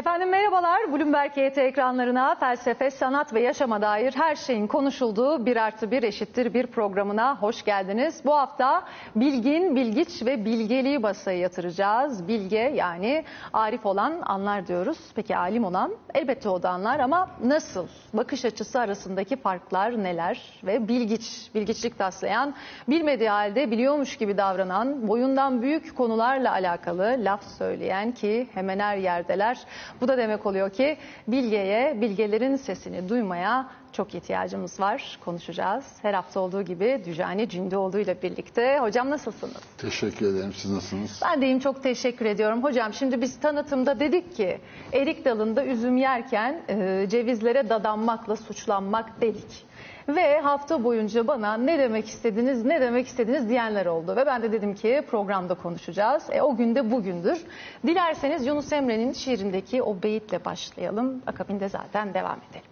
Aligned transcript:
Efendim 0.00 0.28
merhabalar. 0.28 0.92
Bloomberg 0.92 1.38
YT 1.38 1.58
ekranlarına 1.58 2.34
felsefe, 2.34 2.90
sanat 2.90 3.34
ve 3.34 3.40
yaşama 3.40 3.82
dair 3.82 4.12
her 4.16 4.36
şeyin 4.36 4.66
konuşulduğu 4.66 5.46
bir 5.46 5.56
artı 5.56 5.90
bir 5.90 6.02
eşittir 6.02 6.54
bir 6.54 6.66
programına 6.66 7.36
hoş 7.36 7.64
geldiniz. 7.64 8.22
Bu 8.24 8.34
hafta 8.34 8.84
bilgin, 9.16 9.76
bilgiç 9.76 10.22
ve 10.26 10.44
bilgeliği 10.44 10.98
masaya 10.98 11.38
yatıracağız. 11.38 12.28
Bilge 12.28 12.58
yani 12.58 13.24
arif 13.52 13.86
olan 13.86 14.22
anlar 14.22 14.66
diyoruz. 14.66 14.98
Peki 15.14 15.36
alim 15.36 15.64
olan 15.64 15.92
elbette 16.14 16.48
o 16.48 16.62
da 16.62 16.70
anlar 16.70 17.00
ama 17.00 17.30
nasıl? 17.44 17.86
Bakış 18.14 18.44
açısı 18.44 18.80
arasındaki 18.80 19.36
farklar 19.36 20.02
neler? 20.02 20.60
Ve 20.64 20.88
bilgiç, 20.88 21.50
bilgiçlik 21.54 21.98
taslayan, 21.98 22.54
bilmediği 22.88 23.28
halde 23.28 23.70
biliyormuş 23.70 24.16
gibi 24.16 24.36
davranan, 24.36 25.08
boyundan 25.08 25.62
büyük 25.62 25.96
konularla 25.96 26.52
alakalı 26.52 27.16
laf 27.18 27.44
söyleyen 27.58 28.12
ki 28.12 28.48
hemen 28.54 28.78
her 28.78 28.96
yerdeler. 28.96 29.58
Bu 30.00 30.08
da 30.08 30.18
demek 30.18 30.46
oluyor 30.46 30.70
ki 30.70 30.96
bilgeye, 31.28 32.00
bilgelerin 32.00 32.56
sesini 32.56 33.08
duymaya 33.08 33.66
çok 33.92 34.14
ihtiyacımız 34.14 34.80
var. 34.80 35.18
Konuşacağız. 35.24 35.84
Her 36.02 36.14
hafta 36.14 36.40
olduğu 36.40 36.62
gibi 36.62 37.02
Dücani 37.06 37.48
Cündoğlu 37.48 37.98
ile 37.98 38.22
birlikte. 38.22 38.78
Hocam 38.78 39.10
nasılsınız? 39.10 39.56
Teşekkür 39.78 40.34
ederim. 40.34 40.52
Siz 40.56 40.70
nasılsınız? 40.70 41.20
Ben 41.24 41.42
deyim 41.42 41.58
çok 41.58 41.82
teşekkür 41.82 42.26
ediyorum. 42.26 42.62
Hocam 42.62 42.92
şimdi 42.92 43.20
biz 43.20 43.40
tanıtımda 43.40 44.00
dedik 44.00 44.36
ki 44.36 44.58
erik 44.92 45.24
dalında 45.24 45.64
üzüm 45.64 45.96
yerken 45.96 46.62
e, 46.68 47.06
cevizlere 47.10 47.68
dadanmakla 47.68 48.36
suçlanmak 48.36 49.20
dedik. 49.20 49.69
Ve 50.16 50.40
hafta 50.40 50.84
boyunca 50.84 51.26
bana 51.26 51.54
ne 51.56 51.78
demek 51.78 52.06
istediniz, 52.08 52.64
ne 52.64 52.80
demek 52.80 53.06
istediniz 53.06 53.48
diyenler 53.48 53.86
oldu. 53.86 54.16
Ve 54.16 54.26
ben 54.26 54.42
de 54.42 54.52
dedim 54.52 54.74
ki 54.74 55.02
programda 55.10 55.54
konuşacağız. 55.54 56.22
E, 56.30 56.42
o 56.42 56.56
gün 56.56 56.74
de 56.74 56.90
bugündür. 56.90 57.38
Dilerseniz 57.86 58.46
Yunus 58.46 58.72
Emre'nin 58.72 59.12
şiirindeki 59.12 59.82
o 59.82 60.02
beyitle 60.02 60.44
başlayalım. 60.44 61.22
Akabinde 61.26 61.68
zaten 61.68 62.14
devam 62.14 62.38
edelim. 62.50 62.64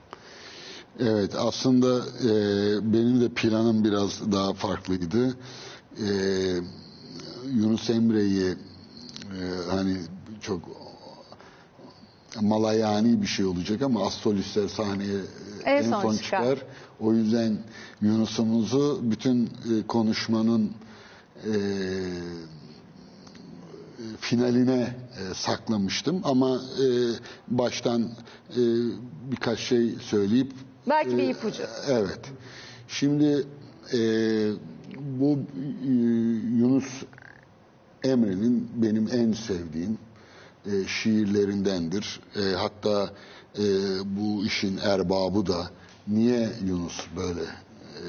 Evet 1.00 1.34
aslında 1.38 1.96
e, 1.98 2.30
benim 2.92 3.20
de 3.20 3.28
planım 3.28 3.84
biraz 3.84 4.32
daha 4.32 4.52
farklıydı. 4.54 5.36
E, 5.98 6.06
Yunus 7.54 7.90
Emre'yi 7.90 8.50
e, 8.50 9.40
hani 9.70 9.96
çok 10.40 10.60
malayani 12.40 13.22
bir 13.22 13.26
şey 13.26 13.44
olacak 13.46 13.82
ama 13.82 14.06
astrolistler 14.06 14.68
sahneye 14.68 15.18
En 15.64 15.76
en, 15.76 15.90
son 15.90 16.02
son, 16.02 16.16
çıkar. 16.16 16.38
çıkar. 16.54 16.58
O 17.00 17.12
yüzden 17.12 17.58
Yunus'umuzu 18.02 19.00
bütün 19.02 19.46
e, 19.46 19.86
konuşmanın 19.88 20.70
e, 21.44 21.52
finaline 24.20 24.80
e, 24.80 25.34
saklamıştım 25.34 26.20
ama 26.24 26.56
e, 26.56 26.86
baştan 27.48 28.02
e, 28.02 28.60
birkaç 29.30 29.58
şey 29.60 29.94
söyleyip 30.00 30.52
Belki 30.88 31.16
bir 31.16 31.28
ipucu. 31.28 31.62
Evet. 31.88 32.20
Şimdi 32.88 33.46
e, 33.92 34.00
bu 34.98 35.38
e, 35.84 35.90
Yunus 36.58 37.02
Emre'nin 38.04 38.70
benim 38.76 39.08
en 39.12 39.32
sevdiğim 39.32 39.98
e, 40.66 40.86
şiirlerindendir. 40.86 42.20
E, 42.36 42.40
hatta 42.40 43.10
e, 43.58 43.64
bu 44.04 44.44
işin 44.44 44.76
erbabı 44.76 45.46
da 45.46 45.70
niye 46.08 46.50
Yunus 46.66 47.00
böyle 47.16 47.40
e, 47.42 48.06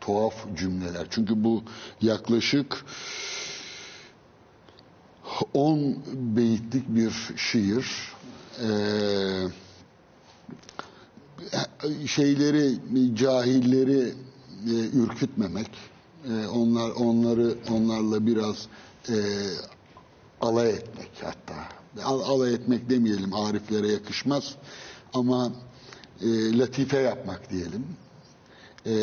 tuhaf 0.00 0.34
cümleler? 0.58 1.06
Çünkü 1.10 1.44
bu 1.44 1.62
yaklaşık 2.02 2.84
10 5.54 5.96
beyitlik 6.36 6.88
bir 6.88 7.12
şiir. 7.36 7.86
Eee 8.62 9.48
şeyleri 12.06 12.78
cahilleri 13.16 14.14
e, 14.66 14.72
ürkütmemek 14.92 15.70
e, 16.30 16.46
onlar 16.46 16.90
onları 16.90 17.54
onlarla 17.70 18.26
biraz 18.26 18.66
e, 19.08 19.14
alay 20.40 20.70
etmek 20.70 21.10
hatta 21.22 21.54
Al- 22.04 22.20
alay 22.20 22.54
etmek 22.54 22.90
demeyelim 22.90 23.32
ariflere 23.34 23.88
yakışmaz 23.92 24.54
ama 25.14 25.52
e, 26.22 26.58
latife 26.58 26.98
yapmak 26.98 27.50
diyelim. 27.50 27.86
E, 28.86 28.94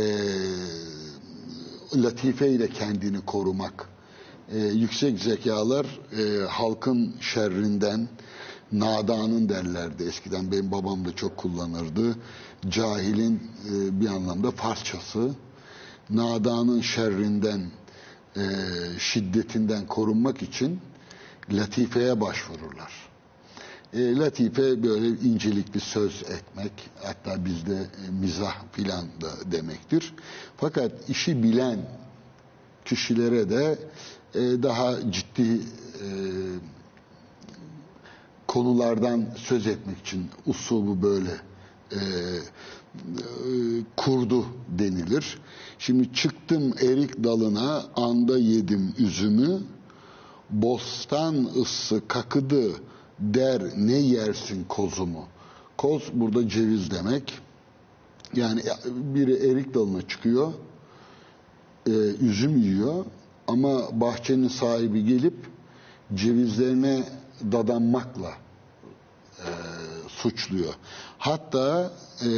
latife 1.95 2.49
ile 2.49 2.69
kendini 2.69 3.25
korumak. 3.25 3.89
E, 4.51 4.57
yüksek 4.59 5.19
zekalar 5.19 5.85
e, 6.19 6.45
halkın 6.47 7.15
şerrinden 7.21 8.07
nadanın 8.71 9.49
derlerdi. 9.49 10.03
Eskiden 10.03 10.51
benim 10.51 10.71
babam 10.71 11.05
da 11.05 11.15
çok 11.15 11.37
kullanırdı. 11.37 12.15
Cahilin 12.69 13.35
e, 13.69 14.01
bir 14.01 14.07
anlamda 14.07 14.51
Farsçası. 14.51 15.31
Nadanın 16.09 16.81
şerrinden 16.81 17.71
e, 18.37 18.41
şiddetinden 18.99 19.87
korunmak 19.87 20.41
için 20.41 20.79
latifeye 21.51 22.21
başvururlar 22.21 23.10
e, 23.93 24.15
latife 24.15 24.83
böyle 24.83 25.07
incelik 25.07 25.75
bir 25.75 25.79
söz 25.79 26.21
etmek 26.23 26.71
hatta 27.03 27.45
bizde 27.45 27.73
e, 28.07 28.11
mizah 28.21 28.55
filan 28.71 29.05
da 29.21 29.51
demektir 29.51 30.13
fakat 30.57 31.09
işi 31.09 31.43
bilen 31.43 31.79
kişilere 32.85 33.49
de 33.49 33.79
e, 34.35 34.39
daha 34.63 35.11
ciddi 35.11 35.51
e, 35.51 36.07
konulardan 38.47 39.25
söz 39.37 39.67
etmek 39.67 39.97
için 39.97 40.29
usubu 40.45 41.01
böyle 41.01 41.31
e, 41.91 41.97
e, 41.97 42.01
kurdu 43.97 44.45
denilir. 44.69 45.39
Şimdi 45.79 46.13
çıktım 46.13 46.73
erik 46.81 47.23
dalına 47.23 47.83
anda 47.95 48.37
yedim 48.37 48.93
üzümü 48.97 49.59
bostan 50.49 51.49
ıssı 51.61 52.01
kakıdı 52.07 52.71
der 53.21 53.61
ne 53.77 53.97
yersin 53.97 54.63
kozumu. 54.69 55.25
Koz 55.77 56.03
burada 56.13 56.49
ceviz 56.49 56.91
demek. 56.91 57.39
Yani 58.35 58.61
biri 58.85 59.33
erik 59.33 59.73
dalına 59.73 60.07
çıkıyor 60.07 60.53
e, 61.87 61.91
üzüm 62.21 62.57
yiyor 62.57 63.05
ama 63.47 64.01
bahçenin 64.01 64.47
sahibi 64.47 65.05
gelip 65.05 65.33
cevizlerine 66.15 67.03
dadanmakla 67.51 68.31
e, 69.39 69.49
suçluyor. 70.07 70.73
Hatta 71.17 71.91
e, 72.25 72.29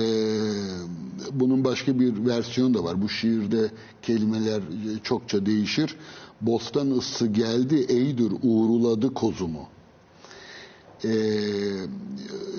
bunun 1.31 1.63
başka 1.63 1.99
bir 1.99 2.25
versiyonu 2.25 2.73
da 2.73 2.83
var. 2.83 3.01
Bu 3.01 3.09
şiirde 3.09 3.71
kelimeler 4.01 4.61
çokça 5.03 5.45
değişir. 5.45 5.95
Bostan 6.41 6.91
ıssı 6.91 7.27
geldi 7.27 7.75
eydir 7.75 8.33
uğruladı 8.43 9.13
kozumu. 9.13 9.67
E, 11.03 11.09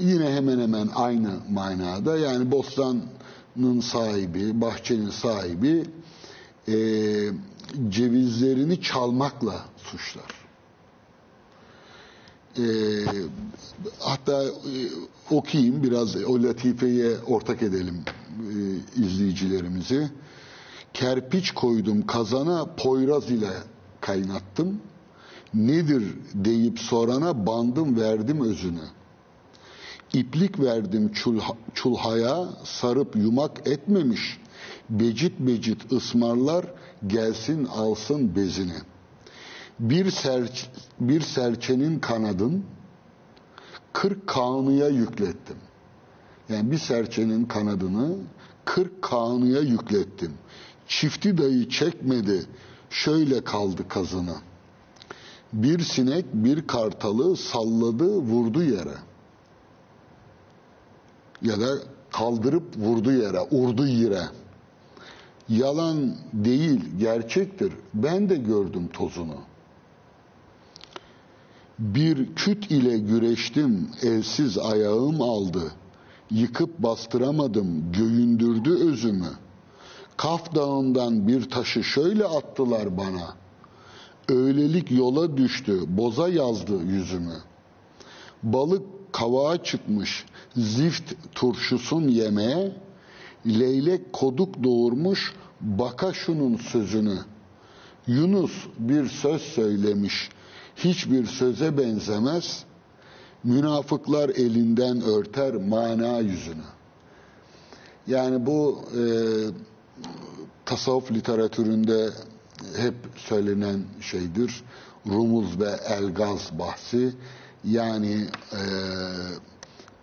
yine 0.01 0.33
hemen 0.33 0.61
hemen 0.61 0.89
aynı 0.95 1.31
manada 1.51 2.19
yani 2.19 2.51
bostanın 2.51 3.81
sahibi, 3.81 4.61
bahçenin 4.61 5.11
sahibi 5.11 5.85
e, 6.69 6.75
cevizlerini 7.89 8.83
çalmakla 8.83 9.65
suçlar. 9.77 10.45
E, 12.59 12.65
hatta 13.99 14.45
e, 14.45 14.51
okuyayım 15.31 15.83
biraz 15.83 16.17
o 16.17 16.43
latifeye 16.43 17.19
ortak 17.27 17.63
edelim 17.63 18.05
e, 18.41 18.55
izleyicilerimizi. 19.03 20.11
Kerpiç 20.95 21.51
koydum 21.51 22.07
kazana 22.07 22.65
poyraz 22.77 23.31
ile 23.31 23.51
kaynattım. 24.01 24.81
Nedir 25.55 26.15
deyip 26.35 26.79
sorana 26.79 27.47
bandım 27.47 28.01
verdim 28.01 28.41
özünü. 28.41 28.85
İplik 30.13 30.61
verdim 30.61 31.13
çul, 31.13 31.41
çulhaya 31.75 32.49
sarıp 32.65 33.17
yumak 33.17 33.69
etmemiş. 33.69 34.41
Becit 34.91 35.41
becit 35.41 35.93
ısmarlar 35.93 36.67
gelsin 37.07 37.65
alsın 37.65 38.37
bezini. 38.37 38.77
Bir, 39.81 40.11
serç, 40.11 40.67
bir 41.01 41.21
serçenin 41.21 41.99
kanadın 41.99 42.65
kırk 43.93 44.27
kanıya 44.27 44.89
yüklettim. 44.89 45.57
Yani 46.49 46.71
bir 46.71 46.79
serçenin 46.79 47.45
kanadını 47.45 48.17
kırk 48.65 49.03
kanıya 49.03 49.61
yüklettim. 49.61 50.33
Çifti 50.89 51.39
dayı 51.39 51.69
çekmedi 51.69 52.47
şöyle 52.91 53.45
kaldı 53.45 53.89
kazını. 53.89 54.35
Bir 55.55 55.81
sinek 55.81 56.25
bir 56.35 56.67
kartalı 56.67 57.37
salladı 57.37 58.17
vurdu 58.17 58.63
yere. 58.63 58.95
Ya 61.43 61.61
da 61.61 61.67
kaldırıp 62.11 62.77
vurdu 62.77 63.13
yere, 63.13 63.41
urdu 63.41 63.87
yere. 63.87 64.23
Yalan 65.49 66.17
değil, 66.33 66.81
gerçektir. 66.99 67.73
Ben 67.95 68.29
de 68.29 68.37
gördüm 68.37 68.89
tozunu. 68.93 69.37
Bir 71.79 72.35
küt 72.35 72.71
ile 72.71 72.99
güreştim, 72.99 73.89
elsiz 74.03 74.59
ayağım 74.59 75.23
aldı. 75.23 75.73
Yıkıp 76.31 76.79
bastıramadım, 76.79 77.93
göğündürdü 77.93 78.71
özümü. 78.71 79.31
Kaf 80.17 80.55
dağından 80.55 81.29
bir 81.29 81.51
taşı 81.51 81.85
şöyle 81.85 82.25
attılar 82.25 82.97
bana. 82.97 83.44
Öylelik 84.29 84.91
yola 84.91 85.37
düştü, 85.37 85.81
boza 85.89 86.29
yazdı 86.29 86.83
yüzümü. 86.83 87.37
Balık 88.43 88.83
kavağa 89.13 89.63
çıkmış, 89.65 90.25
zift 90.57 91.13
turşusun 91.35 92.09
yemeğe, 92.09 92.77
leylek 93.47 94.13
koduk 94.13 94.65
doğurmuş, 94.65 95.33
baka 95.61 96.13
şunun 96.13 96.57
sözünü. 96.57 97.19
Yunus 98.07 98.53
bir 98.79 99.09
söz 99.09 99.43
söylemiş, 99.43 100.29
hiçbir 100.77 101.27
söze 101.27 101.79
benzemez. 101.79 102.65
Münafıklar 103.45 104.29
elinden 104.29 105.01
örter 105.03 105.55
mana 105.55 106.19
yüzünü. 106.19 106.65
Yani 108.07 108.47
bu 108.47 108.81
e, 108.93 109.03
tasavvuf 110.65 111.13
literatüründe 111.13 112.11
hep 112.77 112.95
söylenen 113.17 113.85
şeydir. 114.01 114.63
Rumuz 115.07 115.61
ve 115.61 115.71
Elgaz 115.89 116.59
bahsi. 116.59 117.13
Yani 117.65 118.27
e, 118.53 118.61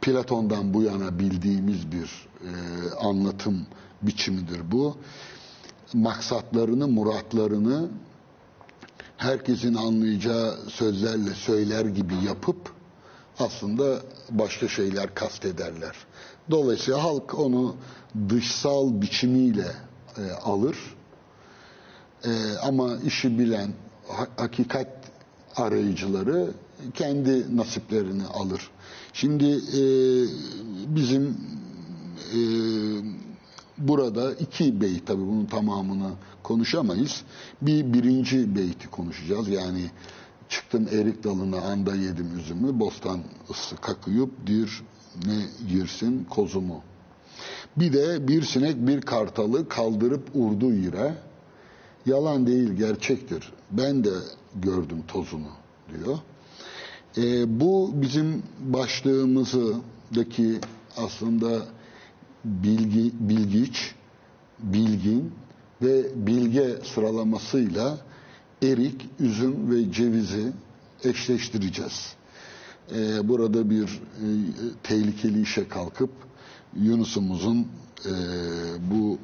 Platon'dan 0.01 0.73
bu 0.73 0.83
yana 0.83 1.19
bildiğimiz 1.19 1.91
bir 1.91 2.27
e, 2.41 2.51
anlatım 2.99 3.67
biçimidir 4.01 4.71
bu. 4.71 4.97
Maksatlarını, 5.93 6.87
muratlarını 6.87 7.89
herkesin 9.17 9.73
anlayacağı 9.73 10.57
sözlerle 10.69 11.33
söyler 11.33 11.85
gibi 11.85 12.13
yapıp 12.25 12.57
aslında 13.39 13.99
başka 14.29 14.67
şeyler 14.67 15.15
kastederler. 15.15 15.95
Dolayısıyla 16.51 17.03
halk 17.03 17.39
onu 17.39 17.75
dışsal 18.29 19.01
biçimiyle 19.01 19.67
e, 20.17 20.31
alır. 20.31 20.77
E, 22.25 22.29
ama 22.63 22.97
işi 23.05 23.39
bilen 23.39 23.69
ha- 24.07 24.27
hakikat 24.37 24.87
arayıcıları 25.55 26.51
kendi 26.93 27.57
nasiplerini 27.57 28.23
alır. 28.25 28.69
Şimdi 29.13 29.45
e, 29.45 29.81
bizim 30.95 31.37
e, 32.33 32.39
burada 33.77 34.33
iki 34.33 34.81
beyt 34.81 35.07
tabii 35.07 35.21
bunun 35.27 35.45
tamamını 35.45 36.11
konuşamayız. 36.43 37.21
Bir 37.61 37.93
birinci 37.93 38.55
beyti 38.55 38.87
konuşacağız. 38.87 39.47
Yani 39.49 39.89
çıktım 40.49 40.87
erik 40.91 41.23
dalına 41.23 41.61
anda 41.61 41.95
yedim 41.95 42.39
üzümü, 42.39 42.79
bostan 42.79 43.19
ısı 43.49 43.75
kakıyıp 43.75 44.47
dir 44.47 44.83
ne 45.25 45.67
girsin 45.69 46.23
kozumu. 46.29 46.81
Bir 47.77 47.93
de 47.93 48.27
bir 48.27 48.43
sinek 48.43 48.87
bir 48.87 49.01
kartalı 49.01 49.69
kaldırıp 49.69 50.29
urdu 50.35 50.73
yere. 50.73 51.13
Yalan 52.05 52.47
değil 52.47 52.73
gerçektir. 52.73 53.53
Ben 53.71 54.03
de 54.03 54.13
gördüm 54.55 55.03
tozunu 55.07 55.51
diyor. 55.89 56.17
E, 57.17 57.59
bu 57.59 57.91
bizim 57.93 58.43
başlığımızdaki 58.59 60.59
aslında 60.97 61.65
bilgi, 62.45 63.11
bilgiç, 63.19 63.95
bilgin 64.59 65.31
ve 65.81 66.27
bilge 66.27 66.79
sıralamasıyla 66.95 67.97
erik, 68.63 69.09
üzüm 69.19 69.71
ve 69.71 69.91
cevizi 69.91 70.51
eşleştireceğiz. 71.03 72.13
E, 72.95 73.29
burada 73.29 73.69
bir 73.69 73.83
e, 73.83 73.89
tehlikeli 74.83 75.41
işe 75.41 75.67
kalkıp 75.67 76.09
Yunus'umuzun 76.75 77.67
e, 78.05 78.11
bu 78.91 79.17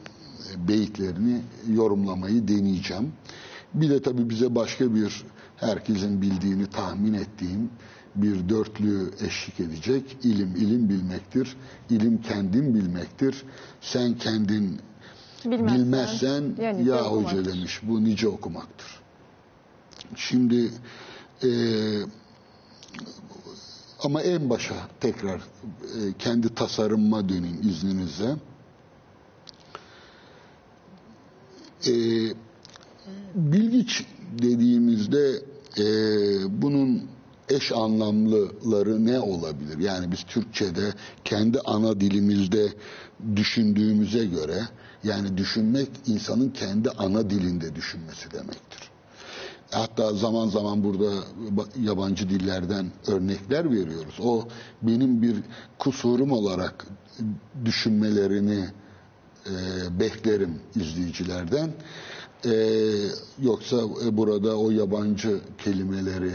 beyitlerini 0.68 1.42
yorumlamayı 1.74 2.48
deneyeceğim. 2.48 3.14
Bir 3.74 3.90
de 3.90 4.02
tabii 4.02 4.30
bize 4.30 4.56
başka 4.56 4.96
bir 4.96 5.24
herkesin 5.58 6.22
bildiğini 6.22 6.68
tahmin 6.68 7.14
ettiğim 7.14 7.70
bir 8.16 8.50
dörtlü 8.50 9.12
eşlik 9.28 9.60
edecek. 9.60 10.18
İlim 10.24 10.56
ilim 10.56 10.90
bilmektir. 10.90 11.58
İlim 11.90 12.22
kendin 12.22 12.76
bilmektir. 12.76 13.44
Sen 13.82 14.14
kendin 14.14 14.80
Bilmezsen, 15.46 15.78
bilmezsen 15.80 16.56
ya 16.64 16.72
ya, 16.72 17.04
hoca 17.04 17.46
demiş. 17.46 17.80
Bu 17.84 18.04
nice 18.04 18.28
okumaktır. 18.28 19.00
Şimdi 20.16 20.72
e, 21.44 21.50
ama 24.04 24.22
en 24.22 24.50
başa 24.50 24.76
tekrar 25.00 25.38
e, 25.38 25.42
kendi 26.20 26.56
tasarımıma 26.56 27.30
döneyim 27.30 27.62
izninizle. 27.70 28.36
E, 31.88 31.94
bilgiç 33.36 34.06
dediğimizde 34.42 35.42
e, 35.78 35.86
bunun 36.62 37.04
eş 37.50 37.72
anlamlıları 37.72 39.06
ne 39.06 39.20
olabilir? 39.20 39.78
Yani 39.78 40.12
biz 40.12 40.24
Türkçe'de 40.24 40.94
kendi 41.26 41.60
ana 41.60 42.00
dilimizde 42.00 42.74
düşündüğümüze 43.36 44.26
göre 44.26 44.62
yani 45.04 45.38
düşünmek 45.38 45.90
insanın 46.08 46.50
kendi 46.50 46.90
ana 46.90 47.30
dilinde 47.30 47.76
düşünmesi 47.76 48.32
demektir. 48.32 48.90
Hatta 49.72 50.14
zaman 50.14 50.48
zaman 50.48 50.84
burada 50.84 51.12
yabancı 51.82 52.30
dillerden 52.30 52.92
örnekler 53.08 53.72
veriyoruz. 53.72 54.20
O 54.24 54.48
benim 54.82 55.22
bir 55.22 55.36
kusurum 55.80 56.32
olarak 56.32 56.88
düşünmelerini 57.66 58.66
e, 59.48 60.00
beklerim 60.00 60.60
izleyicilerden. 60.76 61.72
E, 62.46 62.52
yoksa 63.42 63.78
e, 64.06 64.18
burada 64.18 64.58
o 64.58 64.72
yabancı 64.72 65.40
kelimeleri 65.58 66.32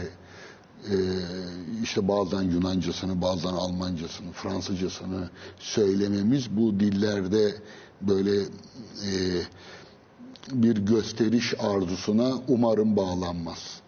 e, 0.91 0.95
işte 1.83 2.07
bazen 2.07 2.41
Yunancasını, 2.41 3.21
bazen 3.21 3.53
Almancasını, 3.53 4.31
Fransızcasını 4.31 5.29
söylememiz 5.59 6.57
bu 6.57 6.79
dillerde 6.79 7.55
böyle 8.01 8.41
e, 8.41 9.11
bir 10.51 10.77
gösteriş 10.77 11.53
arzusuna 11.59 12.33
umarım 12.47 12.97
bağlanmaz. 12.97 13.81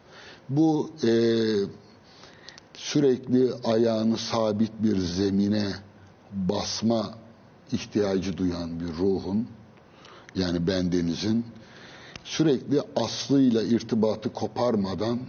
Bu 0.49 0.89
e, 1.03 1.11
sürekli 2.73 3.53
ayağını 3.63 4.17
sabit 4.17 4.71
bir 4.79 4.97
zemine 4.97 5.73
basma 6.31 7.24
ihtiyacı 7.71 8.37
duyan 8.37 8.79
bir 8.79 8.87
ruhun 8.87 9.47
yani 10.35 10.67
bendenizin 10.67 11.45
sürekli 12.23 12.81
aslıyla 12.95 13.63
irtibatı 13.63 14.33
koparmadan 14.33 15.19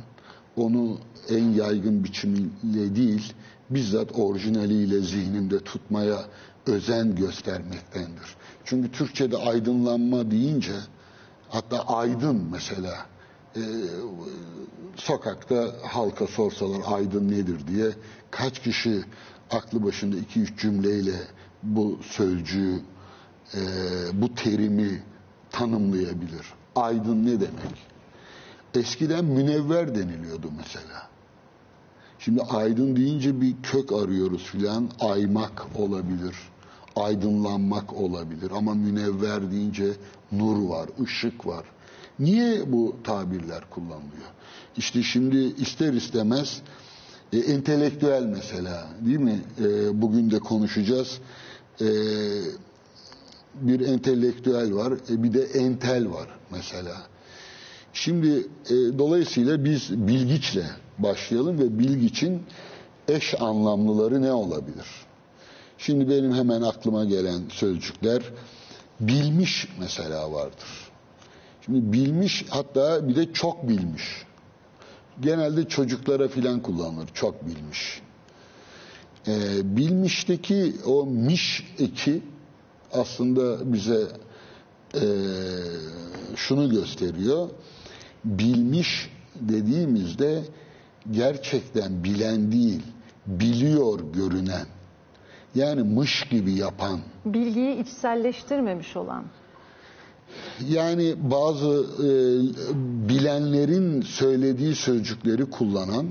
onu 0.56 0.98
en 1.28 1.44
yaygın 1.44 2.04
biçimiyle 2.04 2.96
değil 2.96 3.32
bizzat 3.70 4.18
orijinaliyle 4.18 5.00
zihninde 5.00 5.58
tutmaya 5.58 6.24
özen 6.66 7.14
göstermektendir. 7.14 8.36
Çünkü 8.64 8.92
Türkçe'de 8.92 9.36
aydınlanma 9.36 10.30
deyince 10.30 10.72
hatta 11.48 11.80
aydın 11.80 12.48
mesela 12.52 13.06
e, 13.56 13.62
sokakta 14.96 15.74
halka 15.82 16.26
sorsalar 16.26 16.80
aydın 16.86 17.30
nedir 17.30 17.66
diye 17.68 17.90
kaç 18.30 18.62
kişi 18.62 19.04
aklı 19.50 19.84
başında 19.84 20.16
iki 20.16 20.40
üç 20.40 20.60
cümleyle 20.60 21.14
bu 21.66 21.98
sözcüğü 22.02 22.80
e, 23.54 23.60
bu 24.12 24.34
terimi 24.34 25.02
tanımlayabilir. 25.50 26.46
Aydın 26.76 27.26
ne 27.26 27.40
demek? 27.40 27.86
Eskiden 28.74 29.24
münevver 29.24 29.94
deniliyordu 29.94 30.50
mesela. 30.56 31.08
Şimdi 32.18 32.42
aydın 32.42 32.96
deyince 32.96 33.40
bir 33.40 33.54
kök 33.62 33.92
arıyoruz 33.92 34.42
filan. 34.42 34.90
Aymak 35.00 35.66
olabilir. 35.78 36.36
Aydınlanmak 36.96 37.92
olabilir. 37.92 38.50
Ama 38.50 38.74
münevver 38.74 39.50
deyince 39.50 39.92
nur 40.32 40.68
var, 40.68 40.88
ışık 41.02 41.46
var. 41.46 41.64
Niye 42.18 42.72
bu 42.72 42.96
tabirler 43.04 43.70
kullanılıyor? 43.70 44.30
İşte 44.76 45.02
şimdi 45.02 45.36
ister 45.38 45.92
istemez 45.92 46.62
e, 47.32 47.38
entelektüel 47.38 48.22
mesela 48.22 48.88
değil 49.00 49.18
mi? 49.18 49.40
E, 49.60 50.02
bugün 50.02 50.30
de 50.30 50.38
konuşacağız. 50.38 51.18
E, 51.80 51.86
bir 53.54 53.80
entelektüel 53.80 54.74
var, 54.74 54.92
e, 55.10 55.22
bir 55.22 55.32
de 55.32 55.42
entel 55.42 56.10
var 56.10 56.28
mesela. 56.50 56.96
Şimdi 57.92 58.28
e, 58.70 58.74
dolayısıyla 58.98 59.64
biz 59.64 60.08
bilgiçle 60.08 60.66
başlayalım 60.98 61.58
ve 61.58 61.78
bilgiçin 61.78 62.42
eş 63.08 63.34
anlamlıları 63.40 64.22
ne 64.22 64.32
olabilir? 64.32 64.86
Şimdi 65.78 66.10
benim 66.10 66.34
hemen 66.34 66.62
aklıma 66.62 67.04
gelen 67.04 67.42
sözcükler 67.48 68.22
bilmiş 69.00 69.68
mesela 69.80 70.32
vardır. 70.32 70.90
Şimdi 71.66 71.92
bilmiş 71.92 72.44
hatta 72.48 73.08
bir 73.08 73.16
de 73.16 73.32
çok 73.32 73.68
bilmiş. 73.68 74.26
genelde 75.20 75.68
çocuklara 75.68 76.28
filan 76.28 76.60
kullanılır. 76.60 77.08
Çok 77.14 77.46
bilmiş. 77.46 78.02
Ee, 79.28 79.76
bilmişteki 79.76 80.72
o 80.86 81.06
miş 81.06 81.74
eki 81.78 82.22
aslında 82.92 83.72
bize 83.72 84.06
e, 84.94 85.04
şunu 86.36 86.70
gösteriyor. 86.70 87.48
Bilmiş 88.24 89.10
dediğimizde 89.40 90.42
gerçekten 91.10 92.04
bilen 92.04 92.52
değil, 92.52 92.82
biliyor 93.26 94.00
görünen. 94.12 94.66
Yani 95.54 95.82
mış 95.82 96.24
gibi 96.30 96.52
yapan. 96.52 97.00
Bilgiyi 97.24 97.82
içselleştirmemiş 97.82 98.96
olan. 98.96 99.24
Yani 100.68 101.14
bazı 101.30 101.86
e, 101.98 102.08
bilenlerin 103.08 104.00
söylediği 104.02 104.74
sözcükleri 104.74 105.50
kullanan, 105.50 106.06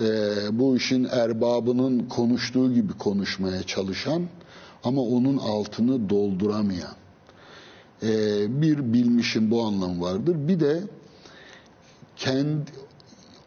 e, 0.00 0.04
bu 0.58 0.76
işin 0.76 1.04
erbabının 1.04 2.08
konuştuğu 2.08 2.74
gibi 2.74 2.92
konuşmaya 2.92 3.62
çalışan 3.62 4.22
ama 4.84 5.02
onun 5.02 5.36
altını 5.36 6.10
dolduramayan 6.10 6.94
e, 8.02 8.62
bir 8.62 8.92
bilmişin 8.92 9.50
bu 9.50 9.62
anlamı 9.62 10.00
vardır. 10.00 10.48
Bir 10.48 10.60
de 10.60 10.82
kendi 12.16 12.70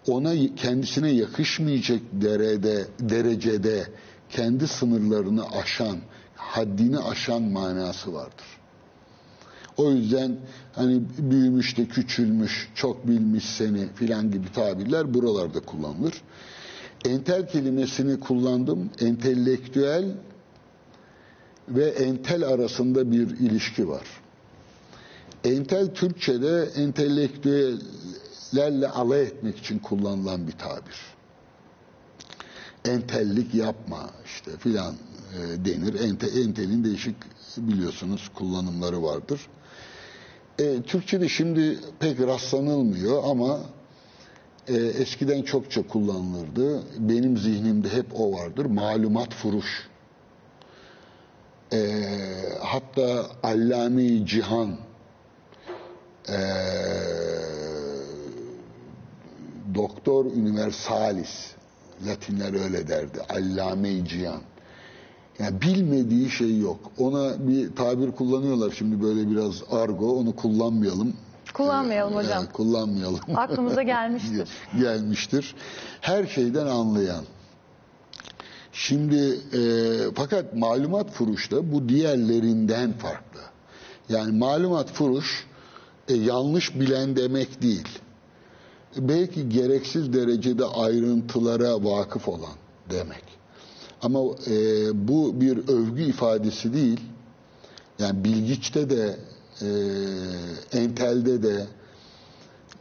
ona 0.07 0.33
kendisine 0.55 1.09
yakışmayacak 1.09 2.01
derede, 2.11 2.87
derecede 2.99 3.87
kendi 4.29 4.67
sınırlarını 4.67 5.49
aşan, 5.49 5.97
haddini 6.35 6.99
aşan 6.99 7.41
manası 7.41 8.13
vardır. 8.13 8.56
O 9.77 9.91
yüzden 9.91 10.37
hani 10.73 11.01
büyümüş 11.17 11.77
de 11.77 11.85
küçülmüş, 11.85 12.69
çok 12.75 13.07
bilmiş 13.07 13.45
seni 13.45 13.87
filan 13.95 14.31
gibi 14.31 14.51
tabirler 14.51 15.13
buralarda 15.13 15.59
kullanılır. 15.59 16.13
Entel 17.05 17.47
kelimesini 17.47 18.19
kullandım. 18.19 18.89
Entelektüel 18.99 20.15
ve 21.69 21.85
entel 21.85 22.43
arasında 22.43 23.11
bir 23.11 23.29
ilişki 23.29 23.89
var. 23.89 24.03
Entel 25.43 25.93
Türkçe'de 25.93 26.69
entelektüellerle 26.75 28.89
alay 28.89 29.21
etmek 29.21 29.57
için 29.57 29.79
kullanılan 29.79 30.47
bir 30.47 30.51
tabir. 30.51 30.95
Entellik 32.85 33.55
yapma 33.55 34.09
işte 34.25 34.51
filan 34.57 34.93
e, 34.93 34.95
denir. 35.65 35.99
Ente, 35.99 36.27
entelin 36.27 36.83
değişik 36.83 37.15
biliyorsunuz 37.57 38.31
kullanımları 38.35 39.03
vardır. 39.03 39.41
E, 40.59 40.81
Türkçe'de 40.81 41.29
şimdi 41.29 41.79
pek 41.99 42.19
rastlanılmıyor 42.19 43.23
ama 43.23 43.59
e, 44.67 44.75
eskiden 44.75 45.41
çokça 45.41 45.87
kullanılırdı. 45.87 46.83
Benim 46.97 47.37
zihnimde 47.37 47.89
hep 47.89 48.05
o 48.19 48.31
vardır. 48.31 48.65
Malumat 48.65 49.33
furuş. 49.33 49.89
E, 51.73 52.03
hatta 52.61 53.25
Allame-i 53.43 54.25
Cihan 54.25 54.77
e, 56.29 56.39
Doktor 59.75 60.25
Universalis 60.25 61.51
Latinler 62.05 62.63
öyle 62.63 62.87
derdi. 62.87 63.21
Allame-i 63.29 64.05
Cihan. 64.05 64.41
Yani 65.39 65.61
bilmediği 65.61 66.29
şey 66.29 66.57
yok. 66.59 66.79
Ona 66.97 67.47
bir 67.47 67.75
tabir 67.75 68.11
kullanıyorlar 68.11 68.73
şimdi 68.77 69.01
böyle 69.03 69.29
biraz 69.31 69.63
argo. 69.71 70.17
Onu 70.19 70.35
kullanmayalım. 70.35 71.13
Kullanmayalım 71.53 72.13
Ee, 72.13 72.17
hocam. 72.17 72.43
e, 72.43 72.47
kullanmayalım. 72.47 73.19
Aklımıza 73.35 73.83
gelmiştir. 73.83 74.49
Gelmiştir. 74.79 75.55
Her 76.01 76.27
şeyden 76.27 76.65
anlayan. 76.67 77.23
Şimdi 78.73 79.39
e, 79.53 79.61
fakat 80.15 80.55
malumat 80.55 81.11
furuşta 81.11 81.71
bu 81.71 81.89
diğerlerinden 81.89 82.93
farklı. 82.93 83.39
Yani 84.09 84.37
malumat 84.37 84.91
furuş 84.91 85.45
e, 86.07 86.13
yanlış 86.13 86.75
bilen 86.79 87.15
demek 87.15 87.61
değil. 87.61 87.87
Belki 88.97 89.49
gereksiz 89.49 90.13
derecede 90.13 90.65
ayrıntılara 90.65 91.83
vakıf 91.83 92.27
olan 92.27 92.53
demek. 92.89 93.23
Ama 94.01 94.19
e, 94.47 95.07
bu 95.07 95.41
bir 95.41 95.57
övgü 95.67 96.03
ifadesi 96.03 96.73
değil. 96.73 96.99
Yani 97.99 98.23
bilgiçte 98.23 98.89
de, 98.89 99.17
e, 99.61 99.67
entelde 100.79 101.43
de, 101.43 101.67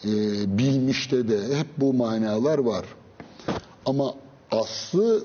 e, 0.05 0.11
bilmişte 0.59 1.29
de 1.29 1.59
hep 1.59 1.67
bu 1.79 1.95
manalar 1.95 2.59
var. 2.59 2.85
Ama 3.87 4.15
aslı 4.51 5.25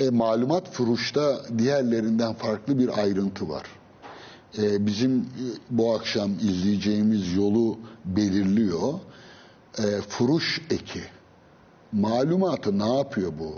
e, 0.00 0.10
malumat 0.10 0.70
furuşta 0.72 1.40
diğerlerinden 1.58 2.34
farklı 2.34 2.78
bir 2.78 2.98
ayrıntı 2.98 3.48
var. 3.48 3.66
E, 4.58 4.86
bizim 4.86 5.18
e, 5.20 5.24
bu 5.70 5.94
akşam 5.94 6.32
izleyeceğimiz 6.32 7.34
yolu 7.34 7.78
belirliyor. 8.04 8.92
E, 9.78 10.00
furuş 10.00 10.60
eki. 10.70 11.02
Malumatı 11.92 12.78
ne 12.78 12.96
yapıyor 12.96 13.32
bu? 13.38 13.54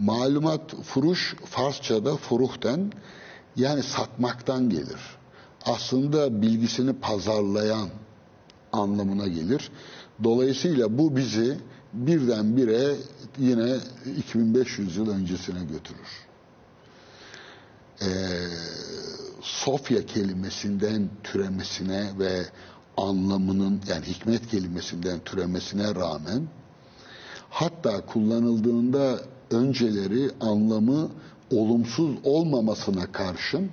Malumat 0.00 0.74
furuş 0.82 1.34
Farsçada 1.44 2.16
furuhten 2.16 2.92
yani 3.56 3.82
satmaktan 3.82 4.70
gelir. 4.70 5.00
Aslında 5.64 6.42
bilgisini 6.42 6.92
pazarlayan 6.92 7.88
anlamına 8.72 9.26
gelir. 9.26 9.70
Dolayısıyla 10.24 10.98
bu 10.98 11.16
bizi 11.16 11.58
birdenbire 11.92 12.96
yine 13.38 13.76
2500 14.18 14.96
yıl 14.96 15.10
öncesine 15.10 15.60
götürür. 15.64 16.26
Ee, 18.02 18.06
Sofya 19.42 20.06
kelimesinden 20.06 21.08
türemesine 21.22 22.10
ve 22.18 22.44
anlamının 22.96 23.80
yani 23.88 24.06
hikmet 24.06 24.48
kelimesinden 24.48 25.20
türemesine 25.24 25.94
rağmen 25.94 26.48
hatta 27.50 28.06
kullanıldığında 28.06 29.20
önceleri 29.50 30.30
anlamı 30.40 31.10
olumsuz 31.50 32.10
olmamasına 32.24 33.12
karşın 33.12 33.70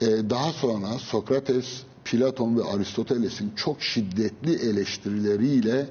e, 0.00 0.06
daha 0.30 0.52
sonra 0.52 0.98
Sokrates, 0.98 1.82
Platon 2.04 2.56
ve 2.56 2.64
Aristoteles'in 2.64 3.54
çok 3.56 3.82
şiddetli 3.82 4.54
eleştirileriyle 4.54 5.90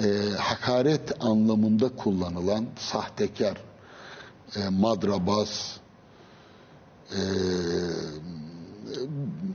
e, 0.00 0.06
hakaret 0.38 1.24
anlamında 1.24 1.88
kullanılan 1.96 2.66
sahtekar, 2.78 3.58
e, 4.56 4.68
madrabaz, 4.68 5.80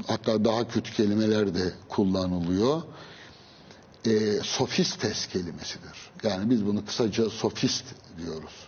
hatta 0.07 0.45
daha 0.45 0.67
kötü 0.67 0.93
kelimeler 0.93 1.55
de 1.55 1.73
kullanılıyor. 1.89 2.81
Sofistes 4.43 5.27
kelimesidir. 5.27 6.02
Yani 6.24 6.50
biz 6.50 6.65
bunu 6.65 6.86
kısaca 6.86 7.30
sofist 7.30 7.86
diyoruz. 8.18 8.68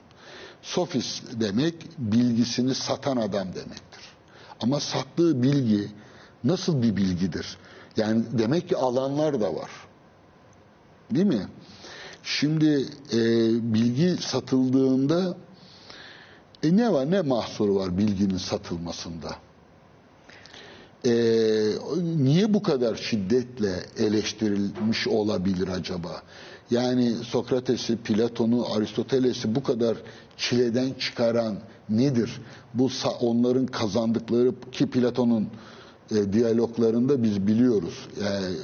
Sofist 0.62 1.24
demek 1.40 1.76
bilgisini 1.98 2.76
satan 2.76 3.18
adam 3.18 3.48
demektir. 3.48 4.02
Ama 4.62 4.80
sattığı 4.80 5.44
bilgi 5.44 5.92
nasıl 6.44 6.82
bir 6.82 6.96
bilgidir? 6.96 7.58
Yani 7.98 8.24
demek 8.32 8.70
ki 8.70 8.78
alanlar 8.78 9.42
da 9.42 9.56
var. 9.56 9.70
Değil 11.12 11.26
mi? 11.26 11.48
Şimdi 12.24 12.86
e, 13.14 13.20
bilgi 13.74 14.18
satıldığında 14.22 15.38
e, 16.64 16.78
ne 16.78 16.94
var 16.94 17.12
ne 17.12 17.22
mahsuru 17.22 17.76
var 17.76 17.98
bilginin 17.98 18.38
satılmasında? 18.38 19.36
E, 21.06 21.12
niye 22.02 22.54
bu 22.54 22.64
kadar 22.64 22.96
şiddetle 22.96 23.86
eleştirilmiş 23.98 25.08
olabilir 25.08 25.68
acaba? 25.68 26.22
Yani 26.72 27.12
Sokrates'i, 27.12 27.98
Platon'u, 27.98 28.74
Aristoteles'i 28.74 29.56
bu 29.56 29.64
kadar 29.64 29.98
çileden 30.38 30.94
çıkaran 30.94 31.58
nedir? 31.90 32.42
Bu 32.74 32.90
onların 33.22 33.66
kazandıkları 33.66 34.52
ki 34.72 34.90
Platon'un 34.90 35.48
e, 36.12 36.34
diyaloglarında 36.34 37.24
biz 37.24 37.48
biliyoruz. 37.48 38.08
Yani 38.24 38.56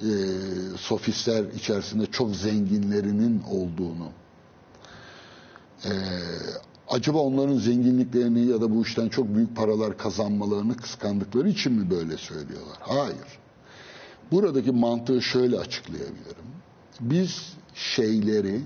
e, 0.00 0.10
sofistler 0.76 1.44
içerisinde 1.44 2.06
çok 2.06 2.36
zenginlerinin 2.36 3.42
olduğunu. 3.50 4.08
E, 5.84 5.90
acaba 6.88 7.18
onların 7.18 7.58
zenginliklerini 7.58 8.46
ya 8.46 8.60
da 8.60 8.74
bu 8.74 8.82
işten 8.82 9.08
çok 9.08 9.34
büyük 9.34 9.56
paralar 9.56 9.98
kazanmalarını 9.98 10.76
kıskandıkları 10.76 11.48
için 11.48 11.72
mi 11.72 11.90
böyle 11.90 12.16
söylüyorlar? 12.16 12.76
Hayır. 12.80 13.38
Buradaki 14.32 14.72
mantığı 14.72 15.22
şöyle 15.22 15.58
açıklayabilirim. 15.58 16.55
Biz 17.00 17.52
şeyleri 17.74 18.60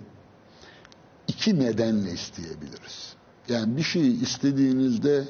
iki 1.28 1.58
nedenle 1.60 2.12
isteyebiliriz. 2.12 3.14
Yani 3.48 3.76
bir 3.76 3.82
şeyi 3.82 4.22
istediğinizde 4.22 5.24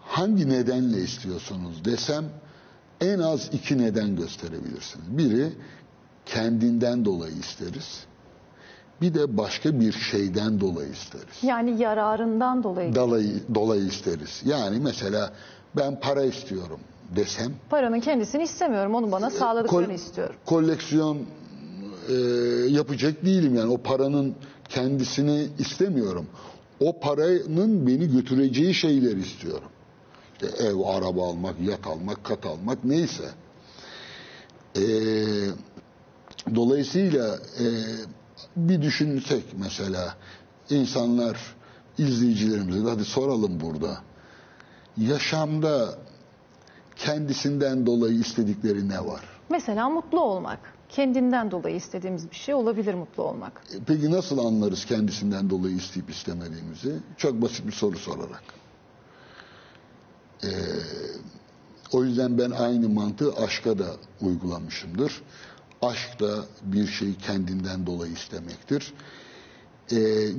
hangi 0.00 0.48
nedenle 0.48 1.02
istiyorsunuz 1.02 1.84
desem 1.84 2.24
en 3.00 3.18
az 3.18 3.48
iki 3.52 3.78
neden 3.78 4.16
gösterebilirsiniz. 4.16 5.18
Biri 5.18 5.52
kendinden 6.26 7.04
dolayı 7.04 7.34
isteriz. 7.36 8.04
Bir 9.00 9.14
de 9.14 9.36
başka 9.36 9.80
bir 9.80 9.92
şeyden 9.92 10.60
dolayı 10.60 10.90
isteriz. 10.90 11.42
Yani 11.42 11.82
yararından 11.82 12.62
dolayı. 12.62 12.94
Dolayı, 12.94 13.42
dolayı 13.54 13.84
isteriz. 13.84 14.42
Yani 14.44 14.78
mesela 14.80 15.32
ben 15.76 16.00
para 16.00 16.24
istiyorum 16.24 16.80
desem 17.16 17.52
Paranın 17.70 18.00
kendisini 18.00 18.42
istemiyorum. 18.42 18.94
Onu 18.94 19.12
bana 19.12 19.30
sağladıklarını 19.30 19.86
kol- 19.86 19.94
istiyorum. 19.94 20.36
koleksiyon 20.46 21.18
e, 22.08 22.14
yapacak 22.68 23.24
değilim 23.24 23.54
yani 23.54 23.72
o 23.72 23.78
paranın 23.78 24.34
kendisini 24.68 25.48
istemiyorum. 25.58 26.26
O 26.80 27.00
paranın 27.00 27.86
beni 27.86 28.10
götüreceği 28.12 28.74
şeyler 28.74 29.16
istiyorum. 29.16 29.68
İşte 30.32 30.64
ev, 30.64 30.76
araba 30.86 31.28
almak, 31.28 31.60
yat 31.60 31.86
almak, 31.86 32.24
kat 32.24 32.46
almak 32.46 32.84
neyse. 32.84 33.24
E, 34.76 34.82
dolayısıyla 36.54 37.36
e, 37.36 37.64
bir 38.56 38.82
düşünsek 38.82 39.44
mesela 39.58 40.16
insanlar 40.70 41.36
izleyicilerimize 41.98 42.80
hadi 42.90 43.04
soralım 43.04 43.60
burada. 43.60 43.98
Yaşamda 44.96 45.98
kendisinden 46.96 47.86
dolayı 47.86 48.14
istedikleri 48.18 48.88
ne 48.88 49.06
var? 49.06 49.20
Mesela 49.50 49.90
mutlu 49.90 50.20
olmak. 50.20 50.58
Kendinden 50.88 51.50
dolayı 51.50 51.76
istediğimiz 51.76 52.30
bir 52.30 52.36
şey 52.36 52.54
olabilir 52.54 52.94
mutlu 52.94 53.22
olmak. 53.22 53.62
E, 53.74 53.78
Peki 53.86 54.10
nasıl 54.10 54.38
anlarız 54.38 54.84
kendisinden 54.84 55.50
dolayı 55.50 55.76
isteyip 55.76 56.10
istemediğimizi? 56.10 56.96
Çok 57.16 57.42
basit 57.42 57.66
bir 57.66 57.72
soru 57.72 57.98
sorarak. 57.98 58.42
Ee, 60.44 60.48
o 61.92 62.04
yüzden 62.04 62.38
ben 62.38 62.50
aynı 62.50 62.88
mantığı 62.88 63.32
aşka 63.34 63.78
da 63.78 63.86
uygulamışımdır. 64.20 65.22
Aşk 65.82 66.20
da 66.20 66.44
bir 66.62 66.86
şeyi 66.86 67.14
kendinden 67.18 67.86
dolayı 67.86 68.12
istemektir. 68.12 68.94
Ee, 69.92 69.96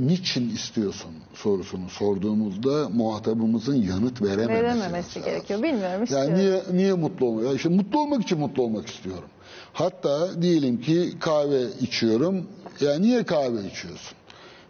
niçin 0.08 0.50
istiyorsun 0.50 1.12
sorusunu 1.34 1.90
sorduğumuzda 1.90 2.90
muhatabımızın 2.90 3.76
yanıt 3.76 4.22
verememesi, 4.22 4.64
Verememesi 4.64 5.22
gerekiyor. 5.24 5.64
Bilmiyorum 5.64 6.04
istiyorum. 6.04 6.30
Yani 6.30 6.40
niye 6.44 6.64
niye 6.72 6.94
mutlu 6.94 7.26
olmuyor? 7.26 7.56
İşte 7.56 7.70
mutlu 7.70 8.00
olmak 8.00 8.22
için 8.24 8.40
mutlu 8.40 8.64
olmak 8.64 8.88
istiyorum. 8.88 9.30
Hatta 9.74 10.42
diyelim 10.42 10.82
ki 10.82 11.14
kahve 11.20 11.62
içiyorum. 11.82 12.48
Ya 12.82 13.00
niye 13.00 13.24
kahve 13.24 13.68
içiyorsun? 13.72 14.18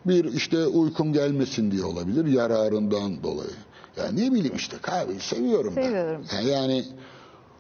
Bir 0.06 0.34
işte 0.34 0.66
uykum 0.66 1.14
gelmesin 1.14 1.72
diye 1.72 1.84
olabilir, 1.84 2.26
yararından 2.26 3.24
dolayı. 3.24 3.50
Ya 3.98 4.12
ne 4.12 4.32
bileyim 4.34 4.56
işte 4.56 4.78
kahveyi 4.82 5.20
seviyorum 5.20 5.74
ben. 5.78 5.84
Seviyorum. 5.84 6.26
Ya 6.34 6.42
Yani 6.42 6.86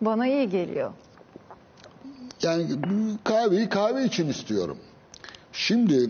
Bana 0.01 0.27
iyi 0.27 0.49
geliyor. 0.49 0.91
yani 2.43 2.65
kahveyi 3.23 3.69
kahve 3.69 4.05
için 4.05 4.27
istiyorum. 4.29 4.77
Şimdi 5.53 6.09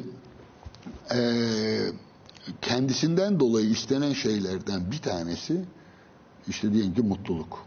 eee, 1.12 1.92
kendisinden 2.62 3.40
dolayı 3.40 3.70
istenen 3.70 4.14
şeylerden 4.14 4.92
bir 4.92 5.02
tanesi 5.02 5.66
işte 6.48 6.74
diyelim 6.74 6.94
ki 6.94 7.02
mutluluk. 7.02 7.66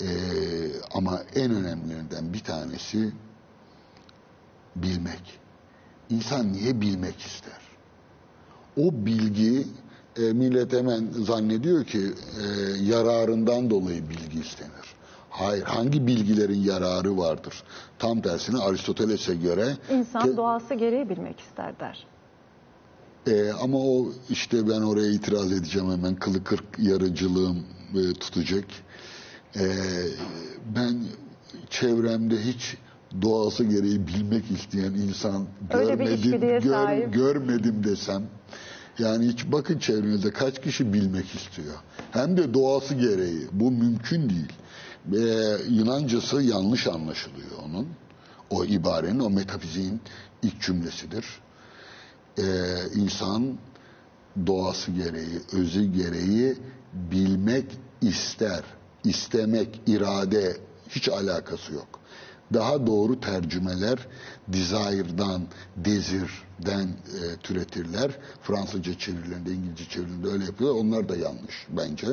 Eee, 0.00 0.72
ama 0.94 1.22
en 1.34 1.50
önemlilerinden 1.50 2.32
bir 2.32 2.40
tanesi 2.44 3.12
bilmek. 4.76 5.38
İnsan 6.10 6.52
niye 6.52 6.80
bilmek 6.80 7.20
ister? 7.20 7.60
O 8.76 9.06
bilgi 9.06 9.66
e, 10.16 10.20
millet 10.20 10.72
hemen 10.72 11.10
zannediyor 11.12 11.84
ki 11.84 12.12
e, 12.42 12.44
yararından 12.82 13.70
dolayı 13.70 14.08
bilgi 14.10 14.40
istenir. 14.40 14.91
Hayır, 15.32 15.62
hangi 15.62 16.06
bilgilerin 16.06 16.60
yararı 16.60 17.18
vardır? 17.18 17.62
Tam 17.98 18.20
tersine 18.20 18.58
Aristoteles'e 18.58 19.34
göre 19.34 19.76
İnsan 19.90 20.22
te- 20.22 20.36
doğası 20.36 20.74
gereği 20.74 21.08
bilmek 21.08 21.40
ister 21.40 21.80
der. 21.80 22.06
e, 23.26 23.52
ama 23.52 23.78
o 23.78 24.06
işte 24.30 24.68
ben 24.68 24.80
oraya 24.82 25.10
itiraz 25.12 25.52
edeceğim 25.52 25.90
hemen 25.92 26.14
kılı 26.14 26.44
kırk 26.44 26.64
yarıcılığım 26.78 27.58
e, 27.94 28.12
tutacak. 28.12 28.64
E, 29.56 29.64
ben 30.76 31.04
çevremde 31.70 32.40
hiç 32.44 32.76
doğası 33.22 33.64
gereği 33.64 34.06
bilmek 34.06 34.50
isteyen 34.50 34.92
insan 34.92 35.46
Öyle 35.74 35.98
bir 36.00 36.22
görmedim, 36.22 36.70
sahip. 36.72 37.14
görmedim 37.14 37.84
desem. 37.84 38.22
Yani 38.98 39.26
hiç 39.28 39.52
bakın 39.52 39.78
çevrenizde 39.78 40.30
kaç 40.30 40.62
kişi 40.62 40.92
bilmek 40.92 41.34
istiyor. 41.34 41.74
Hem 42.10 42.36
de 42.36 42.54
doğası 42.54 42.94
gereği. 42.94 43.46
Bu 43.52 43.70
mümkün 43.70 44.28
değil. 44.30 44.52
Ee, 45.12 45.18
Yunancası 45.70 46.42
yanlış 46.42 46.86
anlaşılıyor 46.86 47.50
onun. 47.64 47.88
O 48.50 48.64
ibarenin, 48.64 49.20
o 49.20 49.30
metafiziğin 49.30 50.00
ilk 50.42 50.60
cümlesidir 50.60 51.24
e, 52.38 52.44
insan 52.94 53.58
doğası 54.46 54.90
gereği, 54.90 55.40
özü 55.52 55.84
gereği 55.92 56.56
bilmek 56.92 57.66
ister. 58.02 58.62
İstemek, 59.04 59.80
irade 59.86 60.56
hiç 60.88 61.08
alakası 61.08 61.72
yok. 61.72 62.00
Daha 62.54 62.86
doğru 62.86 63.20
tercümeler 63.20 63.98
desire'dan, 64.48 65.42
desir'den 65.76 66.88
e, 66.88 67.36
türetirler. 67.42 68.10
Fransızca 68.42 68.98
çevirilerinde, 68.98 69.50
İngilizce 69.50 69.84
çevirilerinde 69.84 70.28
öyle 70.28 70.44
yapıyorlar. 70.44 70.80
Onlar 70.80 71.08
da 71.08 71.16
yanlış 71.16 71.66
bence. 71.70 72.06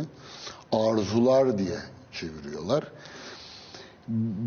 Arzular 0.72 1.58
diye 1.58 1.80
çeviriyorlar. 2.12 2.84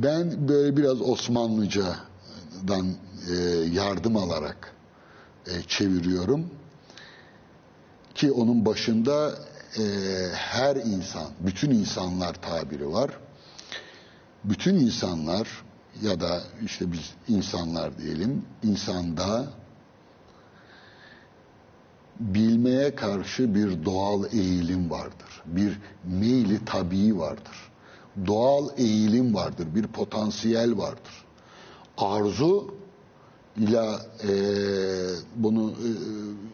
Ben 0.03 0.49
böyle 0.49 0.77
biraz 0.77 1.01
Osmanlıcadan 1.01 2.95
e, 3.31 3.35
yardım 3.73 4.17
alarak 4.17 4.73
e, 5.47 5.63
çeviriyorum 5.63 6.51
ki 8.15 8.33
onun 8.33 8.67
başında 8.67 9.35
e, 9.79 9.83
her 10.35 10.77
insan, 10.77 11.27
bütün 11.41 11.71
insanlar 11.71 12.35
tabiri 12.35 12.93
var. 12.93 13.11
Bütün 14.45 14.75
insanlar 14.75 15.49
ya 16.03 16.21
da 16.21 16.43
işte 16.65 16.93
biz 16.93 17.15
insanlar 17.29 17.99
diyelim, 17.99 18.45
insanda 18.63 19.47
bilmeye 22.23 22.95
karşı 22.95 23.55
bir 23.55 23.85
doğal 23.85 24.25
eğilim 24.33 24.91
vardır. 24.91 25.43
Bir 25.47 25.79
meyli 26.05 26.65
tabii 26.65 27.19
vardır. 27.19 27.71
Doğal 28.27 28.69
eğilim 28.77 29.35
vardır, 29.35 29.67
bir 29.75 29.87
potansiyel 29.87 30.79
vardır. 30.79 31.25
Arzu 31.99 32.75
ila 33.57 34.01
e, 34.29 34.33
bunu 35.37 35.71
e, 35.71 35.89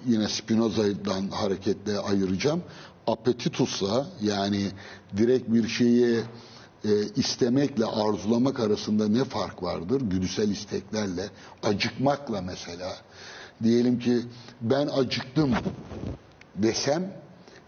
yine 0.07 0.29
Spinoza'dan 0.29 1.29
hareketle 1.29 1.99
ayıracağım. 1.99 2.63
Appetitusla 3.07 4.07
yani 4.21 4.71
direkt 5.17 5.49
bir 5.49 5.69
şeyi 5.69 6.21
e, 6.85 6.91
istemekle 7.17 7.85
arzulamak 7.85 8.61
arasında 8.61 9.09
ne 9.09 9.25
fark 9.25 9.63
vardır? 9.63 10.01
Güdüsel 10.01 10.49
isteklerle, 10.49 11.29
acıkmakla 11.63 12.41
mesela. 12.41 12.93
Diyelim 13.63 13.99
ki 13.99 14.19
ben 14.61 14.87
acıktım 14.87 15.51
desem 16.57 17.13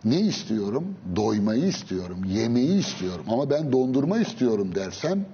ne 0.04 0.20
istiyorum? 0.20 0.96
Doymayı 1.16 1.66
istiyorum, 1.66 2.24
yemeği 2.24 2.80
istiyorum. 2.80 3.24
Ama 3.28 3.50
ben 3.50 3.72
dondurma 3.72 4.18
istiyorum 4.18 4.74
dersem 4.74 5.26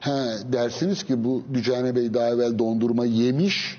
He, 0.00 0.10
dersiniz 0.52 1.02
ki 1.04 1.24
bu 1.24 1.42
Dücane 1.54 1.96
Bey 1.96 2.14
daha 2.14 2.28
evvel 2.28 2.58
dondurma 2.58 3.06
yemiş, 3.06 3.76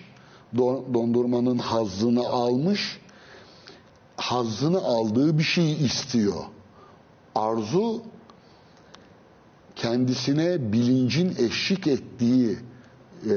do- 0.55 0.93
dondurmanın 0.93 1.57
hazzını 1.57 2.27
almış, 2.27 2.99
hazzını 4.17 4.77
aldığı 4.77 5.37
bir 5.37 5.43
şeyi 5.43 5.77
istiyor. 5.77 6.43
Arzu 7.35 8.01
kendisine 9.75 10.71
bilincin 10.73 11.35
eşlik 11.39 11.87
ettiği 11.87 12.57
e, 13.29 13.33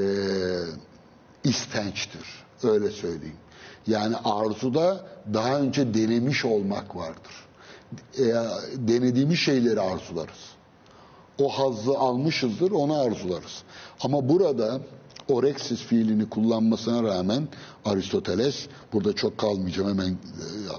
istençtir. 1.43 2.25
Öyle 2.65 2.91
söyleyeyim. 2.91 3.37
Yani 3.87 4.15
arzuda 4.25 5.05
daha 5.33 5.59
önce 5.59 5.93
denemiş 5.93 6.45
olmak 6.45 6.95
vardır. 6.95 7.33
E, 8.17 8.23
denediğimiz 8.75 9.39
şeyleri 9.39 9.81
arzularız 9.81 10.53
o 11.39 11.49
hazzı 11.49 11.91
almışızdır, 11.91 12.71
onu 12.71 12.99
arzularız. 12.99 13.63
Ama 14.01 14.29
burada 14.29 14.81
oreksis 15.29 15.79
fiilini 15.79 16.29
kullanmasına 16.29 17.03
rağmen 17.03 17.47
Aristoteles, 17.85 18.67
burada 18.93 19.13
çok 19.13 19.37
kalmayacağım 19.37 19.89
hemen 19.89 20.11
e, 20.11 20.17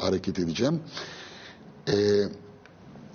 hareket 0.01 0.39
edeceğim, 0.39 0.81
e, 1.89 1.95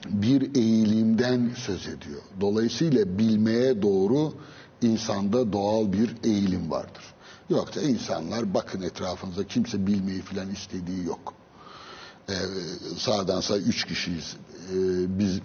bir 0.10 0.56
eğilimden 0.56 1.52
söz 1.56 1.88
ediyor. 1.88 2.22
Dolayısıyla 2.42 3.18
bilmeye 3.20 3.82
doğru 3.82 4.34
insanda 4.82 5.54
doğal 5.54 5.94
bir 5.94 6.16
eğilim 6.24 6.72
vardır. 6.72 7.04
Yoksa 7.50 7.82
insanlar 7.82 8.54
bakın 8.54 8.82
etrafınıza 8.82 9.44
kimse 9.44 9.88
bilmeyi 9.88 10.22
filan 10.22 10.52
istediği 10.52 11.06
yok. 11.06 11.34
Ee, 12.30 12.34
sağdan 12.98 13.42
sağ 13.42 13.58
üç 13.58 13.86
kişiyiz 13.86 14.36
biz 15.08 15.38
e, 15.38 15.42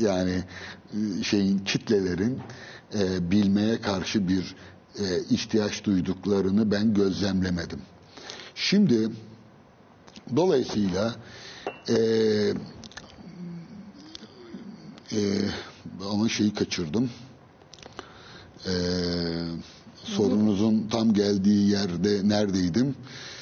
yani 0.00 0.44
e, 0.92 1.22
şeyin 1.22 1.58
kitlelerin 1.58 2.40
e, 2.94 3.30
bilmeye 3.30 3.80
karşı 3.80 4.28
bir 4.28 4.54
e, 4.98 5.22
ihtiyaç 5.30 5.84
duyduklarını 5.84 6.70
ben 6.70 6.94
gözlemlemedim. 6.94 7.82
Şimdi 8.54 9.08
dolayısıyla 10.36 11.14
e, 11.88 11.94
e, 15.12 15.18
ama 16.10 16.28
şeyi 16.28 16.54
kaçırdım. 16.54 17.10
E, 18.66 18.72
sorunuzun 20.16 20.88
tam 20.90 21.12
geldiği 21.14 21.70
yerde 21.70 22.28
neredeydim? 22.28 22.94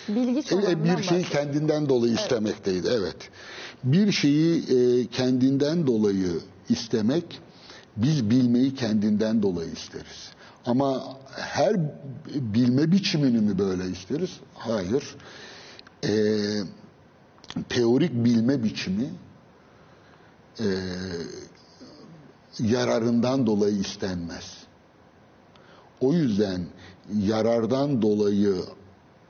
Bilgi 0.09 0.39
E, 0.55 0.85
bir 0.85 1.03
şeyi 1.03 1.23
bahsediyor. 1.23 1.25
kendinden 1.25 1.89
dolayı 1.89 2.15
istemekteydi. 2.15 2.89
Evet. 2.93 3.17
Bir 3.85 4.13
şeyi 4.13 4.59
e, 4.63 5.07
kendinden 5.07 5.87
dolayı 5.87 6.33
istemek, 6.69 7.41
biz 7.97 8.31
bilmeyi 8.31 8.75
kendinden 8.75 9.43
dolayı 9.43 9.71
isteriz. 9.73 10.29
Ama 10.67 11.17
her 11.37 11.77
bilme 12.35 12.93
biçimini 12.93 13.39
mi 13.41 13.59
böyle 13.59 13.91
isteriz? 13.91 14.31
Hayır. 14.55 15.17
E, 16.05 16.13
teorik 17.69 18.13
bilme 18.25 18.65
biçimi 18.65 19.11
e, 20.61 20.67
yararından 22.61 23.47
dolayı 23.47 23.77
istenmez. 23.77 24.56
O 26.01 26.13
yüzden 26.13 26.67
yarardan 27.21 28.03
dolayı 28.03 28.57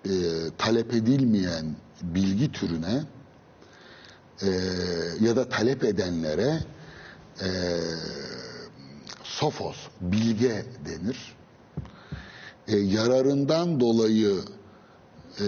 e, 0.05 0.11
talep 0.59 0.95
edilmeyen 0.95 1.77
bilgi 2.03 2.53
türüne 2.53 3.03
e, 4.43 4.49
ya 5.21 5.37
da 5.37 5.49
talep 5.49 5.85
edenlere 5.85 6.61
e, 7.43 7.49
sofos, 9.23 9.77
bilge 10.01 10.67
denir. 10.85 11.37
E, 12.69 12.77
yararından 12.77 13.81
dolayı 13.81 14.35
e, 15.41 15.47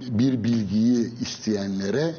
bir 0.00 0.44
bilgiyi 0.44 1.20
isteyenlere 1.20 2.14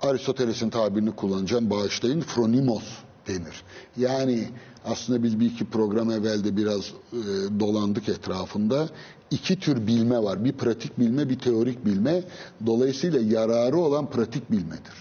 Aristoteles'in 0.00 0.70
tabirini 0.70 1.16
kullanacağım 1.16 1.70
bağışlayın 1.70 2.20
fronimos 2.20 2.84
denir. 3.28 3.64
Yani 3.96 4.48
aslında 4.86 5.22
biz 5.22 5.40
bir 5.40 5.46
iki 5.46 5.64
program 5.64 6.10
evvelde 6.10 6.56
biraz 6.56 6.80
e, 7.12 7.16
dolandık 7.60 8.08
etrafında. 8.08 8.88
İki 9.30 9.60
tür 9.60 9.86
bilme 9.86 10.22
var. 10.22 10.44
Bir 10.44 10.52
pratik 10.52 10.98
bilme, 10.98 11.28
bir 11.28 11.38
teorik 11.38 11.84
bilme. 11.86 12.22
Dolayısıyla 12.66 13.20
yararı 13.20 13.76
olan 13.76 14.10
pratik 14.10 14.50
bilmedir. 14.50 14.94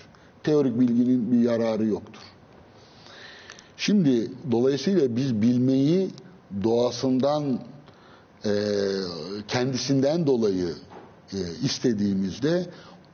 Teorik 0.43 0.79
bilginin 0.79 1.31
bir 1.31 1.39
yararı 1.39 1.85
yoktur. 1.85 2.21
Şimdi 3.77 4.31
dolayısıyla 4.51 5.15
biz 5.15 5.41
bilmeyi 5.41 6.09
doğasından 6.63 7.59
e, 8.45 8.51
kendisinden 9.47 10.27
dolayı 10.27 10.73
e, 11.33 11.37
istediğimizde 11.63 12.65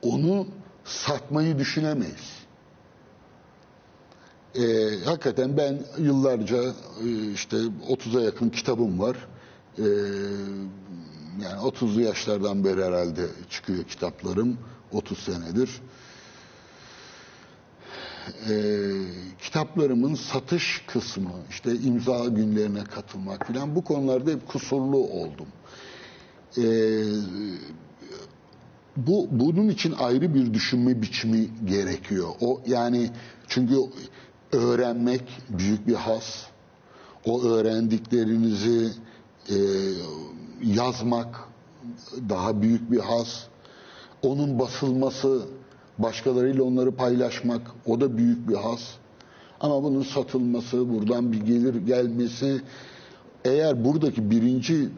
onu 0.02 0.46
satmayı 0.84 1.58
düşünemeyiz. 1.58 2.41
E, 4.54 4.64
hakikaten 5.04 5.56
ben 5.56 5.78
yıllarca 5.98 6.62
e, 7.04 7.32
işte 7.32 7.56
30'a 7.88 8.20
yakın 8.22 8.50
kitabım 8.50 9.00
var. 9.00 9.16
E, 9.78 9.84
yani 11.42 11.60
30'lu 11.62 12.00
yaşlardan 12.00 12.64
beri 12.64 12.84
herhalde 12.84 13.26
çıkıyor 13.50 13.84
kitaplarım. 13.84 14.58
30 14.92 15.18
senedir. 15.18 15.70
E, 18.50 18.54
kitaplarımın 19.42 20.14
satış 20.14 20.82
kısmı, 20.86 21.30
işte 21.50 21.74
imza 21.74 22.24
günlerine 22.26 22.84
katılmak 22.84 23.46
falan 23.46 23.74
bu 23.74 23.84
konularda 23.84 24.30
hep 24.30 24.48
kusurlu 24.48 24.96
oldum. 24.96 25.46
E, 26.58 26.64
bu 28.96 29.28
bunun 29.30 29.68
için 29.68 29.92
ayrı 29.92 30.34
bir 30.34 30.54
düşünme 30.54 31.02
biçimi 31.02 31.48
gerekiyor. 31.64 32.28
O 32.40 32.60
yani 32.66 33.10
çünkü 33.48 33.74
öğrenmek 34.52 35.22
büyük 35.50 35.86
bir 35.86 35.94
has. 35.94 36.46
O 37.26 37.42
öğrendiklerinizi 37.42 38.90
e, 39.48 39.56
yazmak 40.62 41.48
daha 42.28 42.62
büyük 42.62 42.90
bir 42.90 43.00
has. 43.00 43.42
Onun 44.22 44.58
basılması, 44.58 45.42
başkalarıyla 45.98 46.64
onları 46.64 46.96
paylaşmak 46.96 47.62
o 47.86 48.00
da 48.00 48.16
büyük 48.16 48.48
bir 48.48 48.54
has. 48.54 48.80
Ama 49.60 49.82
bunun 49.82 50.02
satılması, 50.02 50.94
buradan 50.94 51.32
bir 51.32 51.40
gelir 51.40 51.74
gelmesi 51.74 52.60
eğer 53.44 53.84
buradaki 53.84 54.30
birinci 54.30 54.88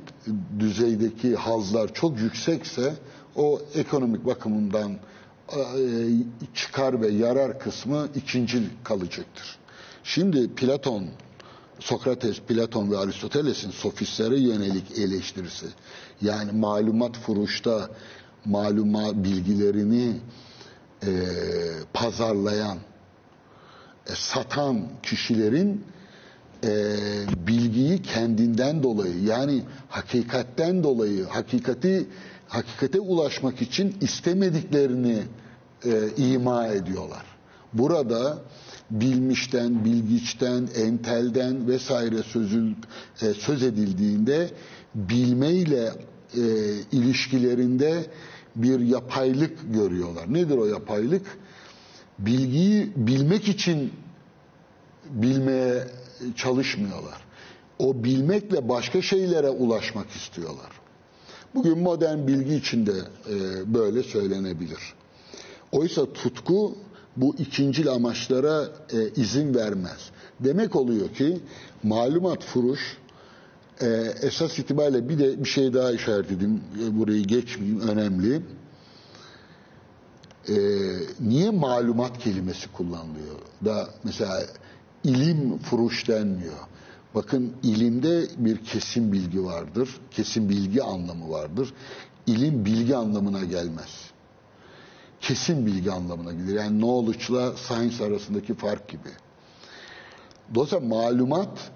düzeydeki 0.59 1.37
hazlar 1.37 1.95
çok 1.95 2.21
yüksekse 2.21 2.95
o 3.37 3.61
ekonomik 3.75 4.27
bakımından 4.27 4.93
çıkar 6.55 7.01
ve 7.01 7.09
yarar 7.09 7.59
kısmı 7.61 8.09
ikinci 8.15 8.63
kalacaktır. 8.85 9.59
Şimdi 10.05 10.55
Platon, 10.55 11.07
Sokrates, 11.79 12.41
Platon 12.41 12.91
ve 12.91 12.99
Aristoteles'in 12.99 13.71
sofistlere 13.71 14.41
yönelik 14.41 14.99
eleştirisi 14.99 15.67
yani 16.23 16.53
malumat 16.53 17.19
furuşta 17.19 17.91
maluma 18.45 19.25
bilgilerini 19.25 20.17
e, 21.03 21.11
pazarlayan, 21.93 22.79
e, 24.07 24.13
satan 24.15 24.89
kişilerin 25.03 25.85
e, 26.65 26.97
bilgiyi 27.47 28.03
kendinden 28.03 28.83
dolayı 28.83 29.25
yani 29.25 29.63
hakikatten 29.89 30.85
dolayı 30.85 31.25
hakikati 31.25 32.07
hakikate 32.55 33.01
ulaşmak 33.01 33.63
için 33.63 33.97
istemediklerini 34.01 35.23
e, 35.85 35.91
ima 36.17 36.67
ediyorlar. 36.67 37.25
Burada 37.73 38.39
bilmişten, 38.91 39.85
bilgiçten, 39.85 40.69
entelden 40.77 41.69
vesaire 41.69 42.23
sözül, 42.23 42.73
e, 43.23 43.35
söz 43.35 43.63
edildiğinde 43.63 44.51
bilmeyle 44.95 45.93
e, 46.37 46.43
ilişkilerinde 46.93 48.07
bir 48.57 48.81
yapaylık 48.81 49.75
görüyorlar. 49.75 50.35
Nedir 50.35 50.57
o 50.57 50.67
yapaylık? 50.67 51.39
Bilgiyi 52.19 52.93
bilmek 52.97 53.49
için 53.49 53.93
bilmeye 55.11 55.87
çalışmıyorlar. 56.37 57.25
O 57.79 58.05
bilmekle 58.05 58.69
başka 58.69 59.03
şeylere 59.03 59.49
ulaşmak 59.49 60.11
istiyorlar. 60.11 60.74
Bugün 61.55 61.79
modern 61.79 62.27
bilgi 62.27 62.55
içinde 62.55 62.93
e, 63.31 63.35
böyle 63.75 64.03
söylenebilir. 64.03 64.95
Oysa 65.73 66.13
tutku 66.13 66.77
bu 67.17 67.35
ikincil 67.39 67.89
amaçlara 67.89 68.69
e, 68.93 69.09
izin 69.17 69.55
vermez. 69.55 70.11
Demek 70.41 70.77
oluyor 70.77 71.09
ki 71.09 71.41
malumat 71.83 72.45
furuş 72.45 72.97
e, 73.81 73.87
esas 74.23 74.59
itibariyle 74.59 75.09
bir 75.09 75.19
de 75.19 75.45
bir 75.45 75.49
şey 75.49 75.75
daha 75.75 75.93
işaret 75.93 76.33
edeyim. 76.33 76.61
E, 76.85 76.99
burayı 76.99 77.25
geçmeyeyim 77.25 77.81
önemli. 77.81 78.43
E, 80.49 80.55
niye 81.21 81.51
malumat 81.51 82.19
kelimesi 82.19 82.73
kullanılıyor? 82.73 83.39
Da 83.65 83.89
mesela 84.05 84.43
ilim 85.05 85.59
furuş 85.59 86.09
denmiyor. 86.09 86.59
Bakın 87.15 87.53
ilimde 87.63 88.27
bir 88.37 88.65
kesin 88.65 89.13
bilgi 89.13 89.45
vardır. 89.45 89.89
Kesin 90.11 90.49
bilgi 90.49 90.83
anlamı 90.83 91.31
vardır. 91.31 91.73
İlim 92.27 92.65
bilgi 92.65 92.97
anlamına 92.97 93.45
gelmez. 93.45 94.11
Kesin 95.21 95.67
bilgi 95.67 95.93
anlamına 95.93 96.33
gelir. 96.33 96.55
Yani 96.55 96.81
knowledge'la 96.81 97.53
science 97.57 98.05
arasındaki 98.05 98.55
fark 98.55 98.89
gibi. 98.89 99.09
Dolayısıyla 100.55 100.87
malumat 100.89 101.71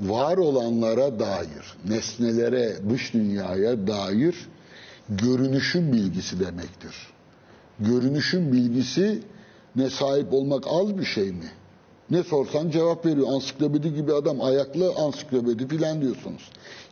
var 0.00 0.36
olanlara 0.36 1.18
dair, 1.18 1.76
nesnelere, 1.88 2.76
dış 2.90 3.14
dünyaya 3.14 3.86
dair 3.86 4.48
görünüşün 5.08 5.92
bilgisi 5.92 6.40
demektir. 6.40 6.94
Görünüşün 7.80 8.52
bilgisi 8.52 9.22
ne 9.76 9.90
sahip 9.90 10.32
olmak 10.32 10.64
az 10.66 10.98
bir 10.98 11.04
şey 11.04 11.32
mi? 11.32 11.50
Ne 12.10 12.22
sorsan 12.22 12.70
cevap 12.70 13.06
veriyor. 13.06 13.26
Ansiklopedi 13.30 13.94
gibi 13.94 14.12
adam 14.12 14.40
ayaklı 14.40 14.92
ansiklopedi 14.98 15.68
filan 15.68 16.00
diyorsunuz. 16.02 16.50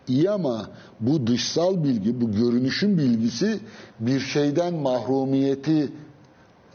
İyi 0.09 0.31
ama 0.31 0.70
bu 1.00 1.27
dışsal 1.27 1.85
bilgi, 1.85 2.20
bu 2.20 2.33
görünüşün 2.33 2.98
bilgisi 2.98 3.59
bir 4.00 4.20
şeyden 4.20 4.74
mahrumiyeti 4.74 5.92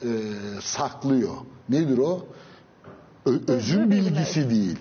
e, 0.03 0.09
saklıyor. 0.61 1.33
Nedir 1.69 1.97
o? 1.97 2.25
Ö- 3.25 3.39
özün 3.47 3.91
bilmek. 3.91 4.11
bilgisi 4.11 4.49
değil. 4.49 4.77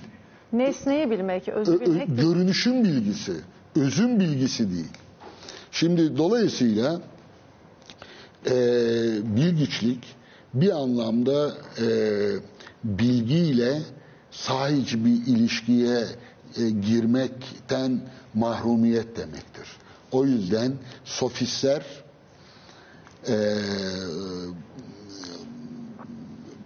Nesneyi 0.53 1.11
bilmek, 1.11 1.49
özü 1.49 1.73
Ö- 1.73 1.75
ö- 1.77 1.81
bilmek 1.81 2.09
değil. 2.09 2.21
görünüşün 2.21 2.85
bilgisi, 2.85 3.33
özün 3.77 4.21
bilgisi 4.21 4.71
değil. 4.71 4.89
Şimdi 5.71 6.17
dolayısıyla 6.19 7.01
e, 8.47 8.55
bilgiçlik 9.37 10.05
bir 10.55 10.71
anlamda 10.71 11.53
e, 11.81 11.87
bilgiyle 12.85 13.83
sahici 14.31 15.05
bir 15.05 15.27
ilişkiye 15.27 16.05
e, 16.57 16.71
girmekten 16.71 18.01
mahrumiyet 18.35 19.17
demektir. 19.17 19.69
O 20.13 20.25
yüzden 20.25 20.73
sofistler 21.05 21.83
e, 23.29 23.55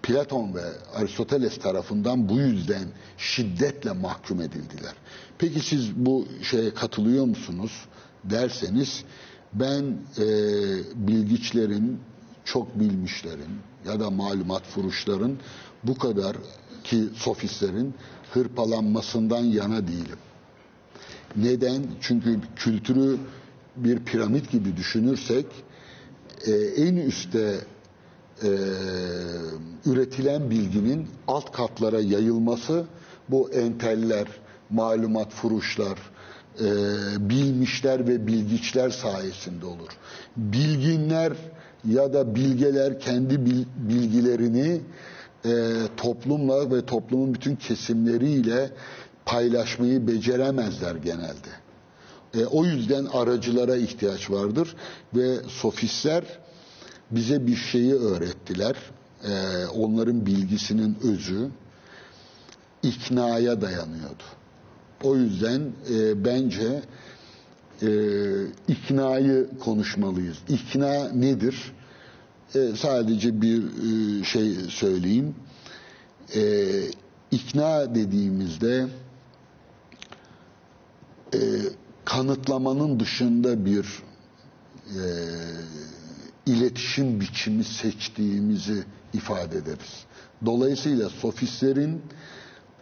Platon 0.02 0.54
ve 0.54 0.62
Aristoteles 0.94 1.58
tarafından 1.58 2.28
bu 2.28 2.38
yüzden 2.38 2.84
şiddetle 3.18 3.92
mahkum 3.92 4.40
edildiler. 4.40 4.94
Peki 5.38 5.60
siz 5.60 5.96
bu 5.96 6.26
şeye 6.42 6.74
katılıyor 6.74 7.24
musunuz 7.24 7.72
derseniz 8.24 9.04
ben 9.52 9.82
e, 10.18 10.24
bilgiçlerin, 10.94 12.00
çok 12.44 12.80
bilmişlerin 12.80 13.60
ya 13.86 14.00
da 14.00 14.10
malumat 14.10 14.66
furuşların 14.66 15.38
bu 15.82 15.98
kadar 15.98 16.36
ki 16.84 17.04
sofistlerin 17.14 17.94
hırpalanmasından 18.32 19.44
yana 19.44 19.88
değilim. 19.88 20.18
Neden? 21.36 21.82
Çünkü 22.00 22.40
kültürü 22.56 23.18
bir 23.76 23.98
piramit 23.98 24.50
gibi 24.50 24.76
düşünürsek 24.76 25.46
e, 26.46 26.52
en 26.52 26.96
üstte 26.96 27.58
e, 28.42 28.48
üretilen 29.86 30.50
bilginin 30.50 31.08
alt 31.28 31.52
katlara 31.52 32.00
yayılması 32.00 32.84
bu 33.28 33.50
enteller, 33.50 34.26
malumat 34.70 35.32
furuşlar, 35.32 35.98
e, 36.60 36.66
bilmişler 37.30 38.08
ve 38.08 38.26
bilgiçler 38.26 38.90
sayesinde 38.90 39.66
olur. 39.66 39.88
Bilginler 40.36 41.32
ya 41.84 42.12
da 42.12 42.34
bilgeler 42.34 43.00
kendi 43.00 43.46
bil, 43.46 43.64
bilgilerini 43.76 44.80
e, 45.44 45.50
toplumla 45.96 46.70
ve 46.70 46.86
toplumun 46.86 47.34
bütün 47.34 47.56
kesimleriyle 47.56 48.70
paylaşmayı 49.26 50.06
beceremezler 50.06 50.94
genelde. 50.94 51.50
E, 52.34 52.44
o 52.44 52.64
yüzden 52.64 53.04
aracılara 53.04 53.76
ihtiyaç 53.76 54.30
vardır 54.30 54.76
ve 55.14 55.36
sofistler 55.48 56.24
bize 57.10 57.46
bir 57.46 57.56
şeyi 57.56 57.94
öğrettiler. 57.94 58.76
E, 59.24 59.66
onların 59.66 60.26
bilgisinin 60.26 60.98
özü 61.02 61.48
iknaya 62.82 63.60
dayanıyordu. 63.60 64.22
O 65.02 65.16
yüzden 65.16 65.60
e, 65.94 66.24
bence 66.24 66.82
e, 67.82 67.88
iknayı 68.68 69.48
konuşmalıyız. 69.60 70.38
İkna 70.48 71.08
nedir? 71.08 71.72
Sadece 72.52 73.42
bir 73.42 73.62
e, 73.62 74.24
şey 74.24 74.54
söyleyeyim. 74.54 75.34
E, 76.34 76.42
ikna 77.30 77.94
dediğimizde 77.94 78.86
e, 81.34 81.38
kanıtlamanın 82.04 83.00
dışında 83.00 83.64
bir 83.64 84.02
e, 84.88 85.02
iletişim 86.46 87.20
biçimi 87.20 87.64
seçtiğimizi 87.64 88.84
ifade 89.12 89.58
ederiz. 89.58 90.04
Dolayısıyla 90.46 91.08
sofistlerin 91.08 92.02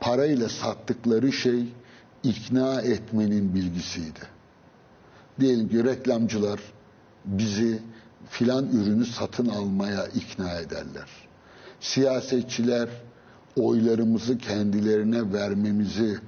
parayla 0.00 0.48
sattıkları 0.48 1.32
şey 1.32 1.64
ikna 2.22 2.80
etmenin 2.80 3.54
bilgisiydi. 3.54 4.20
Diyelim 5.40 5.68
ki 5.68 5.84
reklamcılar 5.84 6.60
bizi 7.24 7.82
filan 8.30 8.66
ürünü 8.72 9.06
satın 9.06 9.48
almaya 9.48 10.06
ikna 10.06 10.52
ederler. 10.52 11.08
Siyasetçiler 11.80 12.88
oylarımızı 13.56 14.38
kendilerine 14.38 15.32
vermemizi 15.32 16.18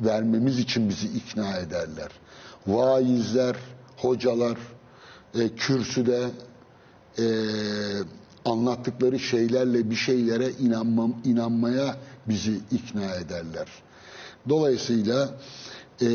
vermemiz 0.00 0.58
için 0.58 0.88
bizi 0.88 1.06
ikna 1.06 1.56
ederler. 1.56 2.08
Vaizler, 2.66 3.56
hocalar 3.96 4.58
e, 5.34 5.48
kürsüde 5.48 6.30
e, 7.18 7.24
anlattıkları 8.44 9.18
şeylerle 9.18 9.90
bir 9.90 9.96
şeylere 9.96 10.50
inanmam, 10.50 11.14
inanmaya 11.24 11.96
bizi 12.28 12.60
ikna 12.70 13.14
ederler. 13.14 13.68
Dolayısıyla 14.48 15.34
e, 16.02 16.06
e, 16.06 16.08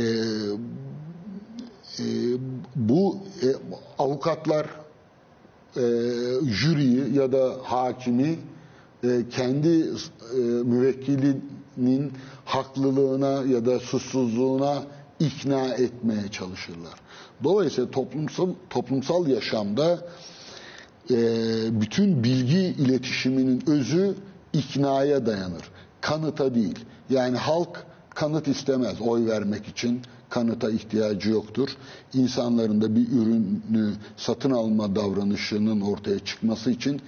bu 2.76 3.20
e, 3.44 3.48
avukatlar 4.00 4.68
e, 5.78 5.84
jüriyi 6.52 7.16
ya 7.16 7.32
da 7.32 7.56
hakimi 7.64 8.40
e, 9.04 9.30
kendi 9.30 9.70
e, 9.70 10.40
müvekkilinin 10.64 12.12
haklılığına 12.46 13.44
ya 13.54 13.66
da 13.66 13.80
suçsuzluğuna 13.80 14.84
ikna 15.20 15.68
etmeye 15.68 16.28
çalışırlar. 16.32 16.94
Dolayısıyla 17.44 17.92
toplumsal 17.92 18.50
toplumsal 18.70 19.28
yaşamda 19.28 20.00
e, 21.12 21.18
bütün 21.82 22.24
bilgi 22.24 22.60
iletişiminin 22.60 23.64
özü 23.68 24.16
iknaya 24.54 25.26
dayanır. 25.26 25.72
Kanıta 26.02 26.56
değil. 26.56 26.86
Yani 27.10 27.38
halk 27.38 27.86
kanıt 28.10 28.48
istemez 28.48 29.02
oy 29.02 29.28
vermek 29.28 29.68
için 29.68 30.02
kanıta 30.30 30.72
ihtiyacı 30.72 31.30
yoktur. 31.30 31.70
İnsanların 32.14 32.82
da 32.82 32.96
bir 32.96 33.08
ürünü 33.12 33.94
satın 34.18 34.52
alma 34.52 34.96
davranışının 34.96 35.82
ortaya 35.82 36.20
çıkması 36.20 36.72
için 36.72 37.02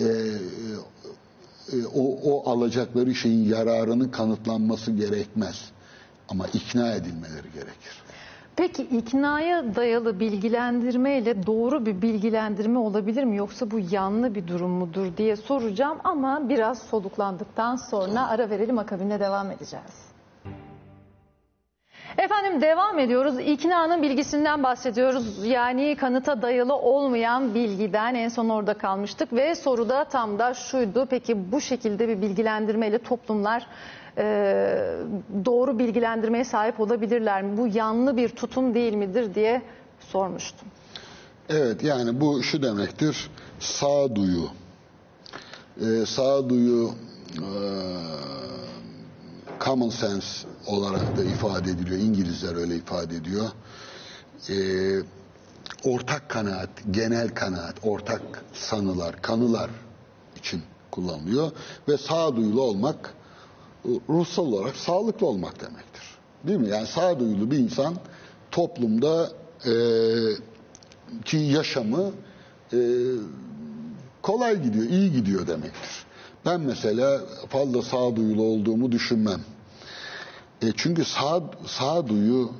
e, 0.00 0.04
e, 0.04 1.86
o, 1.94 2.18
o 2.22 2.50
alacakları 2.50 3.14
şeyin 3.14 3.44
yararını 3.48 4.10
kanıtlanması 4.10 4.90
gerekmez. 4.92 5.70
Ama 6.28 6.46
ikna 6.46 6.92
edilmeleri 6.92 7.52
gerekir. 7.54 8.02
Peki 8.56 8.82
iknaya 8.82 9.74
dayalı 9.74 10.20
bilgilendirme 10.20 11.18
ile 11.18 11.46
doğru 11.46 11.86
bir 11.86 12.02
bilgilendirme 12.02 12.78
olabilir 12.78 13.24
mi 13.24 13.36
yoksa 13.36 13.70
bu 13.70 13.80
yanlı 13.90 14.34
bir 14.34 14.46
durum 14.48 14.70
mudur 14.70 15.16
diye 15.16 15.36
soracağım 15.36 15.98
ama 16.04 16.48
biraz 16.48 16.78
soluklandıktan 16.82 17.76
sonra 17.76 18.28
ara 18.28 18.50
verelim 18.50 18.78
akabinde 18.78 19.20
devam 19.20 19.50
edeceğiz. 19.50 20.09
Efendim 22.18 22.60
devam 22.60 22.98
ediyoruz. 22.98 23.34
İknanın 23.46 24.02
bilgisinden 24.02 24.62
bahsediyoruz. 24.62 25.46
Yani 25.46 25.96
kanıta 26.00 26.42
dayalı 26.42 26.74
olmayan 26.74 27.54
bilgiden 27.54 28.14
en 28.14 28.28
son 28.28 28.48
orada 28.48 28.74
kalmıştık 28.74 29.32
ve 29.32 29.54
soruda 29.54 30.04
tam 30.04 30.38
da 30.38 30.54
şuydu. 30.54 31.06
Peki 31.10 31.52
bu 31.52 31.60
şekilde 31.60 32.08
bir 32.08 32.22
bilgilendirmeyle 32.22 32.98
toplumlar 32.98 33.66
e, 34.18 34.24
doğru 35.44 35.78
bilgilendirmeye 35.78 36.44
sahip 36.44 36.80
olabilirler 36.80 37.42
mi? 37.42 37.56
Bu 37.56 37.66
yanlı 37.66 38.16
bir 38.16 38.28
tutum 38.28 38.74
değil 38.74 38.94
midir 38.94 39.34
diye 39.34 39.62
sormuştum. 40.00 40.68
Evet 41.48 41.82
yani 41.82 42.20
bu 42.20 42.42
şu 42.42 42.62
demektir. 42.62 43.30
Sağduyu. 43.60 44.48
Ee, 45.80 46.06
sağduyu 46.06 46.90
e, 47.36 47.46
common 49.60 49.90
sense 49.90 50.48
olarak 50.66 51.16
da 51.16 51.24
ifade 51.24 51.70
ediliyor. 51.70 52.00
İngilizler 52.00 52.56
öyle 52.56 52.76
ifade 52.76 53.16
ediyor. 53.16 53.48
Ee, 54.48 55.02
ortak 55.84 56.28
kanaat, 56.28 56.70
genel 56.90 57.28
kanaat, 57.28 57.74
ortak 57.82 58.22
sanılar, 58.52 59.22
kanılar 59.22 59.70
için 60.36 60.62
kullanılıyor. 60.90 61.52
Ve 61.88 61.98
sağduyulu 61.98 62.62
olmak 62.62 63.14
ruhsal 64.08 64.46
olarak 64.46 64.76
sağlıklı 64.76 65.26
olmak 65.26 65.60
demektir. 65.60 66.02
Değil 66.44 66.58
mi? 66.58 66.68
Yani 66.68 66.86
sağduyulu 66.86 67.50
bir 67.50 67.58
insan 67.58 67.96
toplumda 68.50 69.30
e, 69.66 69.72
ki 71.24 71.36
yaşamı 71.36 72.10
e, 72.72 72.78
kolay 74.22 74.62
gidiyor, 74.62 74.84
iyi 74.84 75.12
gidiyor 75.12 75.46
demektir. 75.46 76.04
Ben 76.46 76.60
mesela 76.60 77.20
fazla 77.48 77.82
sağduyulu 77.82 78.42
olduğumu 78.42 78.92
düşünmem. 78.92 79.40
E, 80.62 80.66
çünkü 80.76 81.04
sağ, 81.04 81.42
sağduyu 81.66 82.50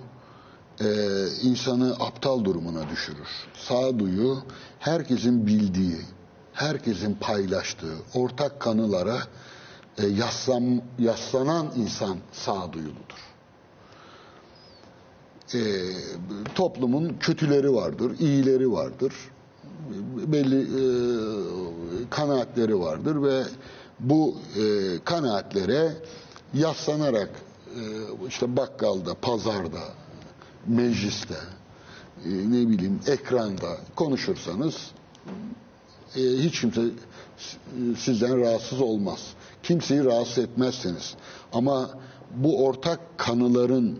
e, 0.81 0.87
insanı 1.43 1.97
aptal 2.01 2.45
durumuna 2.45 2.90
düşürür. 2.90 3.29
Sağduyu 3.55 4.38
herkesin 4.79 5.47
bildiği, 5.47 6.01
herkesin 6.53 7.14
paylaştığı 7.14 7.95
ortak 8.14 8.61
kanılara 8.61 9.19
e, 9.99 10.07
yaslan, 10.07 10.83
yaslanan 10.99 11.66
insan 11.77 12.19
sağduyuludur. 12.33 13.31
E, 15.55 15.61
toplumun 16.55 17.16
kötüleri 17.21 17.75
vardır, 17.75 18.19
iyileri 18.19 18.73
vardır. 18.73 19.12
Belli 20.27 20.61
e, 20.61 20.83
kanaatleri 22.11 22.81
vardır 22.81 23.23
ve 23.23 23.43
bu 24.01 24.37
e, 24.57 24.62
kanaatlere 25.05 25.93
yaslanarak 26.55 27.31
e, 27.77 27.83
işte 28.29 28.57
bakkalda, 28.57 29.14
pazarda, 29.14 29.83
mecliste, 30.66 31.37
e, 32.25 32.29
ne 32.29 32.69
bileyim 32.69 33.01
ekranda 33.07 33.77
konuşursanız 33.97 34.75
e, 36.16 36.21
hiç 36.21 36.61
kimse 36.61 36.83
sizden 37.99 38.40
rahatsız 38.40 38.81
olmaz. 38.81 39.21
Kimseyi 39.62 40.05
rahatsız 40.05 40.38
etmezseniz. 40.38 41.14
Ama 41.53 41.90
bu 42.37 42.64
ortak 42.66 43.01
kanıların 43.19 43.99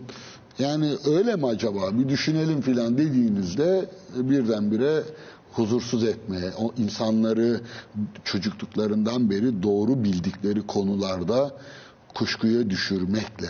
yani 0.59 0.91
öyle 1.05 1.35
mi 1.35 1.47
acaba 1.47 1.99
bir 1.99 2.09
düşünelim 2.09 2.61
filan 2.61 2.97
dediğinizde 2.97 3.89
birdenbire 4.15 5.03
huzursuz 5.53 6.03
etmeye, 6.03 6.51
o 6.57 6.73
insanları 6.77 7.61
çocukluklarından 8.23 9.29
beri 9.29 9.63
doğru 9.63 10.03
bildikleri 10.03 10.67
konularda 10.67 11.55
kuşkuya 12.13 12.69
düşürmekle 12.69 13.49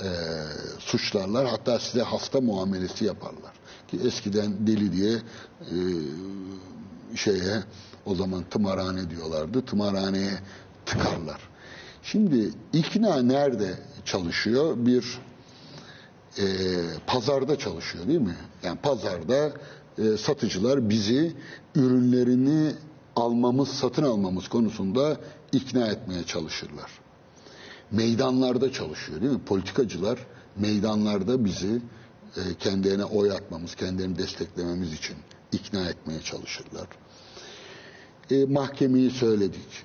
e, 0.00 0.08
suçlarlar. 0.78 1.46
Hatta 1.46 1.78
size 1.78 2.02
hasta 2.02 2.40
muamelesi 2.40 3.04
yaparlar. 3.04 3.52
Ki 3.88 3.98
eskiden 4.04 4.66
deli 4.66 4.92
diye 4.92 5.12
e, 5.12 5.76
şeye 7.16 7.62
o 8.06 8.14
zaman 8.14 8.42
tımarhane 8.50 9.10
diyorlardı. 9.10 9.64
Tımarhaneye 9.64 10.32
tıkarlar. 10.86 11.40
Şimdi 12.02 12.50
ikna 12.72 13.22
nerede 13.22 13.78
çalışıyor? 14.04 14.74
Bir 14.76 15.18
e, 16.38 16.44
pazarda 17.06 17.58
çalışıyor 17.58 18.08
değil 18.08 18.20
mi? 18.20 18.36
Yani 18.62 18.78
pazarda 18.78 19.52
e, 19.98 20.16
satıcılar 20.16 20.88
bizi 20.88 21.32
ürünlerini 21.74 22.72
almamız, 23.16 23.68
satın 23.68 24.02
almamız 24.02 24.48
konusunda 24.48 25.16
ikna 25.52 25.86
etmeye 25.86 26.24
çalışırlar. 26.24 26.90
Meydanlarda 27.90 28.72
çalışıyor 28.72 29.20
değil 29.20 29.32
mi? 29.32 29.44
Politikacılar 29.46 30.18
meydanlarda 30.56 31.44
bizi 31.44 31.82
e, 32.36 32.40
kendilerine 32.58 33.04
oy 33.04 33.32
atmamız, 33.32 33.74
kendilerini 33.74 34.18
desteklememiz 34.18 34.92
için 34.92 35.16
ikna 35.52 35.88
etmeye 35.88 36.20
çalışırlar. 36.20 36.88
E, 38.30 38.44
mahkemeyi 38.44 39.10
söyledik. 39.10 39.84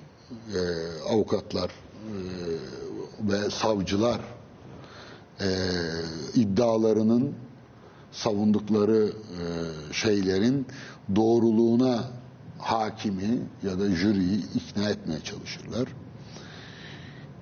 E, 0.54 0.60
avukatlar 1.08 1.70
e, 1.70 2.14
ve 3.20 3.50
savcılar 3.50 4.20
e, 5.40 5.48
iddialarının 6.34 7.34
savundukları 8.12 9.12
e, 9.12 9.44
şeylerin 9.92 10.66
doğruluğuna 11.16 12.04
hakimi 12.58 13.38
ya 13.62 13.80
da 13.80 13.90
jüriyi 13.90 14.40
ikna 14.54 14.90
etmeye 14.90 15.20
çalışırlar. 15.20 15.88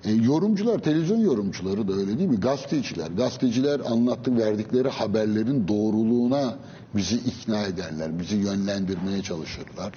E, 0.03 0.11
yorumcular, 0.11 0.79
televizyon 0.79 1.19
yorumcuları 1.19 1.87
da 1.87 1.93
öyle 1.93 2.17
değil 2.17 2.29
mi? 2.29 2.39
Gazeteciler, 2.39 3.07
gazeteciler 3.07 3.79
anlattık 3.79 4.37
verdikleri 4.37 4.89
haberlerin 4.89 5.67
doğruluğuna 5.67 6.55
bizi 6.95 7.15
ikna 7.15 7.61
ederler, 7.63 8.19
bizi 8.19 8.35
yönlendirmeye 8.35 9.21
çalışırlar. 9.21 9.93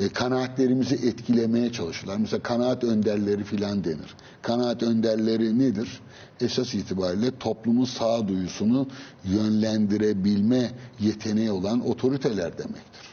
E, 0.00 0.08
kanaatlerimizi 0.08 0.94
etkilemeye 0.94 1.72
çalışırlar. 1.72 2.16
Mesela 2.16 2.42
kanaat 2.42 2.84
önderleri 2.84 3.44
filan 3.44 3.84
denir. 3.84 4.14
Kanaat 4.42 4.82
önderleri 4.82 5.58
nedir? 5.58 6.00
Esas 6.40 6.74
itibariyle 6.74 7.38
toplumun 7.38 7.84
sağduyusunu 7.84 8.88
yönlendirebilme 9.24 10.70
yeteneği 11.00 11.50
olan 11.50 11.88
otoriteler 11.88 12.58
demektir. 12.58 13.06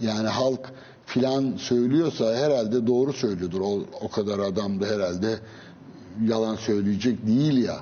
Yani 0.00 0.28
halk 0.28 0.72
filan 1.06 1.56
söylüyorsa 1.56 2.36
herhalde 2.36 2.86
doğru 2.86 3.12
söylüyordur. 3.12 3.60
O, 3.60 3.84
o 4.00 4.10
kadar 4.10 4.38
adam 4.38 4.80
da 4.80 4.86
herhalde 4.86 5.38
yalan 6.24 6.56
söyleyecek 6.56 7.26
değil 7.26 7.64
ya 7.64 7.80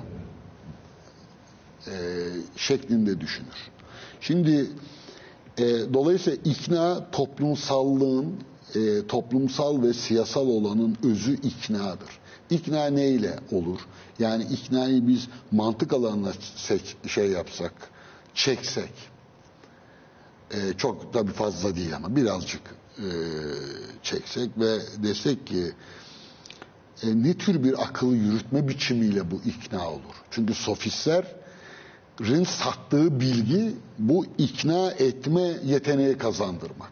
e, 1.87 1.93
şeklinde 2.55 3.21
düşünür. 3.21 3.69
Şimdi 4.21 4.69
e, 5.59 5.93
dolayısıyla 5.93 6.39
ikna 6.45 7.11
toplumsallığın 7.11 8.35
e, 8.75 9.07
toplumsal 9.07 9.81
ve 9.81 9.93
siyasal 9.93 10.47
olanın 10.47 10.97
özü 11.03 11.33
iknadır. 11.33 12.19
İkna 12.49 12.85
neyle 12.85 13.39
olur? 13.51 13.79
Yani 14.19 14.43
iknayı 14.43 15.07
biz 15.07 15.27
mantık 15.51 15.93
alanına 15.93 16.31
seç, 16.55 16.95
şey 17.07 17.31
yapsak, 17.31 17.73
çeksek, 18.33 18.91
e, 20.51 20.57
çok 20.77 21.13
tabii 21.13 21.31
fazla 21.31 21.75
değil 21.75 21.95
ama 21.95 22.15
birazcık 22.15 22.61
e, 22.97 23.07
çeksek 24.03 24.49
ve 24.57 24.79
desek 25.03 25.47
ki 25.47 25.71
e, 27.03 27.23
ne 27.23 27.33
tür 27.33 27.63
bir 27.63 27.83
akıl 27.83 28.13
yürütme 28.13 28.67
biçimiyle 28.67 29.31
bu 29.31 29.41
ikna 29.45 29.89
olur? 29.89 30.15
Çünkü 30.31 30.53
sofistlerin 32.19 32.43
sattığı 32.43 33.19
bilgi 33.19 33.75
bu 33.99 34.25
ikna 34.37 34.91
etme 34.91 35.53
yeteneği 35.65 36.17
kazandırmak. 36.17 36.91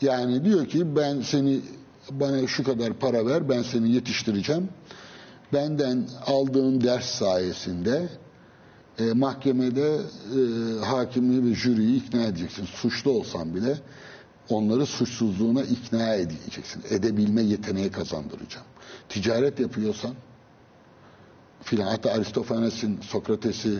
Yani 0.00 0.44
diyor 0.44 0.66
ki 0.66 0.96
ben 0.96 1.20
seni 1.20 1.60
bana 2.10 2.46
şu 2.46 2.64
kadar 2.64 2.92
para 2.92 3.26
ver 3.26 3.48
ben 3.48 3.62
seni 3.62 3.92
yetiştireceğim. 3.92 4.68
Benden 5.52 6.08
aldığın 6.26 6.80
ders 6.80 7.04
sayesinde 7.04 8.08
e, 8.98 9.12
mahkemede 9.12 9.96
e, 9.96 10.84
hakimi 10.84 11.50
ve 11.50 11.54
jüriyi 11.54 11.96
ikna 11.96 12.22
edeceksin. 12.22 12.66
Suçlu 12.66 13.10
olsan 13.10 13.54
bile 13.54 13.78
onları 14.48 14.86
suçsuzluğuna 14.86 15.62
ikna 15.62 16.14
edeceksin. 16.14 16.82
Edebilme 16.90 17.42
yeteneği 17.42 17.90
kazandıracağım. 17.90 18.66
Ticaret 19.08 19.60
yapıyorsan 19.60 20.14
filan 21.62 21.86
hatta 21.86 22.10
Aristofanes'in 22.10 23.00
Sokrates'i 23.00 23.78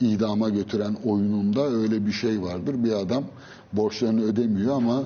idama 0.00 0.48
götüren 0.48 0.96
oyununda 1.04 1.66
öyle 1.66 2.06
bir 2.06 2.12
şey 2.12 2.42
vardır. 2.42 2.84
Bir 2.84 2.92
adam 2.92 3.24
borçlarını 3.72 4.22
ödemiyor 4.24 4.76
ama 4.76 5.04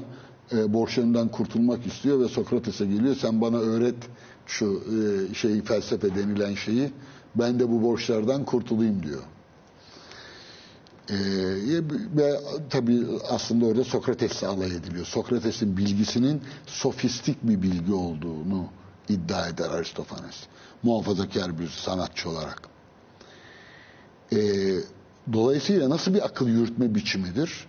e, 0.53 0.73
borçlarından 0.75 1.29
kurtulmak 1.29 1.87
istiyor 1.87 2.21
ve 2.21 2.29
Sokrates'e 2.29 2.87
geliyor. 2.87 3.17
Sen 3.17 3.41
bana 3.41 3.59
öğret 3.59 3.97
şu 4.47 4.83
e, 5.31 5.35
şeyi 5.35 5.63
felsefe 5.63 6.15
denilen 6.15 6.55
şeyi. 6.55 6.93
Ben 7.35 7.61
de 7.61 7.71
bu 7.71 7.83
borçlardan 7.83 8.45
kurtulayım 8.45 9.03
diyor. 9.03 9.23
Ee, 11.11 11.17
ve 12.17 12.41
tabii 12.71 13.07
aslında 13.31 13.67
orada 13.67 13.85
Sokrates'le 13.85 14.43
alay 14.43 14.69
ediliyor. 14.77 15.07
Sokrates'in 15.07 15.77
bilgisinin 15.77 16.43
sofistik 16.67 17.37
bir 17.43 17.63
bilgi 17.63 17.93
olduğunu 17.93 18.67
iddia 19.09 19.49
eder 19.49 19.71
Aristofanes. 19.71 20.47
Muhafazakar 20.83 21.59
bir 21.59 21.69
sanatçı 21.69 22.31
olarak. 22.31 22.70
Ee, 24.33 24.37
dolayısıyla 25.33 25.91
nasıl 25.91 26.15
bir 26.15 26.25
akıl 26.25 26.49
yürütme 26.49 26.95
biçimidir? 26.95 27.67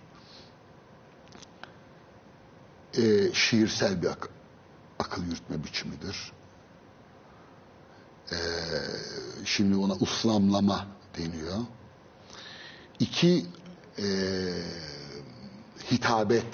Ee, 2.98 3.32
şiirsel 3.32 4.02
bir 4.02 4.06
ak 4.06 4.28
akıl 4.98 5.24
yürütme 5.24 5.64
biçimidir. 5.64 6.32
Ee, 8.32 8.36
şimdi 9.44 9.76
ona 9.76 9.94
uslamlama 9.94 10.86
deniyor. 11.18 11.58
İki 13.00 13.46
e, 13.98 14.06
hitabet 15.92 16.46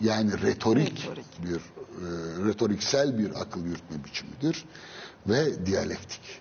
yani 0.00 0.42
retorik, 0.42 0.98
retorik. 1.00 1.26
bir 1.42 1.56
e, 1.56 2.08
retoriksel 2.48 3.18
bir 3.18 3.40
akıl 3.40 3.64
yürütme 3.64 4.04
biçimidir 4.04 4.64
ve 5.28 5.66
diyalektik. 5.66 6.40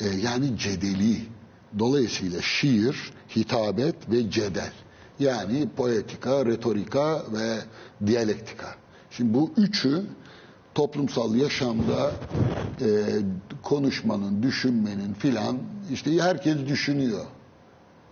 E, 0.00 0.08
yani 0.08 0.58
cedeli. 0.58 1.37
Dolayısıyla 1.78 2.42
şiir, 2.42 3.12
hitabet 3.36 4.10
ve 4.10 4.30
cedel. 4.30 4.72
Yani 5.20 5.68
poetika, 5.76 6.46
retorika 6.46 7.22
ve 7.32 7.58
diyalektika. 8.06 8.74
Şimdi 9.10 9.34
bu 9.34 9.50
üçü 9.56 10.02
toplumsal 10.74 11.34
yaşamda 11.34 12.12
e, 12.80 12.86
konuşmanın, 13.62 14.42
düşünmenin 14.42 15.14
filan 15.14 15.58
işte 15.92 16.22
herkes 16.22 16.56
düşünüyor. 16.66 17.24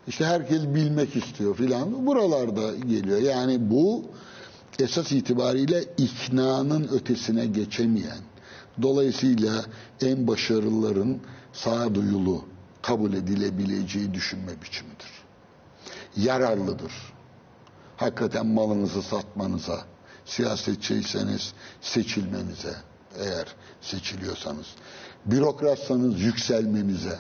İşte 0.06 0.24
herkes 0.24 0.62
bilmek 0.62 1.16
istiyor 1.16 1.56
filan. 1.56 2.06
Buralarda 2.06 2.76
geliyor. 2.76 3.18
Yani 3.18 3.70
bu 3.70 4.04
esas 4.78 5.12
itibariyle 5.12 5.84
iknanın 5.98 6.88
ötesine 6.88 7.46
geçemeyen, 7.46 8.18
dolayısıyla 8.82 9.64
en 10.00 10.26
başarılıların 10.26 11.18
sağduyulu 11.52 12.44
kabul 12.86 13.12
edilebileceği 13.12 14.14
düşünme 14.14 14.62
biçimidir. 14.62 15.12
Yararlıdır. 16.16 16.92
Hakikaten 17.96 18.46
malınızı 18.46 19.02
satmanıza, 19.02 19.84
siyasetçiyseniz 20.24 21.52
seçilmenize, 21.80 22.76
eğer 23.18 23.54
seçiliyorsanız, 23.80 24.66
bürokratsanız 25.24 26.20
yükselmenize, 26.20 27.18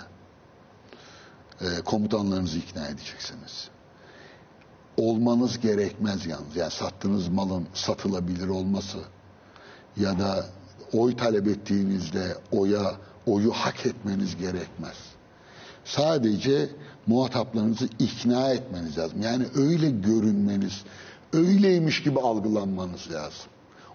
e, 1.60 1.80
komutanlarınızı 1.84 2.58
ikna 2.58 2.86
edeceksiniz. 2.86 3.68
Olmanız 4.96 5.60
gerekmez 5.60 6.26
yalnız. 6.26 6.56
Yani 6.56 6.70
sattığınız 6.70 7.28
malın 7.28 7.68
satılabilir 7.74 8.48
olması 8.48 8.98
ya 9.96 10.18
da 10.18 10.46
oy 10.92 11.16
talep 11.16 11.48
ettiğinizde 11.48 12.36
oya 12.52 12.92
oyu 13.26 13.52
hak 13.52 13.86
etmeniz 13.86 14.36
gerekmez. 14.36 15.15
Sadece 15.86 16.68
muhataplarınızı 17.06 17.88
ikna 17.98 18.50
etmeniz 18.50 18.98
lazım. 18.98 19.22
Yani 19.22 19.44
öyle 19.54 19.90
görünmeniz, 19.90 20.84
öyleymiş 21.32 22.02
gibi 22.02 22.20
algılanmanız 22.20 23.12
lazım. 23.12 23.46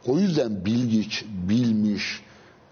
O 0.07 0.19
yüzden 0.19 0.65
bilgiç, 0.65 1.25
bilmiş 1.49 2.21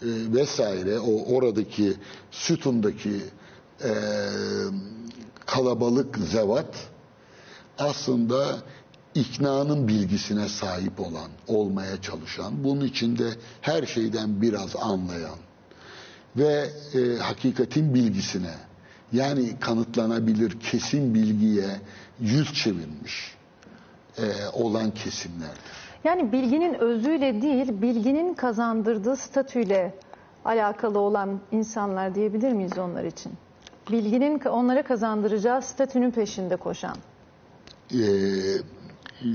e, 0.01 0.05
vesaire 0.05 0.99
o 0.99 1.35
oradaki 1.35 1.93
sütundaki 2.31 3.21
e, 3.83 3.91
kalabalık 5.45 6.17
zevat 6.17 6.75
aslında 7.79 8.57
iknanın 9.15 9.87
bilgisine 9.87 10.49
sahip 10.49 10.99
olan, 10.99 11.29
olmaya 11.47 12.01
çalışan, 12.01 12.63
bunun 12.63 12.85
içinde 12.85 13.29
her 13.61 13.85
şeyden 13.85 14.41
biraz 14.41 14.75
anlayan 14.75 15.37
ve 16.37 16.69
e, 16.93 17.17
hakikatin 17.17 17.93
bilgisine 17.93 18.68
yani 19.13 19.59
kanıtlanabilir 19.59 20.59
kesin 20.59 21.13
bilgiye 21.13 21.69
yüz 22.19 22.53
çevirmiş 22.53 23.35
e, 24.17 24.23
olan 24.53 24.91
kesimlerdir. 24.91 25.79
Yani 26.03 26.31
bilginin 26.31 26.73
özüyle 26.73 27.41
değil, 27.41 27.81
bilginin 27.81 28.33
kazandırdığı 28.33 29.15
statüyle 29.15 29.93
alakalı 30.45 30.99
olan 30.99 31.39
insanlar 31.51 32.15
diyebilir 32.15 32.53
miyiz 32.53 32.77
onlar 32.77 33.03
için? 33.03 33.31
Bilginin 33.91 34.39
onlara 34.39 34.83
kazandıracağı 34.83 35.61
statünün 35.61 36.11
peşinde 36.11 36.55
koşan. 36.55 36.95
Ee, 37.93 37.97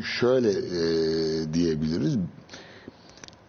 şöyle 0.04 0.50
e, 0.50 1.54
diyebiliriz. 1.54 2.16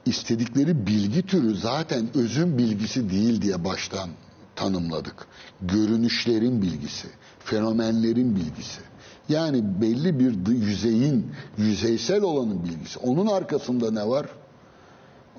İstedikleri 0.06 0.88
bilgi 0.88 1.26
türü 1.26 1.56
zaten 1.56 2.08
özün 2.16 2.58
bilgisi 2.58 3.10
değil 3.10 3.42
diye 3.42 3.64
baştan 3.64 4.10
tanımladık. 4.56 5.28
Görünüşlerin 5.62 6.62
bilgisi, 6.62 7.08
fenomenlerin 7.40 8.36
bilgisi. 8.36 8.82
Yani 9.30 9.82
belli 9.82 10.20
bir 10.20 10.52
yüzeyin, 10.52 11.32
yüzeysel 11.58 12.22
olanın 12.22 12.64
bilgisi. 12.64 13.00
Onun 13.00 13.28
arkasında 13.28 13.92
ne 13.92 14.08
var? 14.08 14.26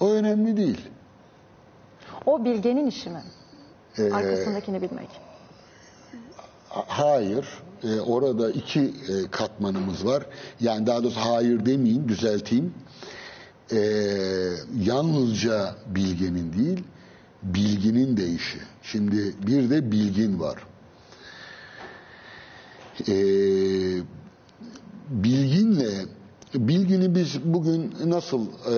O 0.00 0.10
önemli 0.10 0.56
değil. 0.56 0.80
O 2.26 2.44
bilgenin 2.44 2.86
işi 2.86 3.10
mi? 3.10 3.22
Arkasındakini 4.12 4.82
bilmek. 4.82 5.08
Hayır. 6.68 7.46
Ee, 7.84 8.00
orada 8.00 8.50
iki 8.50 8.80
e, 8.80 9.30
katmanımız 9.30 10.06
var. 10.06 10.26
Yani 10.60 10.86
daha 10.86 11.02
doğrusu 11.02 11.20
hayır 11.20 11.66
demeyeyim, 11.66 12.08
düzelteyim. 12.08 12.74
Ee, 13.72 13.78
yalnızca 14.80 15.74
bilgenin 15.86 16.52
değil, 16.52 16.84
bilginin 17.54 18.16
de 18.16 18.28
işi. 18.28 18.58
Şimdi 18.82 19.34
bir 19.46 19.70
de 19.70 19.92
bilgin 19.92 20.40
var. 20.40 20.58
Ee, 23.08 24.02
bilginle 25.10 26.06
bilgini 26.54 27.14
biz 27.14 27.44
bugün 27.44 27.94
nasıl 28.04 28.46
e, 28.46 28.76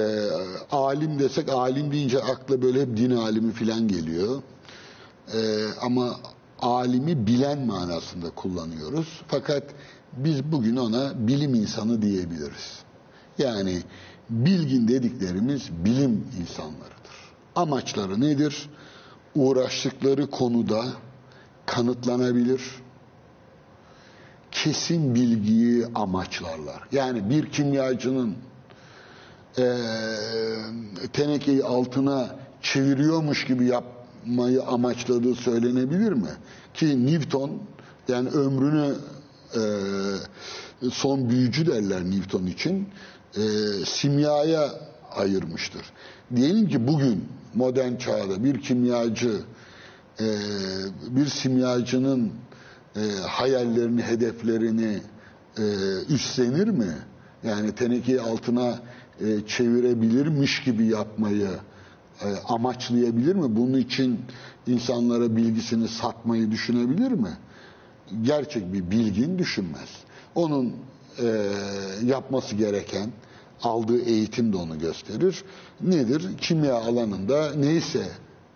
alim 0.70 1.18
desek 1.18 1.48
alim 1.48 1.92
deyince 1.92 2.22
akla 2.22 2.62
böyle 2.62 2.82
hep 2.82 2.96
din 2.96 3.10
alimi 3.10 3.52
filan 3.52 3.88
geliyor. 3.88 4.42
E, 5.34 5.38
ama 5.80 6.16
alimi 6.58 7.26
bilen 7.26 7.66
manasında 7.66 8.30
kullanıyoruz. 8.30 9.22
Fakat 9.28 9.62
biz 10.16 10.52
bugün 10.52 10.76
ona 10.76 11.28
bilim 11.28 11.54
insanı 11.54 12.02
diyebiliriz. 12.02 12.78
Yani 13.38 13.82
bilgin 14.30 14.88
dediklerimiz 14.88 15.70
bilim 15.84 16.26
insanlarıdır. 16.40 16.97
Amaçları 17.58 18.20
nedir? 18.20 18.70
Uğraştıkları 19.34 20.30
konuda 20.30 20.84
kanıtlanabilir, 21.66 22.62
kesin 24.50 25.14
bilgiyi 25.14 25.86
amaçlarlar. 25.94 26.82
Yani 26.92 27.30
bir 27.30 27.50
kimyacının 27.50 28.36
e, 29.58 29.76
tenekeyi 31.12 31.64
altına 31.64 32.36
çeviriyormuş 32.62 33.44
gibi 33.44 33.66
yapmayı 33.66 34.62
amaçladığı 34.62 35.34
söylenebilir 35.34 36.12
mi? 36.12 36.30
Ki 36.74 37.06
Newton 37.06 37.50
yani 38.08 38.28
ömrünü 38.28 38.94
e, 39.54 39.60
son 40.90 41.30
büyücü 41.30 41.66
derler 41.66 42.04
Newton 42.04 42.46
için 42.46 42.88
e, 43.36 43.40
simyaya 43.86 44.70
ayırmıştır. 45.16 45.82
Diyelim 46.36 46.68
ki 46.68 46.86
bugün 46.88 47.37
modern 47.54 47.96
çağda 47.96 48.44
bir 48.44 48.60
kimyacı 48.60 49.40
e, 50.20 50.26
bir 51.10 51.26
simyacının 51.26 52.32
e, 52.96 53.00
hayallerini, 53.26 54.02
hedeflerini 54.02 54.98
e, 55.58 55.62
üstlenir 56.08 56.68
mi? 56.68 56.94
Yani 57.42 57.74
tenekeyi 57.74 58.20
altına 58.20 58.80
çevirebilirmiş 59.46 60.62
gibi 60.64 60.86
yapmayı 60.86 61.48
amaçlayabilir 62.48 63.34
mi? 63.34 63.56
Bunun 63.56 63.78
için 63.78 64.20
insanlara 64.66 65.36
bilgisini 65.36 65.88
satmayı 65.88 66.50
düşünebilir 66.50 67.12
mi? 67.12 67.30
Gerçek 68.22 68.72
bir 68.72 68.90
bilgin 68.90 69.38
düşünmez. 69.38 69.88
Onun 70.34 70.74
yapması 72.04 72.56
gereken 72.56 73.10
aldığı 73.62 74.02
eğitim 74.02 74.52
de 74.52 74.56
onu 74.56 74.78
gösterir. 74.78 75.44
Nedir? 75.80 76.38
Kimya 76.38 76.74
alanında 76.74 77.54
neyse 77.54 78.08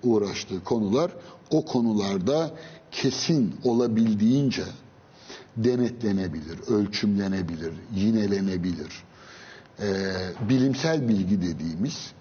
uğraştığı 0.03 0.65
konular 0.65 1.11
o 1.51 1.65
konularda 1.65 2.51
kesin 2.91 3.55
olabildiğince 3.65 4.65
denetlenebilir, 5.57 6.59
ölçümlenebilir, 6.69 7.73
yinelenebilir. 7.95 9.05
Ee, 9.81 10.13
bilimsel 10.49 11.09
bilgi 11.09 11.43
dediğimiz, 11.43 12.13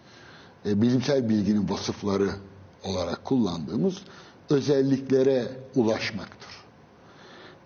e, 0.66 0.82
bilimsel 0.82 1.30
bilginin 1.30 1.70
vasıfları 1.70 2.30
olarak 2.84 3.26
kullandığımız 3.26 3.98
özelliklere 4.50 5.48
ulaşmaktır. 5.76 6.50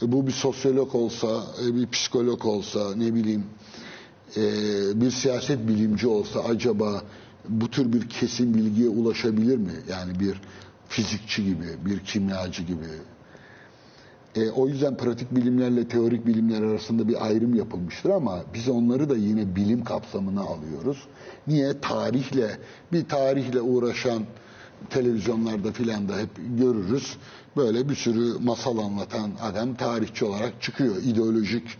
E, 0.01 0.11
bu 0.11 0.27
bir 0.27 0.31
sosyolog 0.31 0.95
olsa, 0.95 1.43
e, 1.65 1.75
bir 1.75 1.87
psikolog 1.87 2.45
olsa, 2.45 2.95
ne 2.95 3.13
bileyim, 3.13 3.45
e, 4.37 4.41
bir 5.01 5.11
siyaset 5.11 5.67
bilimci 5.67 6.07
olsa 6.07 6.39
acaba 6.39 7.01
bu 7.49 7.71
tür 7.71 7.93
bir 7.93 8.09
kesin 8.09 8.53
bilgiye 8.53 8.89
ulaşabilir 8.89 9.57
mi? 9.57 9.73
Yani 9.89 10.19
bir 10.19 10.41
fizikçi 10.87 11.45
gibi, 11.45 11.65
bir 11.85 11.99
kimyacı 11.99 12.63
gibi. 12.63 12.85
E, 14.35 14.49
o 14.49 14.67
yüzden 14.67 14.97
pratik 14.97 15.35
bilimlerle 15.35 15.87
teorik 15.87 16.27
bilimler 16.27 16.61
arasında 16.61 17.07
bir 17.07 17.25
ayrım 17.25 17.55
yapılmıştır 17.55 18.09
ama 18.09 18.43
biz 18.53 18.69
onları 18.69 19.09
da 19.09 19.15
yine 19.15 19.55
bilim 19.55 19.83
kapsamına 19.83 20.41
alıyoruz. 20.41 21.03
Niye? 21.47 21.81
Tarihle, 21.81 22.57
bir 22.91 23.05
tarihle 23.05 23.61
uğraşan 23.61 24.23
televizyonlarda 24.89 25.71
filan 25.71 26.09
da 26.09 26.17
hep 26.17 26.29
görürüz. 26.57 27.17
Böyle 27.57 27.89
bir 27.89 27.95
sürü 27.95 28.39
masal 28.43 28.77
anlatan 28.77 29.31
adam 29.41 29.75
tarihçi 29.75 30.25
olarak 30.25 30.61
çıkıyor. 30.61 30.95
ideolojik 31.03 31.77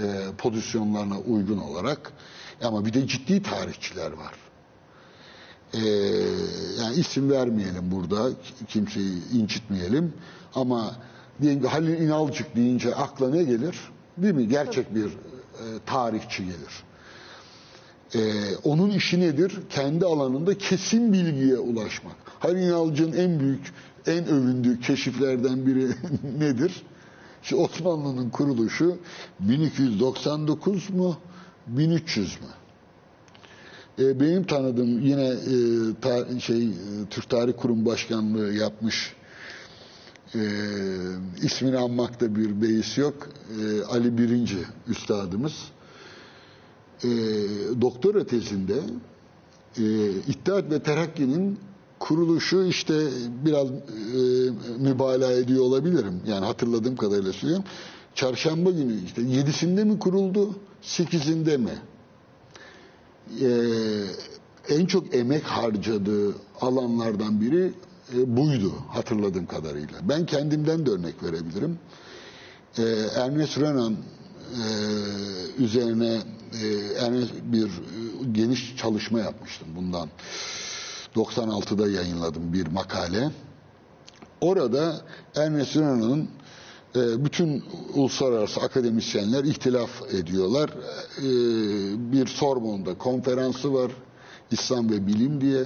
e, 0.00 0.04
pozisyonlarına 0.38 1.18
uygun 1.18 1.58
olarak. 1.58 2.12
Ama 2.62 2.84
bir 2.86 2.92
de 2.92 3.06
ciddi 3.06 3.42
tarihçiler 3.42 4.12
var. 4.12 4.32
Ee, 5.74 5.78
yani 6.80 6.96
isim 6.96 7.30
vermeyelim 7.30 7.90
burada, 7.90 8.30
kimseyi 8.68 9.32
incitmeyelim. 9.32 10.12
Ama 10.54 10.96
diyelim 11.42 11.62
ki 11.62 11.68
Halil 11.68 12.00
İnalcık 12.00 12.56
deyince 12.56 12.94
akla 12.94 13.30
ne 13.30 13.42
gelir? 13.44 13.76
Değil 14.18 14.34
mi? 14.34 14.48
Gerçek 14.48 14.94
bir 14.94 15.06
e, 15.06 15.64
tarihçi 15.86 16.44
gelir. 16.44 16.84
Ee, 18.14 18.56
onun 18.64 18.90
işi 18.90 19.20
nedir? 19.20 19.52
Kendi 19.70 20.04
alanında 20.04 20.58
kesin 20.58 21.12
bilgiye 21.12 21.58
ulaşmak. 21.58 22.16
Halil 22.38 22.62
İnalcık'ın 22.62 23.12
en 23.12 23.40
büyük, 23.40 23.72
en 24.06 24.26
övündüğü 24.26 24.80
keşiflerden 24.80 25.66
biri 25.66 25.88
nedir? 26.38 26.82
İşte 27.46 27.56
Osmanlı'nın 27.56 28.30
kuruluşu 28.30 28.98
1299 29.40 30.90
mu, 30.90 31.16
1300 31.66 32.38
mü? 32.40 32.46
E, 34.04 34.20
benim 34.20 34.44
tanıdığım 34.46 35.00
yine 35.00 35.26
e, 35.26 35.54
ta, 36.00 36.40
şey 36.40 36.66
e, 36.68 36.72
Türk 37.10 37.30
Tarih 37.30 37.52
Kurum 37.56 37.86
Başkanlığı 37.86 38.52
yapmış 38.52 39.14
e, 40.34 40.40
ismini 41.42 41.78
anmakta 41.78 42.36
bir 42.36 42.62
beis 42.62 42.98
yok. 42.98 43.28
E, 43.62 43.82
Ali 43.84 44.18
Birinci 44.18 44.58
üstadımız 44.88 45.52
e, 47.04 47.08
doktora 47.80 48.26
tezinde 48.26 48.80
e, 49.78 50.10
İttihat 50.10 50.70
ve 50.70 50.82
Terakki'nin 50.82 51.58
kuruluşu 51.98 52.64
işte 52.64 52.94
biraz 53.44 53.68
e, 53.68 53.72
mübalağa 54.78 55.32
ediyor 55.32 55.64
olabilirim. 55.64 56.20
Yani 56.26 56.44
hatırladığım 56.46 56.96
kadarıyla 56.96 57.32
söylüyorum. 57.32 57.64
Çarşamba 58.14 58.70
günü 58.70 59.04
işte 59.04 59.22
yedisinde 59.22 59.84
mi 59.84 59.98
kuruldu, 59.98 60.54
sekizinde 60.82 61.56
mi? 61.56 61.78
e, 63.42 63.48
en 64.68 64.86
çok 64.86 65.14
emek 65.14 65.44
harcadığı 65.44 66.34
alanlardan 66.60 67.40
biri 67.40 67.72
e, 68.14 68.36
buydu 68.36 68.72
hatırladığım 68.88 69.46
kadarıyla. 69.46 69.98
Ben 70.02 70.26
kendimden 70.26 70.86
de 70.86 70.90
örnek 70.90 71.22
verebilirim. 71.22 71.78
E, 72.78 72.82
Ernest 73.16 73.58
Renan 73.58 73.92
e, 73.92 74.64
üzerine 75.58 76.18
yani 77.02 77.24
bir 77.44 77.66
e, 77.66 77.70
geniş 78.32 78.76
çalışma 78.76 79.20
yapmıştım 79.20 79.68
bundan. 79.76 80.08
96'da 81.16 81.88
yayınladım 81.88 82.52
bir 82.52 82.66
makale. 82.66 83.30
Orada 84.40 85.00
Ernest 85.36 85.76
Renan'ın 85.76 86.28
e, 86.96 87.24
bütün 87.24 87.64
uluslararası 87.94 88.60
akademisyenler 88.60 89.44
ihtilaf 89.44 90.14
ediyorlar. 90.14 90.70
E, 91.18 91.24
bir 92.12 92.26
Sorbonne'da 92.26 92.98
konferansı 92.98 93.74
var. 93.74 93.92
İslam 94.50 94.90
ve 94.90 95.06
Bilim 95.06 95.40
diye. 95.40 95.64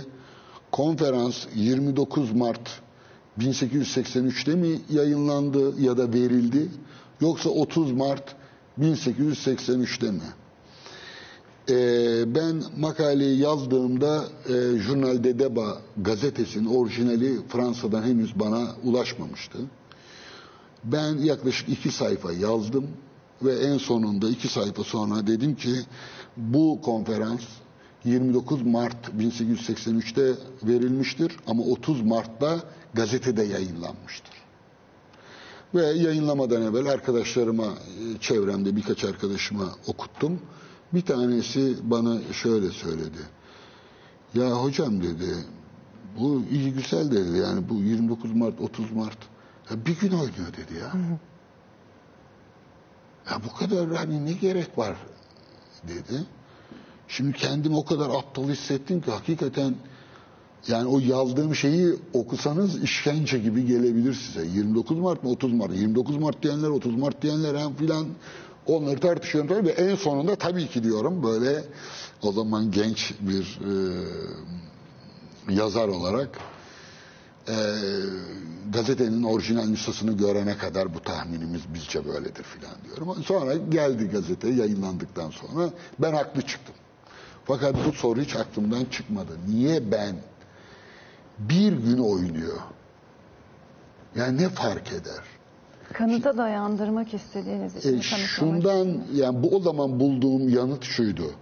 Konferans 0.73 1.47
29 1.55 2.33
Mart 2.33 2.81
1883'te 3.39 4.55
mi 4.55 4.81
yayınlandı 4.91 5.81
ya 5.81 5.97
da 5.97 6.13
verildi 6.13 6.69
yoksa 7.21 7.51
30 7.51 7.93
Mart 7.93 8.35
1883'te 8.81 10.11
mi? 10.11 10.21
Ee, 11.71 12.35
ben 12.35 12.63
makaleyi 12.79 13.39
yazdığımda 13.39 14.25
e, 14.49 14.79
Journal 14.79 15.25
de 15.25 15.39
Débat 15.39 15.79
gazetesinin 15.97 16.67
orijinali 16.67 17.39
Fransa'dan 17.49 18.03
henüz 18.03 18.41
bana 18.41 18.77
ulaşmamıştı. 18.85 19.59
Ben 20.85 21.19
yaklaşık 21.19 21.69
iki 21.69 21.91
sayfa 21.91 22.33
yazdım 22.33 22.87
ve 23.43 23.53
en 23.55 23.79
sonunda 23.79 24.29
iki 24.29 24.49
sayfa 24.49 24.85
sonra 24.85 25.27
dedim 25.27 25.57
ki 25.57 25.75
bu 26.37 26.81
konferans 26.83 27.43
29 28.05 28.63
Mart 28.63 29.09
1883'te 29.19 30.35
verilmiştir 30.63 31.37
ama 31.47 31.63
30 31.63 32.03
Mart'ta 32.03 32.61
gazetede 32.95 33.43
yayınlanmıştır. 33.43 34.35
Ve 35.75 35.87
yayınlamadan 35.87 36.63
evvel 36.63 36.87
arkadaşlarıma, 36.87 37.67
e, 37.67 38.21
çevremde 38.21 38.77
birkaç 38.77 39.05
arkadaşıma 39.05 39.69
okuttum. 39.87 40.41
Bir 40.95 41.01
tanesi 41.01 41.77
bana 41.83 42.33
şöyle 42.33 42.71
söyledi. 42.71 43.19
Ya 44.35 44.51
hocam 44.51 45.03
dedi, 45.03 45.35
bu 46.19 46.43
iyi 46.51 46.73
güzel 46.73 47.11
dedi. 47.11 47.39
Yani 47.39 47.69
bu 47.69 47.75
29 47.75 48.33
Mart, 48.33 48.61
30 48.61 48.93
Mart 48.93 49.19
ya 49.71 49.87
bir 49.87 49.99
gün 50.01 50.11
oynuyor 50.11 50.53
dedi 50.57 50.79
ya. 50.81 50.93
Ya 53.31 53.41
bu 53.45 53.55
kadar 53.59 53.97
hani 53.97 54.27
ne 54.27 54.33
gerek 54.33 54.79
var 54.79 54.97
dedi. 55.89 56.25
Şimdi 57.09 57.33
kendimi 57.33 57.77
o 57.77 57.85
kadar 57.85 58.11
aptal 58.11 58.49
hissettim 58.49 59.01
ki 59.01 59.11
hakikaten 59.11 59.75
yani 60.69 60.89
o 60.89 60.99
yazdığım 60.99 61.55
şeyi 61.55 61.95
okusanız 62.13 62.83
işkence 62.83 63.39
gibi 63.39 63.67
gelebilir 63.67 64.15
size. 64.15 64.47
29 64.47 64.99
Mart 64.99 65.25
mı 65.25 65.31
30 65.31 65.53
Mart? 65.53 65.73
29 65.77 66.17
Mart 66.17 66.43
diyenler 66.43 66.69
30 66.69 66.97
Mart 66.97 67.23
diyenler 67.23 67.55
hem 67.55 67.75
filan 67.75 68.07
onları 68.71 69.01
tartışıyorum 69.01 69.49
tabii 69.49 69.69
ve 69.69 69.73
en 69.73 69.95
sonunda 69.95 70.37
tabii 70.37 70.69
ki 70.69 70.83
diyorum 70.83 71.23
böyle 71.23 71.65
o 72.23 72.33
zaman 72.33 72.71
genç 72.71 73.15
bir 73.21 73.61
e, 73.61 73.73
yazar 75.55 75.89
olarak 75.89 76.39
e, 77.49 77.55
gazetenin 78.73 79.23
orijinal 79.23 79.65
nüshasını 79.67 80.13
görene 80.17 80.59
kadar 80.59 80.95
bu 80.95 81.01
tahminimiz 81.01 81.75
bizce 81.75 82.05
böyledir 82.09 82.43
filan 82.43 82.75
diyorum. 82.85 83.25
Sonra 83.25 83.55
geldi 83.55 84.09
gazete 84.09 84.49
yayınlandıktan 84.49 85.31
sonra 85.31 85.71
ben 85.99 86.13
haklı 86.13 86.43
çıktım. 86.43 86.75
Fakat 87.45 87.75
bu 87.87 87.93
soru 87.93 88.21
hiç 88.21 88.37
aklımdan 88.37 88.85
çıkmadı. 88.85 89.33
Niye 89.49 89.93
ben 89.93 90.17
bir 91.39 91.73
gün 91.73 91.99
oynuyor? 91.99 92.61
Yani 94.17 94.43
ne 94.43 94.49
fark 94.49 94.93
eder? 94.93 95.23
Kanıta 95.93 96.37
dayandırmak 96.37 97.15
istediğiniz 97.15 97.77
için. 97.77 97.99
E, 97.99 98.03
şundan 98.03 98.99
yani 99.15 99.43
bu 99.43 99.57
o 99.57 99.61
zaman 99.61 100.01
bulduğum 100.01 100.49
yanıt 100.49 100.85
şuydu. 100.85 101.35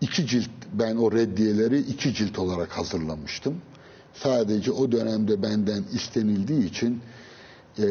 İki 0.00 0.26
cilt 0.26 0.50
ben 0.72 0.96
o 0.96 1.12
reddiyeleri 1.12 1.78
iki 1.78 2.14
cilt 2.14 2.38
olarak 2.38 2.78
hazırlamıştım. 2.78 3.60
Sadece 4.14 4.72
o 4.72 4.92
dönemde 4.92 5.42
benden 5.42 5.84
istenildiği 5.92 6.70
için 6.70 7.00
e, 7.78 7.86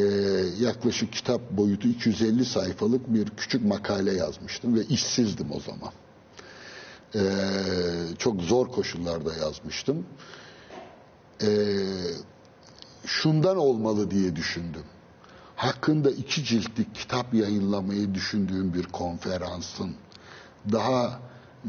yaklaşık 0.60 1.14
kitap 1.14 1.52
boyutu 1.52 1.88
250 1.88 2.46
sayfalık 2.46 3.14
bir 3.14 3.30
küçük 3.30 3.66
makale 3.66 4.14
yazmıştım 4.14 4.76
ve 4.76 4.84
işsizdim 4.86 5.48
o 5.52 5.60
zaman. 5.60 5.92
E, 7.16 7.22
çok 8.18 8.42
zor 8.42 8.68
koşullarda 8.68 9.36
yazmıştım. 9.36 10.06
E, 11.42 11.48
şundan 13.06 13.58
olmalı 13.58 14.12
diye 14.12 14.36
düşündüm. 14.36 14.84
Hakkında 15.56 16.12
iki 16.12 16.44
ciltlik 16.44 16.96
kitap 16.96 17.34
yayınlamayı 17.34 18.14
düşündüğüm 18.14 18.74
bir 18.74 18.84
konferansın 18.84 19.96
daha 20.72 21.20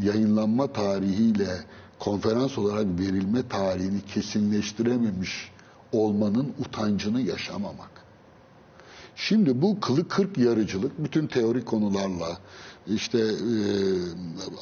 yayınlanma 0.03 0.73
tarihiyle 0.73 1.65
konferans 1.99 2.59
olarak 2.59 2.87
verilme 3.01 3.49
tarihini 3.49 4.01
kesinleştirememiş 4.05 5.51
olmanın 5.93 6.53
utancını 6.59 7.21
yaşamamak. 7.21 7.91
Şimdi 9.17 9.63
bu 9.63 9.81
kılı 9.81 10.09
kırk 10.09 10.39
yarıcılık 10.39 11.05
bütün 11.05 11.27
teorik 11.27 11.67
konularla 11.67 12.39
işte 12.87 13.19
e, 13.19 13.59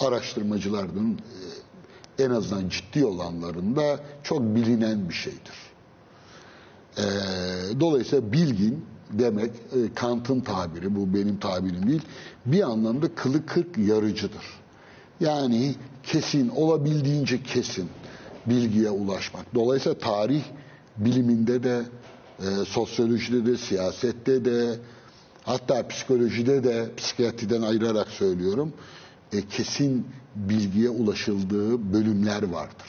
araştırmacıların 0.06 1.18
e, 2.18 2.24
en 2.24 2.30
azından 2.30 2.68
ciddi 2.68 3.04
olanlarında 3.04 4.00
çok 4.22 4.40
bilinen 4.40 5.08
bir 5.08 5.14
şeydir. 5.14 5.54
E, 6.98 7.04
dolayısıyla 7.80 8.32
bilgin 8.32 8.84
demek 9.10 9.50
e, 9.50 9.94
Kant'ın 9.94 10.40
tabiri 10.40 10.94
bu 10.96 11.14
benim 11.14 11.36
tabirim 11.36 11.86
değil 11.88 12.02
bir 12.46 12.62
anlamda 12.62 13.14
kılı 13.14 13.46
kırk 13.46 13.78
yarıcıdır. 13.78 14.44
Yani 15.20 15.74
kesin 16.02 16.48
olabildiğince 16.48 17.42
kesin 17.42 17.88
bilgiye 18.46 18.90
ulaşmak. 18.90 19.54
Dolayısıyla 19.54 19.98
tarih 19.98 20.42
biliminde 20.96 21.62
de 21.62 21.82
e, 22.38 22.44
sosyolojide 22.66 23.46
de 23.46 23.56
siyasette 23.56 24.44
de 24.44 24.76
hatta 25.42 25.88
psikolojide 25.88 26.64
de 26.64 26.90
psikiyatriden 26.96 27.62
ayırarak 27.62 28.08
söylüyorum 28.08 28.72
e, 29.32 29.48
kesin 29.48 30.06
bilgiye 30.36 30.88
ulaşıldığı 30.88 31.92
bölümler 31.92 32.42
vardır. 32.42 32.86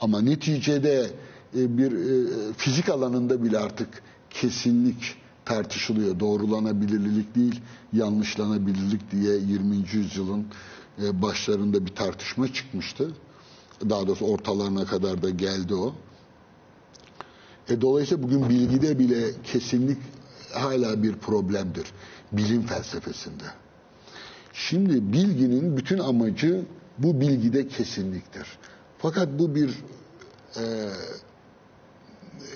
Ama 0.00 0.20
neticede 0.20 1.10
e, 1.56 1.78
bir 1.78 1.92
e, 1.92 2.26
fizik 2.56 2.88
alanında 2.88 3.44
bile 3.44 3.58
artık 3.58 3.88
kesinlik 4.30 5.16
tartışılıyor. 5.44 6.20
Doğrulanabilirlik 6.20 7.34
değil, 7.34 7.60
yanlışlanabilirlik 7.92 9.10
diye 9.10 9.36
20. 9.36 9.76
yüzyılın 9.92 10.46
e, 11.02 11.22
başlarında 11.22 11.86
bir 11.86 11.94
tartışma 11.94 12.52
çıkmıştı. 12.52 13.14
Daha 13.90 14.06
doğrusu 14.06 14.24
ortalarına 14.24 14.84
kadar 14.84 15.22
da 15.22 15.30
geldi 15.30 15.74
o. 15.74 15.94
E, 17.68 17.80
dolayısıyla 17.80 18.22
bugün 18.22 18.48
bilgide 18.48 18.98
bile 18.98 19.42
kesinlik 19.44 19.98
hala 20.52 21.02
bir 21.02 21.12
problemdir 21.14 21.86
bilim 22.32 22.62
felsefesinde. 22.62 23.44
Şimdi 24.52 25.12
bilginin 25.12 25.76
bütün 25.76 25.98
amacı 25.98 26.62
bu 26.98 27.20
bilgide 27.20 27.68
kesinliktir. 27.68 28.46
Fakat 28.98 29.28
bu 29.38 29.54
bir 29.54 29.68
e, 30.56 30.62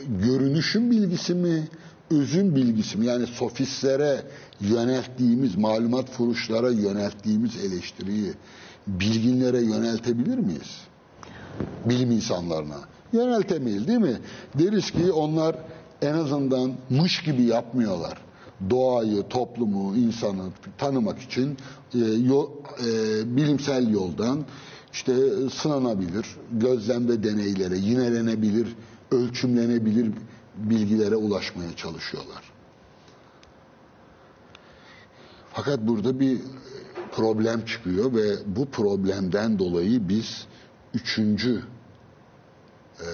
görünüşün 0.09 0.91
bilgisi 0.91 1.35
mi, 1.35 1.69
özün 2.11 2.55
bilgisi 2.55 2.99
mi? 2.99 3.07
Yani 3.07 3.27
sofistlere 3.27 4.23
yönelttiğimiz, 4.61 5.57
malumat 5.57 6.11
furuşlara 6.11 6.71
yönelttiğimiz 6.71 7.65
eleştiriyi 7.65 8.33
bilginlere 8.87 9.61
yöneltebilir 9.61 10.39
miyiz? 10.39 10.81
Bilim 11.89 12.11
insanlarına. 12.11 12.79
Yöneltemeyiz 13.13 13.89
değil 13.89 13.99
mi? 13.99 14.19
Deriz 14.59 14.91
ki 14.91 15.13
onlar 15.13 15.57
en 16.03 16.15
azından 16.15 16.73
mış 16.91 17.23
gibi 17.23 17.43
yapmıyorlar. 17.43 18.19
Doğayı, 18.71 19.23
toplumu, 19.29 19.97
insanı 19.97 20.43
tanımak 20.79 21.19
için 21.19 21.57
e, 21.95 21.99
yo, 21.99 22.51
e, 22.87 23.37
bilimsel 23.37 23.91
yoldan 23.91 24.45
işte 24.93 25.13
sınanabilir, 25.53 26.27
gözlem 26.53 27.09
ve 27.09 27.23
deneylere, 27.23 27.79
yinelenebilir, 27.79 28.69
ölçümlenebilir 29.15 30.13
bilgilere 30.57 31.17
ulaşmaya 31.17 31.77
çalışıyorlar. 31.77 32.53
Fakat 35.53 35.81
burada 35.81 36.21
bir 36.21 36.41
problem 37.13 37.65
çıkıyor 37.65 38.15
ve 38.15 38.37
bu 38.47 38.71
problemden 38.71 39.59
dolayı 39.59 40.09
biz 40.09 40.47
üçüncü 40.95 41.63
e, 43.01 43.09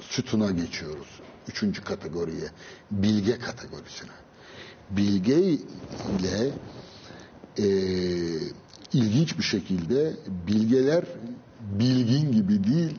sütuna 0.00 0.50
geçiyoruz. 0.50 1.20
Üçüncü 1.48 1.84
kategoriye, 1.84 2.50
bilge 2.90 3.38
kategorisine. 3.38 4.10
Bilge 4.90 5.38
ile 6.18 6.50
e, 7.58 7.66
ilginç 8.92 9.38
bir 9.38 9.42
şekilde 9.42 10.16
bilgeler 10.46 11.04
bilgin 11.60 12.32
gibi 12.32 12.64
değil, 12.64 12.98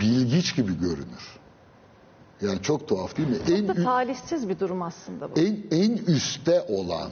bilgiç 0.00 0.56
gibi 0.56 0.78
görünür. 0.80 1.38
Yani 2.40 2.62
çok 2.62 2.88
tuhaf 2.88 3.16
değil 3.16 3.28
mi? 3.28 3.36
Çok 3.66 3.76
da 3.76 3.84
talihsiz 3.84 4.48
bir 4.48 4.58
durum 4.58 4.82
aslında 4.82 5.30
bu. 5.30 5.40
En, 5.40 5.64
en 5.70 5.96
üstte 5.96 6.60
olan 6.68 7.10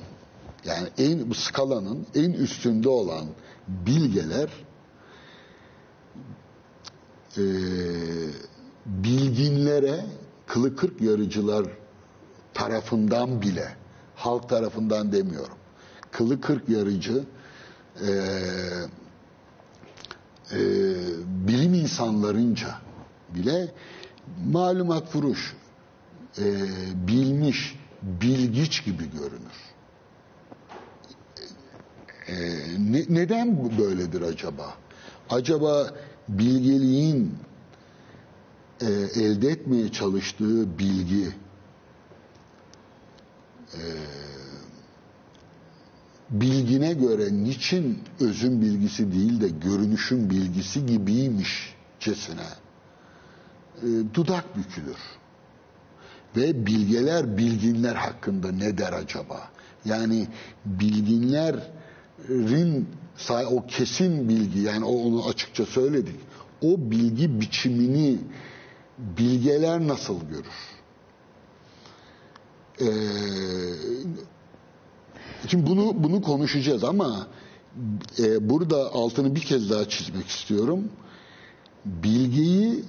Yani 0.65 0.89
en 0.99 1.31
bu 1.31 1.35
skalanın 1.35 2.07
en 2.15 2.33
üstünde 2.33 2.89
olan 2.89 3.25
bilgeler 3.69 4.51
e, 7.37 7.45
bilginlere 8.87 10.05
kılı 10.47 10.77
kırk 10.77 11.01
yarıcılar 11.01 11.67
tarafından 12.55 13.43
bile 13.43 13.69
halk 14.15 14.49
tarafından 14.49 15.13
demiyorum. 15.13 15.57
Kılı 16.13 16.41
kırk 16.41 16.69
yarıcı 16.69 17.25
e, 18.07 18.11
e, 20.53 20.59
bilim 21.27 21.75
insanlarınca 21.75 22.79
bile 23.29 23.75
malumat 24.47 25.09
furuş 25.09 25.57
e, 26.39 26.45
bilmiş, 27.09 27.77
bilgiç 28.03 28.85
gibi 28.85 29.11
görünür. 29.11 29.57
E, 32.29 32.35
ne- 32.79 33.07
neden 33.09 33.79
böyledir 33.79 34.23
acaba? 34.23 34.75
Acaba 35.31 35.95
bilgeliğin 36.29 37.35
e, 38.81 38.87
elde 39.15 39.49
etmeye 39.49 39.93
çalıştığı 39.93 40.79
bilgi 40.79 41.29
e, 43.75 43.81
bilgine 46.31 46.93
göre 46.93 47.33
niçin 47.33 47.99
özün 48.21 48.61
bilgisi 48.61 49.13
değil 49.13 49.41
de 49.41 49.49
görünüşün 49.49 50.31
bilgisi 50.31 50.87
gibiymişçesine 50.87 52.47
e, 53.83 53.87
dudak 54.15 54.57
bükülür. 54.57 54.99
Ve 56.37 56.67
bilgeler 56.67 57.37
bilginler 57.37 57.95
hakkında 57.95 58.53
ne 58.53 58.79
der 58.79 58.93
acaba? 58.93 59.49
Yani 59.85 60.29
bilginlerin 60.65 62.89
o 63.51 63.67
kesin 63.67 64.29
bilgi 64.29 64.61
yani 64.61 64.85
onu 64.85 65.29
açıkça 65.29 65.67
söyledik. 65.67 66.17
O 66.63 66.91
bilgi 66.91 67.41
biçimini 67.41 68.19
bilgeler 68.99 69.89
nasıl 69.89 70.21
görür? 70.21 70.47
Ee, 72.81 72.87
Şimdi 75.47 75.67
bunu 75.67 75.95
bunu 75.97 76.23
konuşacağız 76.23 76.85
ama 76.85 77.27
e, 78.19 78.51
burada 78.51 78.93
altını 78.93 79.35
bir 79.35 79.41
kez 79.41 79.71
daha 79.71 79.89
çizmek 79.89 80.27
istiyorum. 80.27 80.89
Bilgiyi 81.85 82.85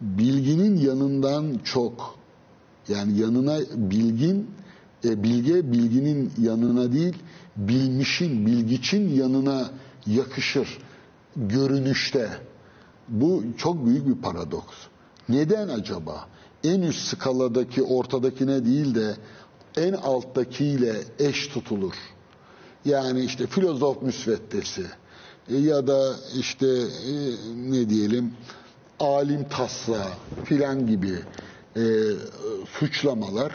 bilginin 0.00 0.76
yanından 0.76 1.58
çok 1.64 2.18
yani 2.88 3.18
yanına 3.18 3.58
bilgin 3.76 4.50
e, 5.04 5.22
bilge 5.22 5.72
bilginin 5.72 6.32
yanına 6.38 6.92
değil 6.92 7.14
bilmişin 7.56 8.46
bilgiçin 8.46 9.08
yanına 9.08 9.70
yakışır 10.06 10.78
görünüşte. 11.36 12.28
Bu 13.08 13.44
çok 13.56 13.86
büyük 13.86 14.08
bir 14.08 14.22
paradoks. 14.22 14.76
Neden 15.28 15.68
acaba? 15.68 16.26
En 16.64 16.80
üst 16.80 17.08
skaladaki 17.08 17.82
ortadakine 17.82 18.64
değil 18.64 18.94
de 18.94 19.16
en 19.76 19.92
alttakiyle 19.92 20.96
eş 21.18 21.48
tutulur. 21.48 21.94
Yani 22.84 23.24
işte 23.24 23.46
filozof 23.46 24.02
müsveddesi 24.02 24.86
e, 25.48 25.56
ya 25.56 25.86
da 25.86 26.16
işte 26.38 26.66
e, 26.66 27.12
ne 27.56 27.90
diyelim 27.90 28.34
alim 29.00 29.48
tasla 29.48 30.08
filan 30.44 30.86
gibi 30.86 31.18
e, 31.76 31.82
suçlamalar 32.78 33.52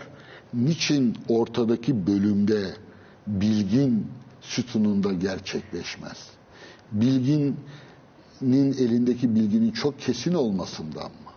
niçin 0.54 1.18
ortadaki 1.30 2.08
bölümde 2.08 2.76
bilgin 3.28 4.08
sütununda 4.42 5.14
gerçekleşmez? 5.14 6.18
Bilginin 6.92 7.58
elindeki 8.74 9.36
bilginin 9.36 9.72
çok 9.72 10.00
kesin 10.00 10.34
olmasından 10.34 11.04
mı? 11.04 11.32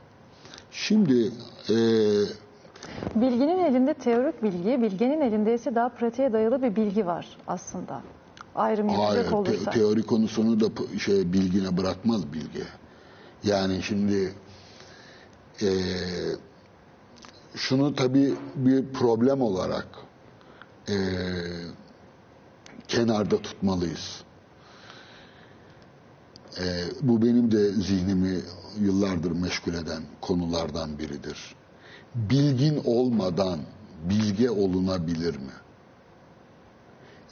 Şimdi 0.73 1.33
e, 1.71 1.77
Bilginin 3.15 3.59
elinde 3.65 3.95
teorik 3.95 4.43
bilgi, 4.43 4.83
bilgenin 4.83 5.21
elinde 5.21 5.55
ise 5.55 5.75
daha 5.75 5.89
pratiğe 5.89 6.33
dayalı 6.33 6.63
bir 6.63 6.77
bilgi 6.77 7.07
var 7.07 7.39
aslında. 7.47 8.01
Ayrım 8.55 8.89
Hayır, 8.89 9.03
yapacak 9.03 9.31
te- 9.31 9.37
olursak. 9.37 9.75
teori 9.75 10.03
konusunu 10.03 10.61
da 10.61 10.99
şey 10.99 11.33
bilgine 11.33 11.77
bırakmaz 11.77 12.33
bilgi. 12.33 12.65
Yani 13.43 13.83
şimdi 13.83 14.35
eee, 15.61 15.71
şunu 17.55 17.95
tabii 17.95 18.35
bir 18.55 18.93
problem 18.93 19.41
olarak 19.43 19.89
eee, 20.89 20.97
kenarda 22.89 23.43
tutmalıyız. 23.43 24.23
Eee, 26.61 26.85
bu 27.03 27.23
benim 27.23 27.51
de 27.53 27.73
zihnimi 27.73 28.41
yıllardır 28.81 29.31
meşgul 29.33 29.75
eden 29.75 30.03
konulardan 30.21 30.99
biridir. 30.99 31.55
Bilgin 32.15 32.81
olmadan 32.85 33.61
bilge 34.11 34.51
olunabilir 34.51 35.37
mi? 35.37 35.53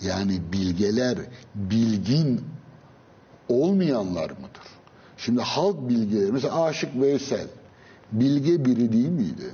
Yani 0.00 0.40
bilgeler 0.52 1.18
bilgin 1.54 2.40
olmayanlar 3.48 4.30
mıdır? 4.30 4.66
Şimdi 5.16 5.40
halk 5.42 5.88
bilgeleri, 5.88 6.32
mesela 6.32 6.62
Aşık 6.64 7.00
Veysel 7.00 7.46
bilge 8.12 8.64
biri 8.64 8.92
değil 8.92 9.08
miydi? 9.08 9.50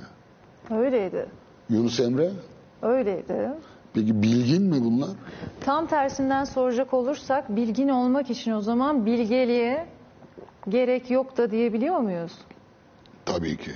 Öyleydi. 0.69 1.25
Yunus 1.69 1.99
Emre 1.99 2.31
Öyleydi. 2.81 3.49
peki 3.93 4.21
bilgin 4.21 4.61
mi 4.63 4.83
bunlar? 4.83 5.09
Tam 5.61 5.87
tersinden 5.87 6.43
soracak 6.43 6.93
olursak 6.93 7.55
bilgin 7.55 7.89
olmak 7.89 8.29
için 8.29 8.51
o 8.51 8.61
zaman 8.61 9.05
bilgeliğe 9.05 9.87
gerek 10.69 11.11
yok 11.11 11.37
da 11.37 11.51
diyebiliyor 11.51 11.99
muyuz? 11.99 12.31
Tabii 13.25 13.57
ki. 13.57 13.71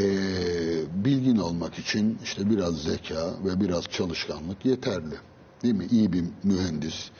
Ee, 0.00 1.04
bilgin 1.04 1.36
olmak 1.36 1.78
için 1.78 2.18
işte 2.24 2.50
biraz 2.50 2.82
zeka 2.82 3.44
ve 3.44 3.60
biraz 3.60 3.84
çalışkanlık 3.84 4.64
yeterli. 4.64 5.14
Değil 5.62 5.74
mi? 5.74 5.86
İyi 5.90 6.12
bir 6.12 6.24
mühendis, 6.42 7.10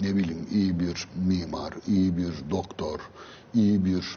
ne 0.00 0.16
bileyim 0.16 0.46
iyi 0.52 0.80
bir 0.80 1.08
mimar, 1.16 1.74
iyi 1.86 2.16
bir 2.16 2.32
doktor, 2.50 3.00
iyi 3.54 3.84
bir 3.84 4.16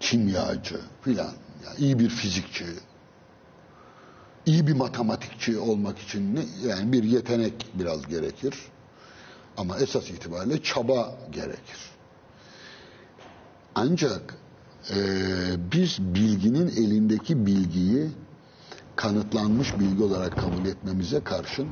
kimyacı 0.00 0.80
filan, 1.02 1.32
yani 1.64 1.78
iyi 1.78 1.98
bir 1.98 2.08
fizikçi, 2.08 2.66
iyi 4.46 4.66
bir 4.66 4.74
matematikçi 4.74 5.58
olmak 5.58 5.98
için 5.98 6.36
ne, 6.36 6.68
yani 6.68 6.92
bir 6.92 7.04
yetenek 7.04 7.66
biraz 7.74 8.06
gerekir. 8.06 8.54
Ama 9.56 9.78
esas 9.78 10.10
itibariyle 10.10 10.62
çaba 10.62 11.18
gerekir. 11.32 11.78
Ancak 13.74 14.34
e, 14.90 14.98
biz 15.72 15.98
bilginin 16.00 16.68
elindeki 16.68 17.46
bilgiyi 17.46 18.10
kanıtlanmış 18.96 19.78
bilgi 19.80 20.02
olarak 20.02 20.38
kabul 20.38 20.66
etmemize 20.66 21.20
karşın 21.20 21.68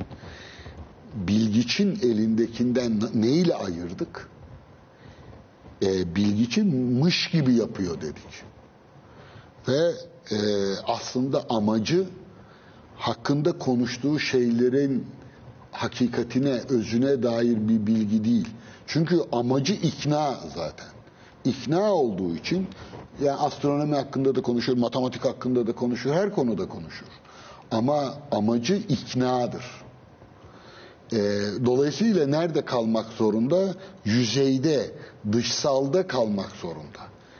bilgiçin 1.15 1.95
elindekinden 1.95 3.01
neyle 3.13 3.55
ayırdık? 3.55 4.29
E, 5.83 6.15
bilgiçin 6.15 6.75
mış 6.75 7.29
gibi 7.31 7.53
yapıyor 7.53 8.01
dedik. 8.01 8.43
Ve 9.67 9.91
e, 10.31 10.37
aslında 10.87 11.45
amacı 11.49 12.07
hakkında 12.95 13.57
konuştuğu 13.57 14.19
şeylerin 14.19 15.07
hakikatine, 15.71 16.61
özüne 16.69 17.23
dair 17.23 17.67
bir 17.69 17.87
bilgi 17.87 18.23
değil. 18.23 18.47
Çünkü 18.87 19.19
amacı 19.31 19.73
ikna 19.73 20.35
zaten. 20.55 20.87
İkna 21.45 21.93
olduğu 21.93 22.35
için 22.35 22.67
yani 23.23 23.37
astronomi 23.37 23.95
hakkında 23.95 24.35
da 24.35 24.41
konuşur, 24.41 24.77
matematik 24.77 25.25
hakkında 25.25 25.67
da 25.67 25.71
konuşur, 25.71 26.11
her 26.13 26.31
konuda 26.31 26.67
konuşur. 26.67 27.07
Ama 27.71 28.13
amacı 28.31 28.75
iknadır. 28.75 29.65
Ee, 31.13 31.17
dolayısıyla 31.65 32.27
nerede 32.27 32.65
kalmak 32.65 33.05
zorunda? 33.05 33.75
Yüzeyde, 34.05 34.91
dışsalda 35.31 36.07
kalmak 36.07 36.51
zorunda. 36.51 36.99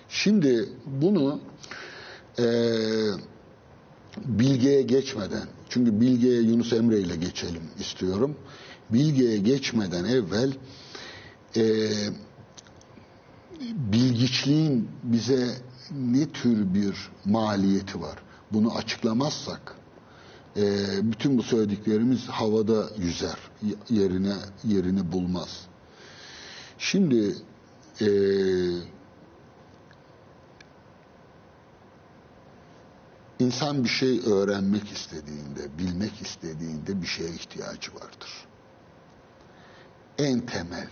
Şimdi 0.09 0.69
bunu 0.85 1.39
eee 2.39 2.45
Bilge'ye 4.25 4.81
geçmeden, 4.81 5.47
çünkü 5.69 6.01
Bilge'ye 6.01 6.41
Yunus 6.41 6.73
Emre 6.73 6.99
ile 6.99 7.15
geçelim 7.15 7.63
istiyorum. 7.79 8.35
Bilge'ye 8.89 9.37
geçmeden 9.37 10.03
evvel 10.05 10.53
e, 11.57 11.63
bilgiçliğin 13.75 14.89
bize 15.03 15.47
ne 15.91 16.29
tür 16.29 16.73
bir 16.73 17.09
maliyeti 17.25 18.01
var? 18.01 18.15
Bunu 18.51 18.75
açıklamazsak 18.75 19.75
e, 20.57 20.63
bütün 21.11 21.37
bu 21.37 21.43
söylediklerimiz 21.43 22.27
havada 22.27 22.89
yüzer, 22.97 23.37
yerine 23.89 24.33
yerini 24.63 25.11
bulmaz. 25.11 25.67
Şimdi 26.77 27.35
e, 28.01 28.07
İnsan 33.39 33.83
bir 33.83 33.89
şey 33.89 34.19
öğrenmek 34.25 34.91
istediğinde, 34.91 35.77
bilmek 35.77 36.21
istediğinde 36.21 37.01
bir 37.01 37.07
şeye 37.07 37.29
ihtiyacı 37.29 37.95
vardır. 37.95 38.47
En 40.17 40.45
temel, 40.45 40.89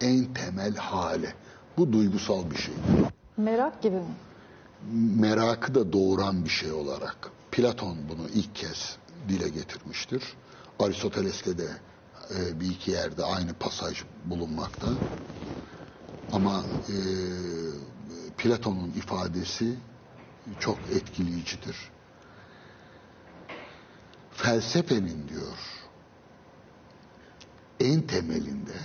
en 0.00 0.34
temel 0.34 0.76
hale. 0.76 1.34
Bu 1.76 1.92
duygusal 1.92 2.50
bir 2.50 2.56
şey. 2.56 2.74
Merak 3.36 3.82
gibi 3.82 3.96
mi? 3.96 4.14
Merakı 5.16 5.74
da 5.74 5.92
doğuran 5.92 6.44
bir 6.44 6.50
şey 6.50 6.72
olarak. 6.72 7.30
Platon 7.50 7.96
bunu 8.08 8.28
ilk 8.28 8.54
kez 8.54 8.96
dile 9.28 9.48
getirmiştir. 9.48 10.22
Aristoteles'te 10.78 11.58
de 11.58 11.68
e, 12.36 12.60
bir 12.60 12.70
iki 12.70 12.90
yerde 12.90 13.24
aynı 13.24 13.54
pasaj 13.54 14.02
bulunmakta. 14.24 14.88
Ama 16.32 16.64
e, 16.88 16.96
Platon'un 18.36 18.90
ifadesi 18.90 19.78
çok 20.58 20.78
etkileyicidir. 20.90 21.76
Felsefenin 24.30 25.28
diyor 25.28 25.58
en 27.80 28.02
temelinde 28.06 28.76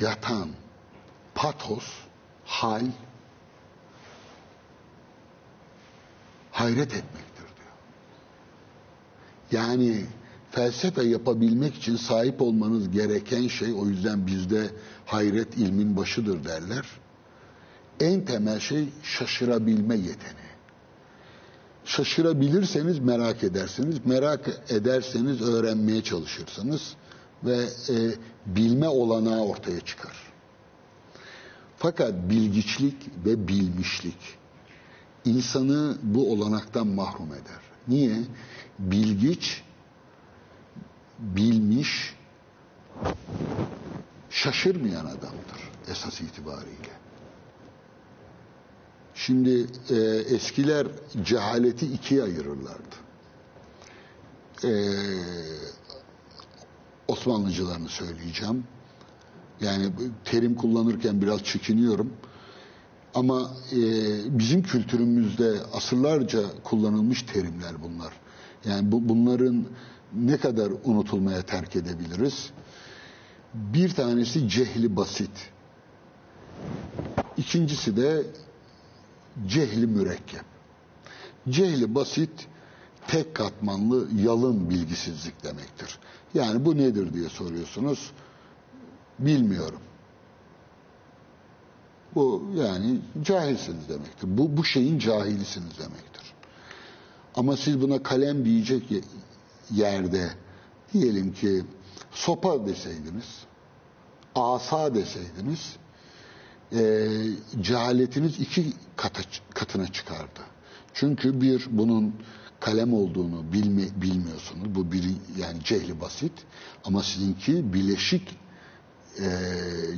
yatan 0.00 0.50
patos, 1.34 1.84
hal, 2.44 2.86
hayret 6.54 6.94
etmektir 6.94 7.44
diyor. 7.56 7.72
Yani 9.52 10.04
felsefe 10.50 11.02
yapabilmek 11.02 11.74
için 11.74 11.96
sahip 11.96 12.42
olmanız 12.42 12.90
gereken 12.90 13.48
şey 13.48 13.72
o 13.72 13.86
yüzden 13.86 14.26
bizde 14.26 14.70
hayret 15.06 15.56
ilmin 15.56 15.96
başıdır 15.96 16.44
derler. 16.44 16.86
En 18.00 18.24
temel 18.24 18.60
şey 18.60 18.88
şaşırabilme 19.02 19.96
yeteneği. 19.96 20.54
Şaşırabilirseniz 21.84 22.98
merak 22.98 23.44
edersiniz. 23.44 24.06
Merak 24.06 24.48
ederseniz 24.68 25.42
öğrenmeye 25.42 26.02
çalışırsınız 26.02 26.94
ve 27.44 27.56
e, 27.88 27.94
bilme 28.46 28.88
olanağı 28.88 29.40
ortaya 29.44 29.80
çıkar. 29.80 30.16
Fakat 31.76 32.12
bilgiçlik 32.30 32.96
ve 33.26 33.48
bilmişlik 33.48 34.43
insanı 35.24 35.96
bu 36.02 36.32
olanaktan 36.32 36.86
mahrum 36.86 37.32
eder. 37.32 37.60
Niye? 37.88 38.16
Bilgiç, 38.78 39.62
bilmiş, 41.18 42.14
şaşırmayan 44.30 45.06
adamdır 45.06 45.70
esas 45.90 46.20
itibariyle. 46.20 46.94
Şimdi 49.14 49.66
e, 49.90 49.94
eskiler 50.34 50.86
cehaleti 51.24 51.86
ikiye 51.86 52.22
ayırırlardı. 52.22 52.96
E, 54.64 54.70
Osmanlıcılarını 57.08 57.88
söyleyeceğim. 57.88 58.64
Yani 59.60 59.90
terim 60.24 60.54
kullanırken 60.54 61.22
biraz 61.22 61.44
çekiniyorum. 61.44 62.12
Ama 63.14 63.50
e, 63.72 63.78
bizim 64.38 64.62
kültürümüzde 64.62 65.52
asırlarca 65.72 66.42
kullanılmış 66.64 67.22
terimler 67.22 67.82
bunlar. 67.82 68.12
Yani 68.64 68.92
bu, 68.92 69.08
bunların 69.08 69.64
ne 70.14 70.36
kadar 70.36 70.72
unutulmaya 70.84 71.42
terk 71.42 71.76
edebiliriz? 71.76 72.50
Bir 73.54 73.94
tanesi 73.94 74.48
cehli 74.48 74.96
basit. 74.96 75.50
İkincisi 77.36 77.96
de 77.96 78.22
cehli 79.46 79.86
mürekkep. 79.86 80.44
Cehli 81.48 81.94
basit, 81.94 82.48
tek 83.08 83.34
katmanlı 83.34 84.08
yalın 84.22 84.70
bilgisizlik 84.70 85.44
demektir. 85.44 85.98
Yani 86.34 86.64
bu 86.64 86.76
nedir 86.76 87.14
diye 87.14 87.28
soruyorsunuz. 87.28 88.10
Bilmiyorum. 89.18 89.80
Bu 92.14 92.50
yani 92.54 93.00
cahilsiniz 93.22 93.88
demektir. 93.88 94.38
Bu, 94.38 94.56
bu 94.56 94.64
şeyin 94.64 94.98
cahilisiniz 94.98 95.78
demektir. 95.78 96.22
Ama 97.34 97.56
siz 97.56 97.80
buna 97.80 98.02
kalem 98.02 98.44
diyecek 98.44 98.82
yerde 99.70 100.30
diyelim 100.92 101.32
ki 101.32 101.64
sopa 102.10 102.66
deseydiniz, 102.66 103.44
asa 104.34 104.94
deseydiniz, 104.94 105.76
e, 106.72 107.08
cehaletiniz 107.60 108.40
iki 108.40 108.72
kata, 108.96 109.22
katına 109.54 109.92
çıkardı. 109.92 110.40
Çünkü 110.94 111.40
bir 111.40 111.66
bunun 111.70 112.14
kalem 112.60 112.94
olduğunu 112.94 113.52
bilmi, 113.52 113.88
bilmiyorsunuz. 113.96 114.74
Bu 114.74 114.92
bir 114.92 115.04
yani 115.38 115.64
cehli 115.64 116.00
basit. 116.00 116.32
Ama 116.84 117.02
sizinki 117.02 117.72
bileşik 117.72 118.43
e, 119.20 119.28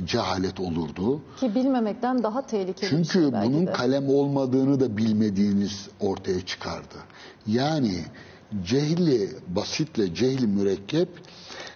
cehalet 0.05 0.59
olurdu. 0.59 1.21
Ki 1.39 1.55
bilmemekten 1.55 2.23
daha 2.23 2.47
tehlikeli 2.47 2.89
Çünkü 2.89 3.03
bir 3.03 3.13
şey 3.13 3.33
belki 3.33 3.53
bunun 3.53 3.67
de. 3.67 3.71
kalem 3.71 4.09
olmadığını 4.09 4.79
da 4.79 4.97
bilmediğiniz 4.97 5.89
ortaya 5.99 6.45
çıkardı. 6.45 6.95
Yani 7.47 8.05
cehli 8.63 9.29
basitle 9.47 10.13
cehli 10.15 10.47
mürekkep 10.47 11.09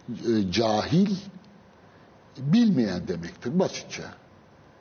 e, 0.10 0.52
cahil 0.52 1.16
bilmeyen 2.38 3.08
demektir 3.08 3.60
basitçe. 3.60 4.04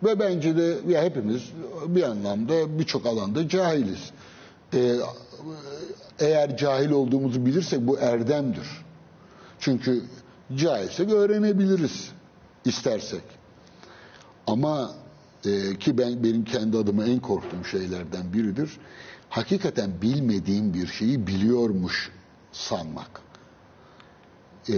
Ve 0.02 0.20
bence 0.20 0.56
de 0.56 0.78
ya 0.88 1.02
hepimiz 1.02 1.42
bir 1.86 2.02
anlamda 2.02 2.78
birçok 2.78 3.06
alanda 3.06 3.48
cahiliz. 3.48 4.10
Ee, 4.74 4.96
eğer 6.18 6.56
cahil 6.56 6.90
olduğumuzu 6.90 7.46
bilirsek 7.46 7.86
bu 7.86 7.98
erdemdir. 7.98 8.66
Çünkü 9.58 10.02
cahilsek 10.56 11.10
öğrenebiliriz 11.12 12.10
istersek. 12.64 13.22
Ama 14.46 14.94
e, 15.44 15.78
ki 15.78 15.98
ben 15.98 16.24
benim 16.24 16.44
kendi 16.44 16.78
adıma 16.78 17.04
en 17.04 17.20
korktuğum 17.20 17.64
şeylerden 17.64 18.32
biridir. 18.32 18.78
Hakikaten 19.28 20.02
bilmediğim 20.02 20.74
bir 20.74 20.86
şeyi 20.86 21.26
biliyormuş 21.26 22.10
sanmak. 22.52 23.20
Eee 24.68 24.76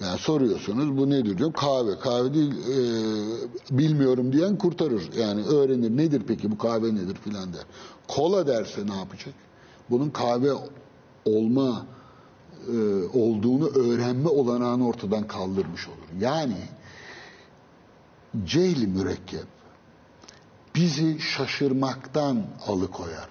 yani 0.00 0.18
soruyorsunuz 0.18 0.96
bu 0.96 1.10
nedir 1.10 1.38
diyor. 1.38 1.52
Kahve. 1.52 1.98
Kahve 1.98 2.34
değil 2.34 2.52
e, 2.52 2.78
bilmiyorum 3.78 4.32
diyen 4.32 4.58
kurtarır. 4.58 5.12
Yani 5.18 5.44
öğrenir. 5.44 5.96
Nedir 5.96 6.22
peki 6.28 6.50
bu 6.50 6.58
kahve 6.58 6.94
nedir 6.94 7.14
filan 7.14 7.52
der. 7.52 7.62
Kola 8.08 8.46
derse 8.46 8.86
ne 8.86 8.96
yapacak? 8.96 9.34
Bunun 9.90 10.10
kahve 10.10 10.52
olma 11.24 11.86
olduğunu 13.14 13.68
öğrenme 13.68 14.28
olanağını 14.28 14.86
ortadan 14.86 15.26
kaldırmış 15.26 15.88
olur. 15.88 16.20
Yani 16.20 16.56
cehli 18.44 18.86
mürekkep 18.86 19.46
bizi 20.74 21.20
şaşırmaktan 21.20 22.46
alıkoyar. 22.66 23.28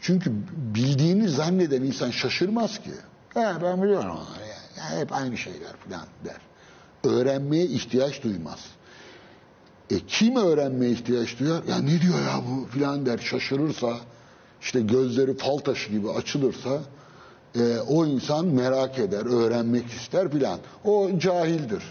Çünkü 0.00 0.32
bildiğini 0.74 1.28
zanneden 1.28 1.82
insan 1.82 2.10
şaşırmaz 2.10 2.78
ki. 2.78 2.90
He 3.34 3.62
ben 3.62 3.82
biliyorum 3.82 4.10
onu. 4.10 4.26
Ya 4.78 4.98
hep 5.00 5.12
aynı 5.12 5.36
şeyler 5.36 5.72
falan 5.88 6.06
der. 6.24 6.40
Öğrenmeye 7.04 7.64
ihtiyaç 7.64 8.22
duymaz. 8.22 8.58
E 9.90 9.98
kim 10.06 10.36
öğrenmeye 10.36 10.92
ihtiyaç 10.92 11.38
duyar? 11.38 11.64
Ya 11.64 11.78
ne 11.78 12.00
diyor 12.00 12.22
ya 12.22 12.42
bu 12.50 12.66
filan 12.66 13.06
der 13.06 13.18
şaşırırsa 13.18 13.96
işte 14.60 14.80
gözleri 14.80 15.36
fal 15.36 15.58
taşı 15.58 15.90
gibi 15.90 16.10
açılırsa 16.10 16.80
e, 17.58 17.80
o 17.80 18.06
insan 18.06 18.46
merak 18.46 18.98
eder, 18.98 19.26
öğrenmek 19.26 19.86
ister 19.86 20.30
filan. 20.30 20.58
O 20.84 21.10
cahildir. 21.18 21.82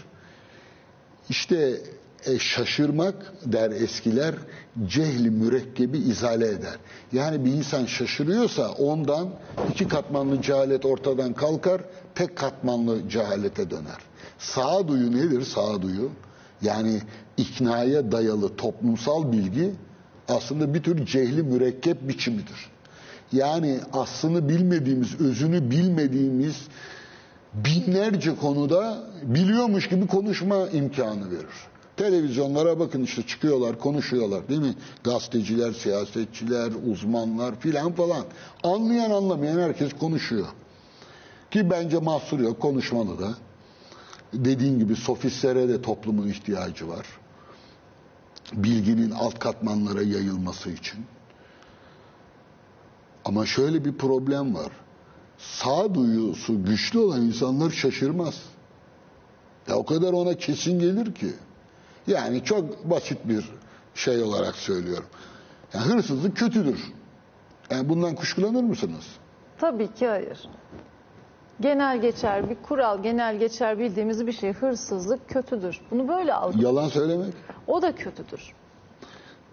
İşte 1.28 1.80
e, 2.26 2.38
şaşırmak 2.38 3.32
der 3.44 3.70
eskiler 3.70 4.34
cehli 4.86 5.30
mürekkebi 5.30 5.98
izale 5.98 6.48
eder. 6.48 6.76
Yani 7.12 7.44
bir 7.44 7.52
insan 7.52 7.86
şaşırıyorsa 7.86 8.68
ondan 8.68 9.28
iki 9.70 9.88
katmanlı 9.88 10.42
cehalet 10.42 10.84
ortadan 10.84 11.32
kalkar, 11.32 11.80
tek 12.14 12.36
katmanlı 12.36 13.08
cehalete 13.08 13.70
döner. 13.70 13.98
Sağduyu 14.38 15.16
nedir 15.16 15.42
sağduyu? 15.44 16.10
Yani 16.62 17.00
iknaya 17.36 18.12
dayalı 18.12 18.56
toplumsal 18.56 19.32
bilgi 19.32 19.72
aslında 20.28 20.74
bir 20.74 20.82
tür 20.82 21.06
cehli 21.06 21.42
mürekkep 21.42 22.08
biçimidir. 22.08 22.70
Yani 23.32 23.80
aslını 23.92 24.48
bilmediğimiz, 24.48 25.20
özünü 25.20 25.70
bilmediğimiz 25.70 26.56
binlerce 27.54 28.36
konuda 28.36 28.98
biliyormuş 29.22 29.88
gibi 29.88 30.06
konuşma 30.06 30.68
imkanı 30.68 31.30
verir. 31.30 31.68
Televizyonlara 31.96 32.78
bakın 32.78 33.02
işte 33.02 33.22
çıkıyorlar, 33.22 33.78
konuşuyorlar 33.78 34.48
değil 34.48 34.60
mi? 34.60 34.74
Gazeteciler, 35.04 35.72
siyasetçiler, 35.72 36.72
uzmanlar 36.90 37.60
filan 37.60 37.92
falan. 37.92 38.24
Anlayan 38.62 39.10
anlamayan 39.10 39.58
herkes 39.58 39.92
konuşuyor. 39.92 40.46
Ki 41.50 41.70
bence 41.70 41.98
mahsur 41.98 42.40
yok, 42.40 42.60
konuşmalı 42.60 43.18
da. 43.18 43.34
Dediğin 44.32 44.78
gibi 44.78 44.96
sofistlere 44.96 45.68
de 45.68 45.82
toplumun 45.82 46.28
ihtiyacı 46.28 46.88
var. 46.88 47.06
Bilginin 48.52 49.10
alt 49.10 49.38
katmanlara 49.38 50.02
yayılması 50.02 50.70
için. 50.70 51.04
Ama 53.28 53.46
şöyle 53.46 53.84
bir 53.84 53.92
problem 53.92 54.54
var. 54.54 54.72
Sağduyusu 55.38 56.64
güçlü 56.64 56.98
olan 56.98 57.22
insanlar 57.22 57.70
şaşırmaz. 57.70 58.42
Ya 59.68 59.76
o 59.76 59.84
kadar 59.84 60.12
ona 60.12 60.34
kesin 60.34 60.78
gelir 60.78 61.14
ki. 61.14 61.32
Yani 62.06 62.44
çok 62.44 62.90
basit 62.90 63.18
bir 63.24 63.50
şey 63.94 64.22
olarak 64.22 64.56
söylüyorum. 64.56 65.06
Yani 65.74 65.84
hırsızlık 65.84 66.36
kötüdür. 66.36 66.92
Yani 67.70 67.88
bundan 67.88 68.14
kuşkulanır 68.14 68.62
mısınız? 68.62 69.06
Tabii 69.58 69.94
ki 69.94 70.06
hayır. 70.06 70.48
Genel 71.60 72.00
geçer 72.00 72.50
bir 72.50 72.56
kural, 72.62 73.02
genel 73.02 73.38
geçer 73.38 73.78
bildiğimiz 73.78 74.26
bir 74.26 74.32
şey 74.32 74.52
hırsızlık 74.52 75.28
kötüdür. 75.28 75.80
Bunu 75.90 76.08
böyle 76.08 76.34
algı. 76.34 76.62
Yalan 76.64 76.88
söylemek. 76.88 77.34
O 77.66 77.82
da 77.82 77.94
kötüdür. 77.94 78.52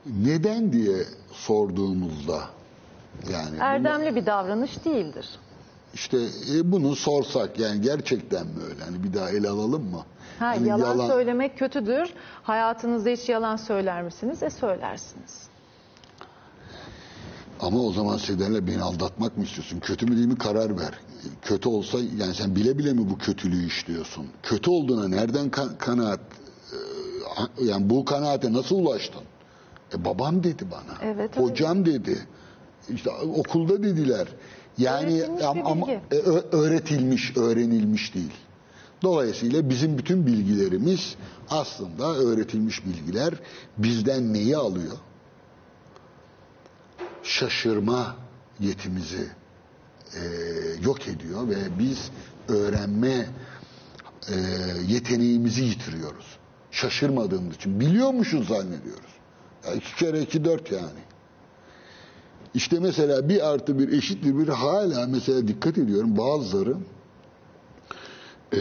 Neden 0.05 0.73
diye 0.73 1.03
sorduğumuzda 1.31 2.54
yani 3.31 3.57
Erdemli 3.59 4.15
bir 4.15 4.25
davranış 4.25 4.85
değildir. 4.85 5.27
işte 5.93 6.17
e, 6.55 6.71
bunu 6.71 6.95
sorsak 6.95 7.59
yani 7.59 7.81
gerçekten 7.81 8.47
mi 8.47 8.63
öyle? 8.69 8.83
Hani 8.83 9.03
bir 9.03 9.13
daha 9.13 9.29
ele 9.29 9.49
alalım 9.49 9.83
mı? 9.83 10.03
Ha, 10.39 10.45
Hani 10.45 10.67
yalan, 10.67 11.07
söylemek 11.07 11.57
kötüdür. 11.59 12.13
Hayatınızda 12.43 13.09
hiç 13.09 13.29
yalan 13.29 13.55
söyler 13.55 14.03
misiniz? 14.03 14.43
E 14.43 14.49
söylersiniz. 14.49 15.47
Ama 17.59 17.79
o 17.79 17.91
zaman 17.93 18.17
Seden'le 18.17 18.67
beni 18.67 18.81
aldatmak 18.81 19.37
mı 19.37 19.43
istiyorsun? 19.43 19.79
Kötü 19.79 20.05
mü 20.05 20.15
değil 20.15 20.27
mi 20.27 20.37
karar 20.37 20.79
ver. 20.79 20.91
Kötü 21.41 21.69
olsa 21.69 21.97
yani 22.17 22.33
sen 22.33 22.55
bile 22.55 22.77
bile 22.77 22.93
mi 22.93 23.09
bu 23.09 23.17
kötülüğü 23.17 23.67
işliyorsun? 23.67 24.27
Kötü 24.43 24.69
olduğuna 24.69 25.07
nereden 25.07 25.49
ka- 25.49 25.77
kanaat 25.77 26.19
e, 27.59 27.63
yani 27.65 27.89
bu 27.89 28.05
kanaate 28.05 28.53
nasıl 28.53 28.75
ulaştın? 28.75 29.21
E 29.95 30.05
babam 30.05 30.43
dedi 30.43 30.65
bana. 30.71 30.97
Evet, 31.01 31.31
evet. 31.37 31.37
Hocam 31.37 31.85
dedi. 31.85 32.27
İşte 32.89 33.09
okulda 33.09 33.83
dediler. 33.83 34.27
Yani 34.77 35.21
Öğretilmiş 35.21 35.65
ama 35.65 35.91
e, 35.91 36.15
öğretilmiş, 36.51 37.37
öğrenilmiş 37.37 38.15
değil. 38.15 38.33
Dolayısıyla 39.01 39.69
bizim 39.69 39.97
bütün 39.97 40.25
bilgilerimiz 40.25 41.15
aslında 41.49 42.15
öğretilmiş 42.15 42.85
bilgiler 42.85 43.33
bizden 43.77 44.33
neyi 44.33 44.57
alıyor? 44.57 44.97
şaşırma 47.25 48.15
yetimizi 48.59 49.27
e, 50.15 50.21
yok 50.83 51.07
ediyor 51.07 51.49
ve 51.49 51.79
biz 51.79 52.11
öğrenme 52.47 53.27
e, 54.29 54.35
yeteneğimizi 54.87 55.63
yitiriyoruz. 55.63 56.25
Şaşırmadığımız 56.71 57.55
için. 57.55 57.79
Biliyormuşuz 57.79 58.47
zannediyoruz. 58.47 59.15
Ya 59.65 59.73
iki 59.73 59.95
kere 59.95 60.21
iki 60.21 60.45
dört 60.45 60.71
yani. 60.71 60.99
İşte 62.55 62.79
mesela 62.79 63.29
bir 63.29 63.47
artı 63.49 63.79
bir 63.79 63.91
eşittir 63.91 64.37
bir 64.37 64.47
hala 64.47 65.07
mesela 65.07 65.47
dikkat 65.47 65.77
ediyorum 65.77 66.17
bazıları 66.17 66.77
e, 68.53 68.59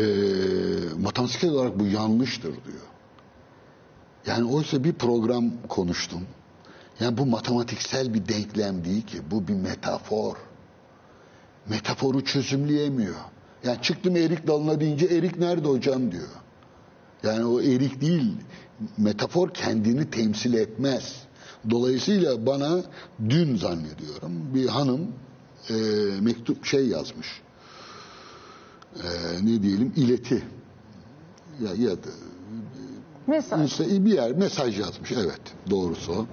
matematiksel 0.99 1.51
olarak 1.51 1.79
bu 1.79 1.87
yanlıştır 1.87 2.51
diyor. 2.53 2.87
Yani 4.27 4.45
oysa 4.45 4.85
bir 4.85 4.93
program 4.93 5.53
konuştum. 5.69 6.21
Yani 7.01 7.19
bu 7.19 7.27
matematiksel 7.27 8.15
bir 8.15 8.29
denklem 8.29 8.85
değil 8.85 9.07
ki. 9.07 9.19
Bu 9.31 9.49
bir 9.49 9.55
metafor. 9.55 10.37
Metaforu 11.69 12.25
çözümleyemiyor. 12.25 13.17
Yani 13.65 13.83
çıktım 13.83 14.17
erik 14.17 14.47
dalına 14.47 14.81
deyince 14.81 15.07
erik 15.07 15.39
nerede 15.39 15.69
hocam 15.69 16.13
diyor. 16.13 16.29
Yani 17.23 17.45
o 17.45 17.61
erik 17.61 18.01
değil. 18.01 18.33
Metafor 18.99 19.51
kendini 19.55 20.11
temsil 20.11 20.55
etmez. 20.55 21.15
Dolayısıyla 21.71 22.47
bana 22.47 22.83
dün 23.29 23.57
zannediyorum 23.57 24.33
bir 24.55 24.67
hanım 24.69 25.01
e, 25.71 25.75
mektup 26.21 26.65
şey 26.65 26.87
yazmış. 26.89 27.43
E, 28.97 29.07
ne 29.47 29.63
diyelim 29.63 29.93
ileti. 29.97 30.45
Ya, 31.65 31.89
ya 31.89 31.91
da 31.97 32.09
Mesaj. 33.27 33.71
işte 33.71 34.05
bir 34.05 34.13
yer 34.13 34.33
mesaj 34.33 34.79
yazmış. 34.81 35.13
Evet 35.13 35.41
doğrusu 35.71 36.13
o. 36.13 36.27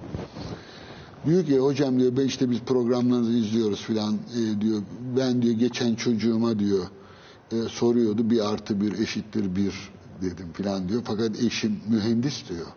Diyor 1.26 1.46
ki 1.46 1.60
hocam 1.60 2.00
diyor 2.00 2.18
ben 2.18 2.26
işte 2.26 2.50
biz 2.52 2.60
programlarınızı 2.60 3.32
izliyoruz 3.32 3.82
filan 3.82 4.14
e, 4.14 4.62
diyor. 4.62 4.82
Ben 5.18 5.42
diyor 5.42 5.54
geçen 5.54 5.96
çocuğuma 5.96 6.60
diyor 6.60 6.86
e, 7.52 7.56
soruyordu 7.70 8.30
bir 8.30 8.54
artı 8.54 8.82
bir 8.82 9.00
eşittir 9.00 9.56
bir 9.56 9.92
dedim 10.22 10.48
filan 10.54 10.90
diyor. 10.90 11.02
Fakat 11.06 11.44
eşim 11.44 11.80
mühendis 11.90 12.50
diyor. 12.50 12.68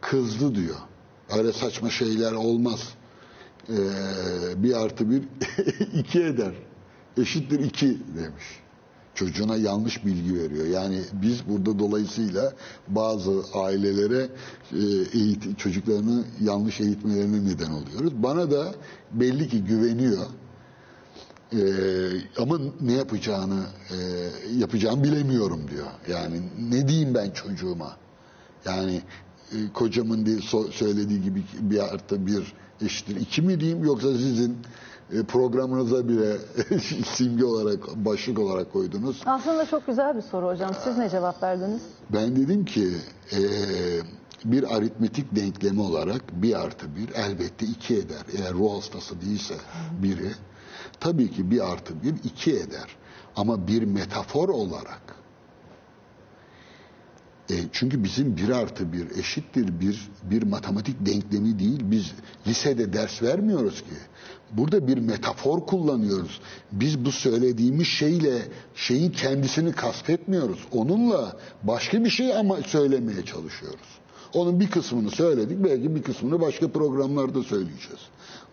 Kızdı 0.00 0.54
diyor. 0.54 0.76
Öyle 1.36 1.52
saçma 1.52 1.90
şeyler 1.90 2.32
olmaz. 2.32 2.94
E, 3.68 3.76
bir 4.62 4.84
artı 4.84 5.10
bir 5.10 5.22
iki 5.94 6.22
eder. 6.22 6.52
Eşittir 7.16 7.60
iki 7.60 7.98
demiş 8.16 8.60
çocuğuna 9.18 9.56
yanlış 9.56 10.06
bilgi 10.06 10.34
veriyor. 10.34 10.66
Yani 10.66 11.00
biz 11.12 11.48
burada 11.48 11.78
dolayısıyla 11.78 12.52
bazı 12.88 13.42
ailelere 13.54 14.28
e, 14.72 14.82
eğitim, 15.18 15.54
çocuklarını 15.54 16.24
yanlış 16.40 16.80
eğitmelerine 16.80 17.44
neden 17.44 17.70
oluyoruz. 17.70 18.22
Bana 18.22 18.50
da 18.50 18.74
belli 19.12 19.48
ki 19.48 19.64
güveniyor. 19.64 20.26
E, 21.52 21.60
ama 22.38 22.58
ne 22.80 22.92
yapacağını 22.92 23.66
e, 23.90 23.96
yapacağımı 24.58 25.04
bilemiyorum 25.04 25.60
diyor. 25.70 25.86
Yani 26.08 26.42
ne 26.70 26.88
diyeyim 26.88 27.14
ben 27.14 27.30
çocuğuma? 27.30 27.96
Yani 28.64 29.02
kocamın 29.74 30.26
diye 30.26 30.38
söylediği 30.72 31.22
gibi 31.22 31.42
bir 31.60 31.94
artı 31.94 32.26
bir 32.26 32.54
eşittir 32.80 33.16
iki 33.16 33.42
mi 33.42 33.60
diyeyim 33.60 33.84
yoksa 33.84 34.12
sizin 34.12 34.56
e, 35.12 35.22
programınıza 35.22 36.08
bile 36.08 36.36
simge 37.04 37.44
olarak 37.44 37.96
başlık 37.96 38.38
olarak 38.38 38.72
koydunuz. 38.72 39.22
Aslında 39.26 39.66
çok 39.66 39.86
güzel 39.86 40.16
bir 40.16 40.22
soru 40.22 40.46
hocam. 40.46 40.70
Siz 40.84 40.98
ne 40.98 41.10
cevap 41.10 41.42
verdiniz? 41.42 41.82
Ben 42.12 42.36
dedim 42.36 42.64
ki 42.64 42.88
e, 43.32 43.40
bir 44.44 44.76
aritmetik 44.76 45.36
denklemi 45.36 45.80
olarak 45.80 46.22
bir 46.32 46.60
artı 46.60 46.96
bir 46.96 47.08
elbette 47.14 47.66
iki 47.66 47.94
eder. 47.94 48.22
Eğer 48.38 48.54
ruh 48.54 48.76
hastası 48.76 49.20
değilse 49.20 49.54
biri 50.02 50.32
tabii 51.00 51.30
ki 51.30 51.50
bir 51.50 51.72
artı 51.72 52.02
bir 52.02 52.14
iki 52.24 52.52
eder. 52.52 52.96
Ama 53.36 53.68
bir 53.68 53.82
metafor 53.82 54.48
olarak 54.48 55.17
e, 57.50 57.54
çünkü 57.72 58.04
bizim 58.04 58.36
bir 58.36 58.48
artı 58.48 58.92
bir 58.92 59.18
eşittir 59.18 59.80
bir 59.80 60.08
bir 60.22 60.42
matematik 60.42 61.06
denklemi 61.06 61.58
değil. 61.58 61.80
Biz 61.82 62.12
lisede 62.46 62.92
ders 62.92 63.22
vermiyoruz 63.22 63.80
ki. 63.80 63.96
Burada 64.52 64.88
bir 64.88 64.98
metafor 64.98 65.66
kullanıyoruz. 65.66 66.40
Biz 66.72 67.04
bu 67.04 67.12
söylediğimiz 67.12 67.86
şeyle 67.86 68.42
şeyin 68.74 69.10
kendisini 69.10 69.72
kastetmiyoruz. 69.72 70.58
Onunla 70.72 71.36
başka 71.62 72.04
bir 72.04 72.10
şey 72.10 72.36
ama 72.36 72.56
söylemeye 72.56 73.24
çalışıyoruz. 73.24 73.98
Onun 74.34 74.60
bir 74.60 74.70
kısmını 74.70 75.10
söyledik, 75.10 75.64
belki 75.64 75.94
bir 75.94 76.02
kısmını 76.02 76.40
başka 76.40 76.68
programlarda 76.68 77.42
söyleyeceğiz. 77.42 78.00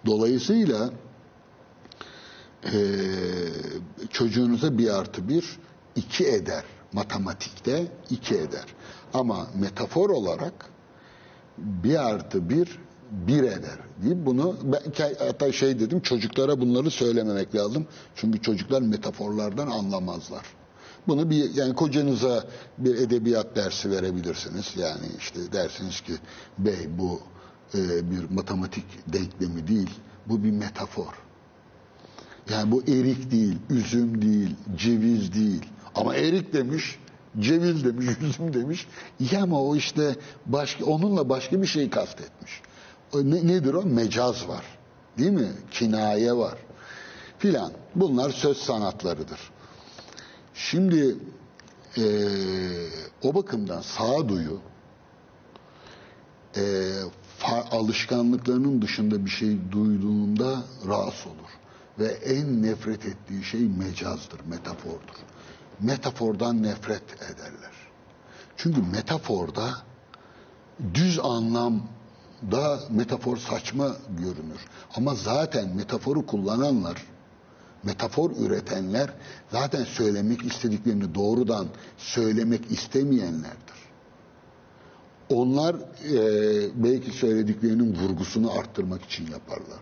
Dolayısıyla 0.06 0.89
e, 2.66 2.78
çocuğunuza 4.12 4.78
bir 4.78 5.00
artı 5.00 5.30
bir 5.30 5.46
iki 5.96 6.28
eder. 6.28 6.64
Matematikte 6.93 7.88
iki 8.10 8.36
eder. 8.36 8.66
Ama 9.16 9.47
metafor 9.59 10.09
olarak 10.09 10.53
bir 11.57 12.05
artı 12.09 12.49
bir 12.49 12.80
bir 13.11 13.43
eder. 13.43 13.78
Deyip 14.03 14.26
bunu 14.26 14.55
ben 14.63 14.82
hatta 15.20 15.51
şey 15.51 15.80
dedim 15.80 15.99
çocuklara 15.99 16.59
bunları 16.61 16.91
söylememek 16.91 17.55
lazım. 17.55 17.88
Çünkü 18.16 18.41
çocuklar 18.41 18.82
metaforlardan 18.82 19.68
anlamazlar. 19.68 20.45
Bunu 21.07 21.30
bir 21.30 21.53
yani 21.55 21.76
kocanıza 21.76 22.43
bir 22.78 22.95
edebiyat 22.95 23.55
dersi 23.55 23.91
verebilirsiniz. 23.91 24.74
Yani 24.78 25.05
işte 25.20 25.39
dersiniz 25.51 26.01
ki 26.01 26.13
bey 26.57 26.88
bu 26.97 27.20
e, 27.76 28.11
bir 28.11 28.30
matematik 28.30 28.86
denklemi 29.07 29.68
değil. 29.68 29.89
Bu 30.26 30.43
bir 30.43 30.51
metafor. 30.51 31.13
Yani 32.49 32.72
bu 32.72 32.82
erik 32.82 33.32
değil, 33.32 33.57
üzüm 33.70 34.22
değil, 34.22 34.55
ceviz 34.76 35.34
değil. 35.34 35.66
Ama 35.95 36.16
erik 36.16 36.53
demiş, 36.53 36.99
ceviz 37.39 37.86
demiş, 37.86 38.05
üzüm 38.21 38.53
demiş. 38.53 38.88
Ya 39.31 39.43
ama 39.43 39.61
o 39.61 39.75
işte 39.75 40.15
başka 40.45 40.86
onunla 40.86 41.29
başka 41.29 41.61
bir 41.61 41.67
şey 41.67 41.89
kastetmiş. 41.89 42.61
O 43.13 43.17
ne, 43.19 43.47
nedir 43.47 43.73
o? 43.73 43.83
Mecaz 43.83 44.47
var. 44.47 44.63
Değil 45.17 45.31
mi? 45.31 45.51
Kinaye 45.71 46.33
var. 46.33 46.57
Filan. 47.39 47.71
Bunlar 47.95 48.29
söz 48.29 48.57
sanatlarıdır. 48.57 49.39
Şimdi 50.53 51.15
eee, 51.97 52.05
o 53.23 53.36
bakımdan 53.36 53.81
sağduyu 53.81 54.59
fa- 57.39 57.69
alışkanlıklarının 57.71 58.81
dışında 58.81 59.25
bir 59.25 59.29
şey 59.29 59.57
duyduğunda 59.71 60.63
rahatsız 60.88 61.27
olur. 61.27 61.49
Ve 61.99 62.05
en 62.07 62.63
nefret 62.63 63.05
ettiği 63.05 63.43
şey 63.43 63.61
mecazdır, 63.61 64.39
metafordur. 64.45 65.15
Metafordan 65.80 66.63
nefret 66.63 67.03
ederler. 67.21 67.71
Çünkü 68.57 68.82
metaforda 68.82 69.69
düz 70.93 71.19
anlam 71.19 71.84
daha 72.51 72.80
metafor 72.89 73.38
saçma 73.38 73.95
görünür. 74.09 74.59
Ama 74.95 75.15
zaten 75.15 75.76
metaforu 75.76 76.26
kullananlar, 76.26 77.05
metafor 77.84 78.32
üretenler 78.32 79.09
zaten 79.51 79.84
söylemek 79.84 80.45
istediklerini 80.45 81.15
doğrudan 81.15 81.67
söylemek 81.97 82.71
istemeyenlerdir. 82.71 83.86
Onlar 85.30 85.76
e, 85.76 86.84
belki 86.84 87.11
söylediklerinin 87.11 87.95
vurgusunu 87.95 88.51
arttırmak 88.51 89.03
için 89.03 89.32
yaparlar. 89.32 89.80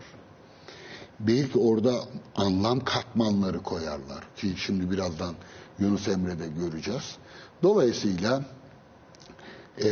Belki 1.20 1.58
orada 1.58 1.94
anlam 2.36 2.80
katmanları 2.80 3.62
koyarlar 3.62 4.24
ki 4.36 4.54
şimdi 4.56 4.90
birazdan 4.90 5.34
Yunus 5.78 6.08
Emre'de 6.08 6.46
göreceğiz. 6.48 7.16
Dolayısıyla 7.62 8.44
e, 9.82 9.88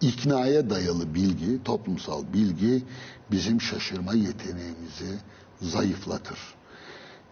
iknaya 0.00 0.70
dayalı 0.70 1.14
bilgi, 1.14 1.64
toplumsal 1.64 2.32
bilgi 2.32 2.84
bizim 3.30 3.60
şaşırma 3.60 4.14
yeteneğimizi 4.14 5.18
zayıflatır. 5.62 6.38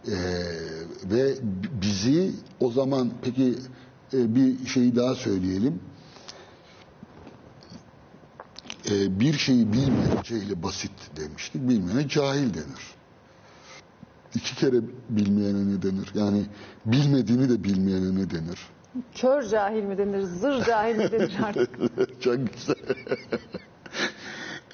E, 0.07 0.15
ve 1.03 1.35
bizi 1.81 2.31
o 2.59 2.71
zaman 2.71 3.11
peki 3.21 3.55
e, 4.13 4.35
bir 4.35 4.67
şeyi 4.67 4.95
daha 4.95 5.15
söyleyelim. 5.15 5.79
E, 8.91 9.19
bir 9.19 9.33
şeyi 9.33 9.73
bilmeyen 9.73 10.21
cehli 10.23 10.63
basit 10.63 10.91
demiştik. 11.15 11.69
Bilmeyene 11.69 12.07
cahil 12.07 12.53
denir. 12.53 12.98
İki 14.35 14.55
kere 14.55 14.81
bilmeyene 15.09 15.67
ne 15.67 15.81
denir? 15.81 16.11
Yani 16.15 16.45
bilmediğini 16.85 17.49
de 17.49 17.63
bilmeyene 17.63 18.15
ne 18.15 18.29
denir? 18.29 18.59
Kör 19.15 19.43
cahil 19.43 19.83
mi 19.83 19.97
denir, 19.97 20.21
zır 20.21 20.65
cahil 20.65 20.95
mi 20.95 21.11
denir 21.11 21.33
artık? 21.43 21.69
Çok 22.21 22.37
güzel. 22.53 22.75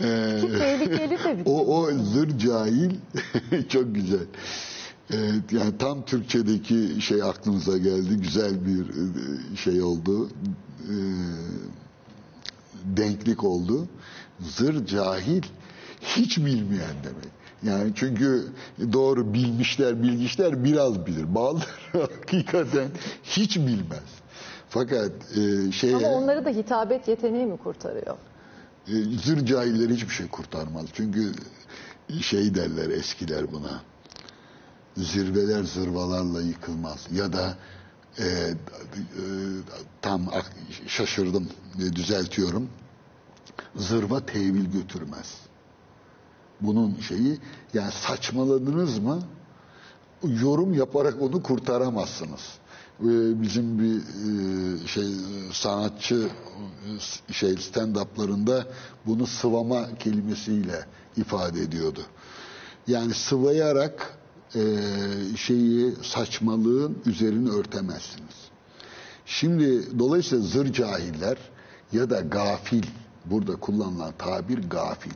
Ee, 0.02 0.42
Ki 0.42 0.48
tehlikeli 0.58 1.24
de 1.24 1.38
bir 1.38 1.44
o, 1.46 1.78
o 1.78 1.92
zır 1.92 2.38
cahil 2.38 2.92
çok 3.70 3.96
güzel. 3.96 4.26
Evet, 5.14 5.52
yani 5.52 5.78
tam 5.78 6.06
Türkçedeki 6.06 7.02
şey 7.02 7.24
aklımıza 7.24 7.78
geldi. 7.78 8.18
Güzel 8.18 8.66
bir 8.66 8.80
e, 8.90 9.56
şey 9.56 9.82
oldu. 9.82 10.30
Ee, 10.90 10.94
denklik 12.98 13.44
oldu. 13.44 13.88
Zır 14.40 14.86
cahil 14.86 15.44
hiç 16.02 16.38
bilmeyen 16.38 16.96
demek. 17.04 17.35
Yani 17.64 17.92
çünkü 17.96 18.46
doğru 18.94 19.34
bilmişler, 19.34 20.04
bilgiçler 20.04 20.64
biraz 20.64 21.06
bilir. 21.06 21.36
Bazıları 21.36 21.68
hakikaten 21.92 22.88
hiç 23.24 23.58
bilmez. 23.58 24.04
Fakat 24.70 25.12
e, 25.38 25.72
şeye... 25.72 25.96
Ama 25.96 26.08
onları 26.08 26.46
da 26.46 26.50
hitabet 26.50 27.08
yeteneği 27.08 27.46
mi 27.46 27.58
kurtarıyor? 27.58 28.18
E, 28.88 28.94
zır 29.24 29.46
cahilleri 29.46 29.96
hiçbir 29.96 30.14
şey 30.14 30.28
kurtarmaz. 30.28 30.86
Çünkü 30.94 31.32
şey 32.22 32.56
derler 32.56 32.90
eskiler 32.90 33.52
buna. 33.52 33.82
Zirveler 34.98 35.64
zırvalarla 35.64 36.42
yıkılmaz. 36.42 37.08
Ya 37.12 37.34
da 37.34 37.58
e, 38.20 38.24
e, 38.24 38.56
tam 40.02 40.32
şaşırdım 40.88 41.50
e, 41.80 41.96
düzeltiyorum. 41.96 42.70
Zırva 43.76 44.26
tevil 44.26 44.72
götürmez. 44.72 45.45
Bunun 46.62 46.96
şeyi 47.00 47.38
yani 47.74 47.92
saçmaladınız 47.92 49.00
mı 49.00 49.20
yorum 50.24 50.74
yaparak 50.74 51.22
onu 51.22 51.44
kurtaramazsınız. 51.44 52.42
Ee, 53.00 53.42
Bizim 53.42 53.80
bir 53.80 53.96
e, 53.96 54.88
şey 54.88 55.08
sanatçı 55.54 56.30
e, 57.30 57.34
şey 57.34 57.50
stand-up'larında 57.52 58.66
bunu 59.06 59.28
sıvama 59.28 59.96
kelimesiyle 60.00 60.86
ifade 61.18 61.62
ediyordu. 61.62 62.02
Yani 62.88 63.14
sıvayarak 63.14 64.18
e, 64.56 64.62
şeyi 65.38 65.96
saçmalığın 66.04 66.98
üzerini 67.06 67.50
örtemezsiniz. 67.50 68.36
Şimdi 69.26 70.00
dolayısıyla 70.00 70.44
zır 70.46 70.74
cahiller 70.74 71.38
ya 71.92 72.10
da 72.10 72.20
gafil 72.22 72.84
burada 73.26 73.56
kullanılan 73.56 74.14
tabir 74.18 74.70
gafil. 74.70 75.12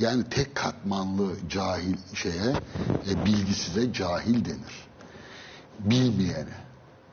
Yani 0.00 0.24
tek 0.30 0.54
katmanlı 0.54 1.48
cahil 1.48 1.96
şeye 2.14 2.52
e, 3.10 3.24
bilgisize 3.26 3.92
cahil 3.92 4.44
denir. 4.44 4.88
Bilmeyene. 5.78 6.56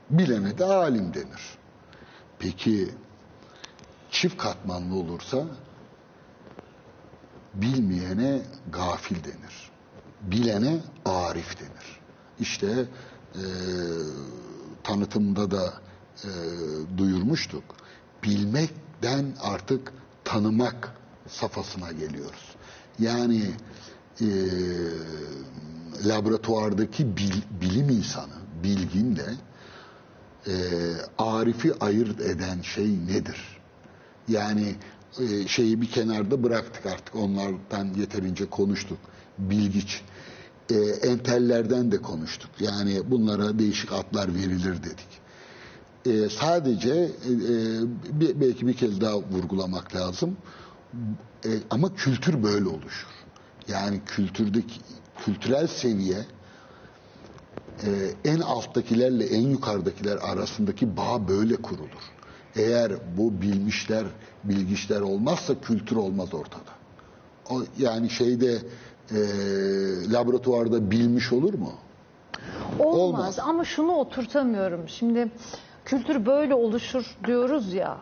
Bilene 0.10 0.58
de 0.58 0.66
alim 0.66 1.14
denir. 1.14 1.58
Peki 2.40 2.90
çift 4.12 4.38
katmanlı 4.38 4.96
olursa 4.96 5.46
bilmeyene 7.54 8.42
gafil 8.72 9.24
denir. 9.24 9.72
Bilene 10.22 10.80
arif 11.06 11.60
denir. 11.60 12.00
İşte 12.40 12.86
e, 13.36 13.44
tanıtımda 14.84 15.52
da 15.52 15.74
e, 16.24 16.30
duyurmuştuk. 16.98 17.64
Bilmekten 18.24 19.36
artık 19.42 19.94
tanımak 20.24 20.94
safhasına 21.28 21.92
geliyoruz. 21.92 22.47
Yani 23.00 23.42
e, 24.22 24.28
laboratuvardaki 26.06 27.18
bil- 27.18 27.62
bilim 27.62 27.90
insanı, 27.90 28.34
bilgin 28.64 29.16
de 29.16 29.34
e, 30.48 30.54
arifi 31.18 31.74
ayırt 31.80 32.22
eden 32.22 32.62
şey 32.62 32.88
nedir? 33.08 33.62
Yani 34.28 34.76
e, 35.20 35.48
şeyi 35.48 35.82
bir 35.82 35.92
kenarda 35.92 36.44
bıraktık 36.44 36.86
artık 36.86 37.16
onlardan 37.16 37.94
yeterince 37.94 38.50
konuştuk. 38.50 38.98
Bilgiç. 39.38 40.04
E, 40.70 40.76
entellerden 41.08 41.92
de 41.92 41.98
konuştuk. 42.02 42.50
Yani 42.60 43.12
bunlara 43.12 43.60
değişik 43.60 43.92
adlar 43.94 44.36
verilir 44.36 44.84
dedik. 44.84 45.08
E, 46.06 46.30
sadece 46.30 46.90
e, 46.92 47.32
e, 47.32 48.42
belki 48.42 48.68
bir 48.68 48.74
kez 48.74 49.02
daha 49.02 49.18
vurgulamak 49.22 49.96
lazım. 49.96 50.38
E, 51.46 51.50
ama 51.70 51.96
kültür 51.96 52.44
böyle 52.44 52.68
oluşur. 52.70 53.10
Yani 53.68 54.02
kültürdeki 54.06 54.82
kültürel 55.26 55.68
seviye 55.68 56.26
e, 57.84 57.90
en 58.26 58.40
alttakilerle 58.40 59.26
en 59.26 59.42
yukarıdakiler 59.42 60.18
arasındaki 60.18 60.98
bağ 60.98 61.28
böyle 61.28 61.56
kurulur. 61.56 62.12
Eğer 62.56 62.92
bu 63.18 63.42
bilmişler, 63.42 64.04
bilgiçler 64.44 65.02
olmazsa 65.02 65.62
kültür 65.62 65.96
olmaz 65.96 66.34
ortada. 66.34 66.78
O, 67.50 67.62
yani 67.78 68.10
şeyde 68.10 68.62
e, 69.12 69.18
laboratuvarda 70.12 70.92
bilmiş 70.92 71.34
olur 71.34 71.54
mu? 71.54 71.74
Olmaz. 72.80 72.96
Olmaz. 72.96 73.40
ama 73.40 73.66
şunu 73.66 73.92
oturtamıyorum. 73.92 74.90
Şimdi 74.90 75.32
kültür 75.86 76.26
böyle 76.26 76.56
oluşur 76.56 77.18
diyoruz 77.26 77.74
ya. 77.74 77.98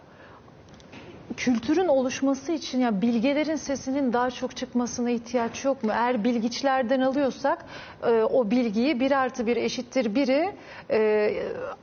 Kültürün 1.38 1.88
oluşması 1.88 2.52
için 2.52 2.80
ya 2.80 3.02
bilgelerin 3.02 3.56
sesinin 3.56 4.14
daha 4.14 4.32
çok 4.32 4.56
çıkmasına 4.56 5.10
ihtiyaç 5.10 5.66
yok 5.66 5.84
mu? 5.84 5.92
Eğer 5.94 6.24
bilgiçlerden 6.24 7.00
alıyorsak 7.02 7.66
e, 8.04 8.10
o 8.12 8.52
bilgiyi 8.52 9.00
bir 9.00 9.12
artı 9.12 9.48
bir 9.48 9.58
eşittir 9.58 10.16
biri 10.16 10.56
e, 10.92 11.32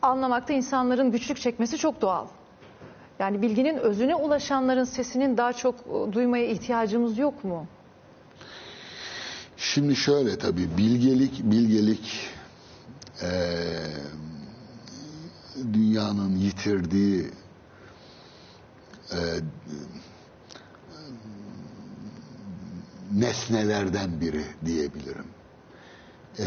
anlamakta 0.03 0.53
insanların 0.53 1.11
güçlük 1.13 1.41
çekmesi 1.41 1.79
çok 1.79 2.01
doğal. 2.01 2.27
Yani 3.19 3.43
bilginin 3.43 3.77
özüne 3.77 4.15
ulaşanların 4.15 4.85
sesinin 4.85 5.37
daha 5.37 5.53
çok 5.53 5.75
e, 5.75 6.13
duymaya 6.13 6.47
ihtiyacımız 6.47 7.19
yok 7.19 7.45
mu? 7.45 7.67
Şimdi 9.57 9.97
şöyle 9.97 10.39
tabii 10.39 10.69
bilgelik 10.79 11.41
bilgelik 11.45 12.29
eee, 13.23 13.29
dünyanın 15.73 16.37
yitirdiği 16.37 17.31
eee, 19.13 19.41
nesnelerden 23.13 24.21
biri 24.21 24.45
diyebilirim. 24.65 25.27
Eee 26.39 26.47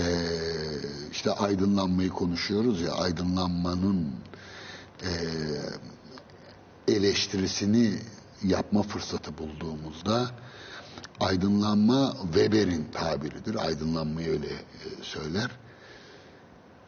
işte 1.12 1.32
aydınlanmayı 1.32 2.10
konuşuyoruz 2.10 2.82
ya 2.82 2.92
aydınlanmanın 2.94 4.12
eee, 5.04 5.10
eleştirisini 6.88 8.00
yapma 8.44 8.82
fırsatı 8.82 9.38
bulduğumuzda 9.38 10.32
aydınlanma 11.20 12.14
Weber'in 12.24 12.84
tabiridir. 12.92 13.56
Aydınlanmayı 13.66 14.30
öyle 14.30 14.48
e, 14.48 14.56
söyler. 15.02 15.52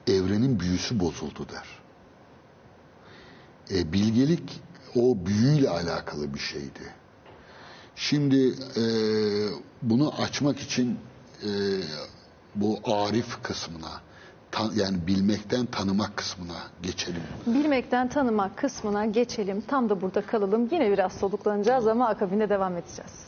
Evrenin 0.07 0.59
büyüsü 0.59 0.99
bozuldu 0.99 1.47
der. 1.49 1.67
E, 3.77 3.93
bilgelik 3.93 4.61
o 4.95 5.25
büyüyle 5.25 5.69
alakalı 5.69 6.33
bir 6.33 6.39
şeydi. 6.39 6.93
Şimdi 7.95 8.47
e, 8.77 8.83
bunu 9.81 10.13
açmak 10.21 10.59
için 10.59 10.99
e, 11.43 11.49
bu 12.55 12.79
arif 12.85 13.43
kısmına 13.43 14.01
yani 14.75 15.07
bilmekten 15.07 15.65
tanımak 15.65 16.17
kısmına 16.17 16.57
geçelim. 16.81 17.21
Bilmekten 17.47 18.09
tanımak 18.09 18.57
kısmına 18.57 19.05
geçelim. 19.05 19.61
Tam 19.61 19.89
da 19.89 20.01
burada 20.01 20.21
kalalım. 20.21 20.69
Yine 20.71 20.91
biraz 20.91 21.13
soluklanacağız 21.13 21.87
ama 21.87 22.07
akabinde 22.07 22.49
devam 22.49 22.77
edeceğiz. 22.77 23.27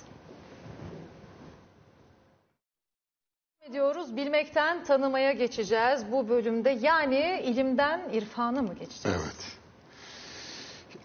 ediyoruz. 3.69 4.15
Bilmekten 4.15 4.83
tanımaya 4.83 5.31
geçeceğiz 5.31 6.11
bu 6.11 6.29
bölümde. 6.29 6.69
Yani 6.69 7.41
ilimden 7.43 8.01
irfana 8.13 8.61
mı 8.61 8.73
geçeceğiz? 8.73 9.17
Evet. 9.21 9.58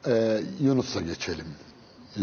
Ee, 0.07 0.43
Yunus'a 0.61 1.01
geçelim. 1.01 1.47
Ee, 2.17 2.23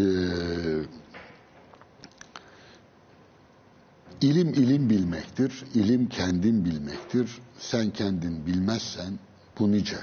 ilim 4.20 4.48
ilim 4.48 4.90
bilmektir. 4.90 5.64
İlim 5.74 6.08
kendin 6.08 6.64
bilmektir. 6.64 7.38
Sen 7.58 7.90
kendin 7.90 8.46
bilmezsen 8.46 9.18
bu 9.58 9.72
nice 9.72 9.96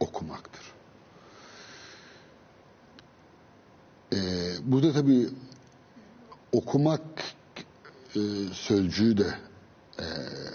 okumaktır. 0.00 0.62
Ee, 4.12 4.18
burada 4.64 4.92
tabii 4.92 5.28
okumak 6.52 7.02
e, 8.16 8.20
sözcüğü 8.52 9.18
de 9.18 9.34
e, 9.98 10.04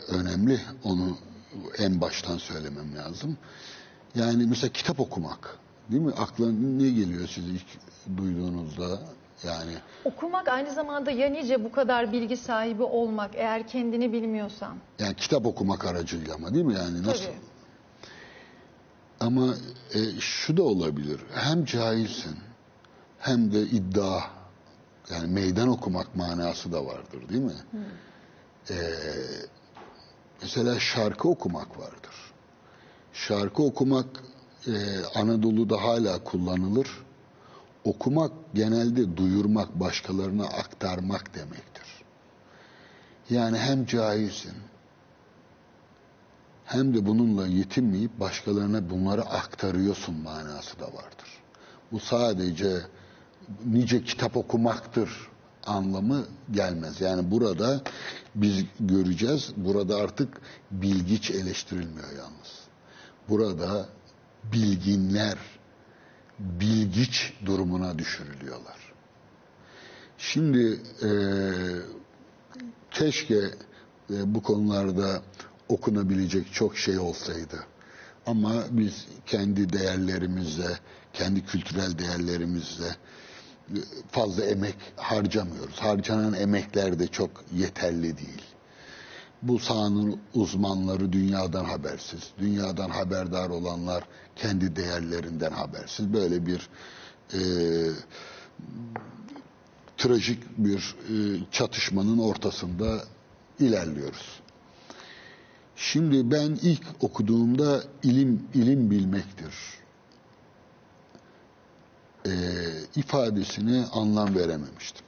önemli. 0.07 0.61
Onu 0.83 1.17
en 1.77 2.01
baştan 2.01 2.37
söylemem 2.37 2.95
lazım. 2.95 3.37
Yani 4.15 4.45
mesela 4.45 4.73
kitap 4.73 4.99
okumak. 4.99 5.60
Değil 5.89 6.01
mi? 6.01 6.13
Aklına 6.17 6.51
ne 6.83 6.89
geliyor 6.89 7.27
size 7.27 7.47
ilk 7.51 7.65
duyduğunuzda? 8.17 8.99
Yani 9.43 9.73
Okumak 10.05 10.47
aynı 10.47 10.73
zamanda 10.73 11.11
ya 11.11 11.29
nice 11.29 11.63
bu 11.63 11.71
kadar 11.71 12.11
bilgi 12.11 12.37
sahibi 12.37 12.83
olmak 12.83 13.31
eğer 13.35 13.67
kendini 13.67 14.13
bilmiyorsan. 14.13 14.75
yani 14.99 15.15
kitap 15.15 15.45
okumak 15.45 15.85
aracıyla 15.85 16.35
ama 16.35 16.53
değil 16.53 16.65
mi? 16.65 16.73
Yani 16.73 17.03
nasıl? 17.03 17.23
Tabii. 17.23 17.35
Ama 19.19 19.55
e, 19.93 19.99
şu 20.19 20.57
da 20.57 20.63
olabilir. 20.63 21.21
Hem 21.33 21.65
cahilsin 21.65 22.35
hem 23.19 23.51
de 23.53 23.61
iddia 23.61 24.21
yani 25.11 25.33
meydan 25.33 25.67
okumak 25.67 26.15
manası 26.15 26.71
da 26.71 26.85
vardır 26.85 27.29
değil 27.29 27.41
mi? 27.41 27.53
E, 28.69 28.75
mesela 30.41 30.79
şarkı 30.79 31.29
okumak 31.29 31.79
vardır. 31.79 32.33
Şarkı 33.13 33.63
okumak 33.63 34.05
e, 34.67 34.71
Anadolu'da 35.15 35.83
hala 35.83 36.23
kullanılır. 36.23 36.87
Okumak 37.83 38.31
genelde 38.53 39.17
duyurmak, 39.17 39.79
başkalarına 39.79 40.45
aktarmak 40.45 41.35
demektir. 41.35 41.87
Yani 43.29 43.57
hem 43.57 43.85
cahilsin 43.85 44.53
hem 46.65 46.93
de 46.93 47.05
bununla 47.05 47.47
yetinmeyip 47.47 48.19
başkalarına 48.19 48.89
bunları 48.89 49.21
aktarıyorsun 49.21 50.15
manası 50.15 50.79
da 50.79 50.85
vardır. 50.85 51.41
Bu 51.91 51.99
sadece 51.99 52.77
nice 53.65 54.03
kitap 54.03 54.37
okumaktır 54.37 55.09
anlamı 55.65 56.25
gelmez. 56.51 57.01
Yani 57.01 57.31
burada 57.31 57.81
biz 58.35 58.65
göreceğiz, 58.79 59.51
burada 59.57 59.95
artık 59.95 60.41
bilgiç 60.71 61.31
eleştirilmiyor 61.31 62.11
yalnız. 62.17 62.61
Burada 63.29 63.85
bilginler 64.53 65.37
bilgiç 66.39 67.33
durumuna 67.45 67.99
düşürülüyorlar. 67.99 68.77
Şimdi 70.17 70.79
eee 71.01 71.81
keşke 72.91 73.35
e, 74.09 74.35
bu 74.35 74.43
konularda 74.43 75.21
okunabilecek 75.69 76.53
çok 76.53 76.77
şey 76.77 76.99
olsaydı. 76.99 77.63
Ama 78.25 78.63
biz 78.71 79.05
kendi 79.25 79.73
değerlerimizle, 79.73 80.79
kendi 81.13 81.45
kültürel 81.45 81.97
değerlerimizle 81.99 82.87
e, 83.69 83.77
fazla 84.11 84.45
emek 84.45 84.75
harcamıyoruz. 84.95 85.77
Harcanan 85.77 86.33
emekler 86.33 86.99
de 86.99 87.07
çok 87.07 87.31
yeterli 87.55 88.17
değil. 88.17 88.50
Bu 89.41 89.59
sahanın 89.59 90.19
uzmanları 90.33 91.13
dünyadan 91.13 91.65
habersiz. 91.65 92.29
Dünyadan 92.39 92.89
haberdar 92.89 93.49
olanlar 93.49 94.03
kendi 94.35 94.75
değerlerinden 94.75 95.51
habersiz. 95.51 96.13
Böyle 96.13 96.45
bir 96.45 96.69
e, 97.33 97.41
trajik 99.97 100.57
bir 100.57 100.95
e, 101.09 101.13
çatışmanın 101.51 102.17
ortasında 102.17 103.03
ilerliyoruz. 103.59 104.39
Şimdi 105.75 106.31
ben 106.31 106.59
ilk 106.61 106.83
okuduğumda 107.01 107.83
ilim 108.03 108.43
ilim 108.53 108.91
bilmektir 108.91 109.53
e, 112.25 112.31
ifadesine 112.95 113.85
anlam 113.93 114.35
verememiştim. 114.35 115.05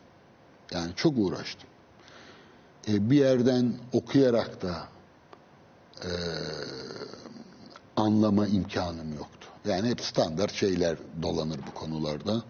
Yani 0.72 0.92
çok 0.96 1.18
uğraştım. 1.18 1.70
E, 2.88 3.10
bir 3.10 3.18
yerden 3.18 3.74
okuyarak 3.94 4.62
da 4.62 4.88
e, 6.02 6.12
anlama 7.96 8.48
imkanım 8.48 9.14
yoktu. 9.14 9.48
Yani 9.66 9.90
hep 9.90 10.02
standart 10.02 10.54
şeyler 10.54 10.98
dolanır 11.22 11.60
bu 11.68 11.74
konularda. 11.74 12.44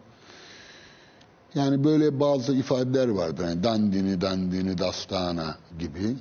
Yani 1.56 1.84
böyle 1.84 2.20
bazı 2.20 2.54
ifadeler 2.54 3.08
vardır. 3.08 3.44
Yani 3.44 3.64
dandini 3.64 4.22
dandini 4.22 4.78
dastana 4.78 5.58
gibi. 5.80 6.16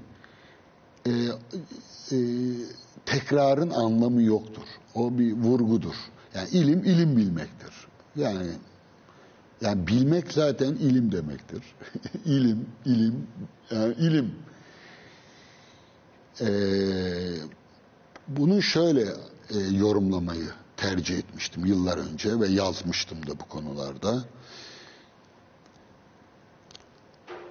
Ee, 1.07 1.11
e, 2.13 2.19
tekrarın 3.07 3.71
anlamı 3.71 4.23
yoktur. 4.23 4.63
O 4.95 5.19
bir 5.19 5.33
vurgudur. 5.33 5.95
Yani 6.35 6.49
ilim 6.49 6.85
ilim 6.85 7.17
bilmektir. 7.17 7.87
Yani 8.17 8.47
yani 9.63 9.87
bilmek 9.87 10.33
zaten 10.33 10.75
ilim 10.75 11.13
demektir. 11.13 11.63
ilim, 12.25 12.67
ilim, 12.85 13.27
yani 13.71 13.95
ilim. 13.95 14.35
Ee, 16.41 16.47
bunu 18.29 18.63
şöyle 18.63 19.03
e, 19.51 19.59
yorumlamayı 19.59 20.49
tercih 20.77 21.19
etmiştim 21.19 21.67
yıllar 21.67 21.99
önce 21.99 22.41
ve 22.41 22.49
yazmıştım 22.49 23.27
da 23.27 23.41
bu 23.41 23.49
konularda. 23.49 24.25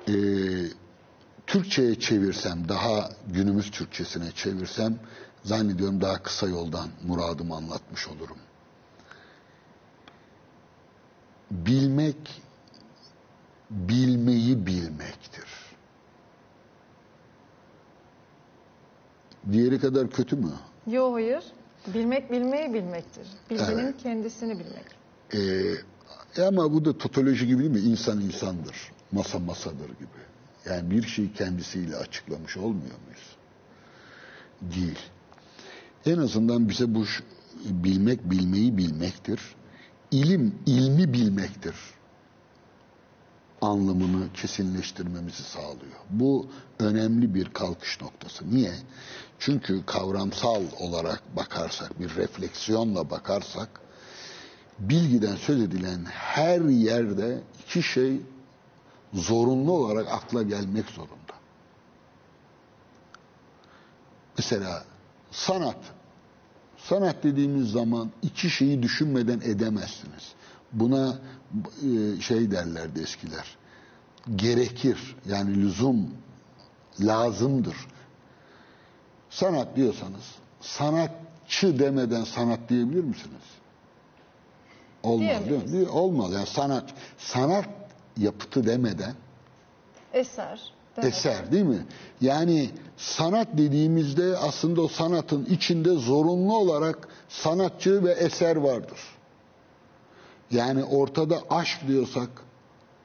Ee, 0.07 0.13
Türkçe'ye 1.47 1.99
çevirsem, 1.99 2.69
daha 2.69 3.09
günümüz 3.27 3.71
Türkçesine 3.71 4.31
çevirsem 4.31 4.99
zannediyorum 5.43 6.01
daha 6.01 6.23
kısa 6.23 6.47
yoldan 6.47 6.89
muradımı 7.03 7.55
anlatmış 7.55 8.07
olurum. 8.07 8.37
Bilmek, 11.51 12.41
bilmeyi 13.69 14.65
bilmektir. 14.65 15.45
Diğeri 19.51 19.79
kadar 19.79 20.09
kötü 20.09 20.35
mü? 20.35 20.51
Yo 20.87 21.13
hayır. 21.13 21.43
Bilmek 21.87 22.31
bilmeyi 22.31 22.73
bilmektir. 22.73 23.27
Bilginin 23.49 23.79
Evet. 23.79 23.95
kendisini 24.03 24.59
bilmek. 24.59 24.85
Ee, 26.37 26.43
ama 26.47 26.73
bu 26.73 26.85
da 26.85 26.97
totoloji 26.97 27.47
gibi 27.47 27.59
değil 27.59 27.71
mi? 27.71 27.79
İnsan 27.79 28.21
insandır, 28.21 28.91
masa 29.11 29.39
masadır 29.39 29.89
gibi. 29.89 30.21
Yani 30.65 30.91
bir 30.91 31.03
şeyi 31.03 31.33
kendisiyle 31.33 31.95
açıklamış 31.95 32.57
olmuyor 32.57 32.95
muyuz? 33.05 33.35
Değil. 34.61 34.99
En 36.05 36.17
azından 36.17 36.69
bize 36.69 36.95
bu 36.95 37.05
bilmek 37.65 38.29
bilmeyi 38.31 38.77
bilmektir. 38.77 39.41
İlim 40.11 40.59
ilmi 40.65 41.13
bilmektir. 41.13 41.75
Anlamını 43.61 44.33
kesinleştirmemizi 44.33 45.43
sağlıyor. 45.43 45.97
Bu 46.09 46.47
önemli 46.79 47.33
bir 47.35 47.45
kalkış 47.53 48.01
noktası. 48.01 48.55
Niye? 48.55 48.73
Çünkü 49.39 49.85
kavramsal 49.85 50.63
olarak 50.79 51.35
bakarsak, 51.35 51.99
bir 51.99 52.15
refleksiyonla 52.15 53.09
bakarsak 53.09 53.81
bilgiden 54.79 55.35
söz 55.35 55.61
edilen 55.61 56.05
her 56.05 56.61
yerde 56.61 57.41
iki 57.63 57.83
şey 57.83 58.21
zorunlu 59.13 59.71
olarak 59.71 60.07
akla 60.11 60.43
gelmek 60.43 60.85
zorunda. 60.85 61.33
Mesela 64.37 64.83
sanat. 65.31 65.77
Sanat 66.83 67.23
dediğimiz 67.23 67.71
zaman 67.71 68.11
iki 68.21 68.49
şeyi 68.49 68.83
düşünmeden 68.83 69.41
edemezsiniz. 69.43 70.33
Buna 70.71 71.15
e, 71.83 72.21
şey 72.21 72.51
derlerdi 72.51 73.01
eskiler. 73.01 73.57
Gerekir 74.35 75.15
yani 75.29 75.55
lüzum 75.55 76.09
lazımdır. 76.99 77.75
Sanat 79.29 79.75
diyorsanız 79.75 80.35
sanatçı 80.61 81.79
demeden 81.79 82.23
sanat 82.23 82.59
diyebilir 82.69 83.03
misiniz? 83.03 83.43
Olmaz 85.03 85.49
değil 85.49 85.69
mi? 85.69 85.89
Olmaz. 85.89 86.33
Yani 86.33 86.47
sanat 86.47 86.93
sanat 87.17 87.69
yapıtı 88.17 88.67
demeden 88.67 89.13
Eser. 90.13 90.73
Demek. 90.97 91.13
eser 91.13 91.51
değil 91.51 91.65
mi? 91.65 91.85
Yani 92.21 92.69
sanat 92.97 93.47
dediğimizde 93.53 94.37
aslında 94.37 94.81
o 94.81 94.87
sanatın 94.87 95.45
içinde 95.45 95.93
zorunlu 95.93 96.57
olarak 96.57 97.07
sanatçı 97.29 98.03
ve 98.03 98.11
eser 98.11 98.55
vardır. 98.55 98.99
Yani 100.51 100.83
ortada 100.83 101.41
aşk 101.49 101.87
diyorsak 101.87 102.29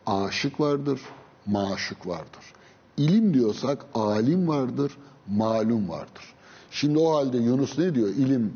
aşık 0.06 0.60
vardır, 0.60 1.00
maşık 1.46 2.06
vardır. 2.06 2.52
İlim 2.96 3.34
diyorsak 3.34 3.86
alim 3.94 4.48
vardır, 4.48 4.98
malum 5.26 5.88
vardır. 5.88 6.34
Şimdi 6.70 6.98
o 6.98 7.16
halde 7.16 7.38
Yunus 7.38 7.78
ne 7.78 7.94
diyor? 7.94 8.08
İlim 8.08 8.54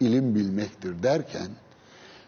ilim 0.00 0.34
bilmektir 0.34 1.02
derken 1.02 1.48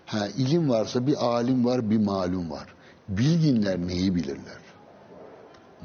ha 0.07 0.29
ilim 0.29 0.71
varsa 0.71 1.07
bir 1.07 1.27
alim 1.27 1.65
var, 1.65 1.91
bir 1.91 1.99
malum 1.99 2.51
var. 2.51 2.75
Bilginler 3.09 3.79
neyi 3.79 4.15
bilirler? 4.15 4.60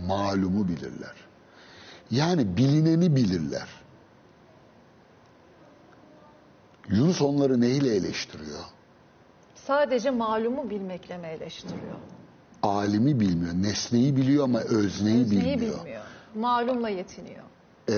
Malumu 0.08 0.68
bilirler. 0.68 1.16
Yani 2.12 2.58
bilineni 2.58 3.16
bilirler. 3.16 3.68
Yunus 6.90 7.22
onları 7.22 7.62
neyle 7.62 7.96
eleştiriyor? 7.96 8.60
Sadece 9.56 10.12
malumu 10.12 10.70
bilmekle 10.70 11.18
mi 11.18 11.28
eleştiriyor? 11.28 11.96
Alimi 12.64 13.20
bilmiyor, 13.20 13.54
nesneyi 13.54 14.16
biliyor 14.16 14.44
ama 14.44 14.60
özneyi, 14.60 15.22
Özneyi 15.22 15.26
bilmiyor. 15.56 15.80
bilmiyor. 15.80 16.02
Malumla 16.36 16.90
yetiniyor. 16.90 17.44
Ee, 17.90 17.96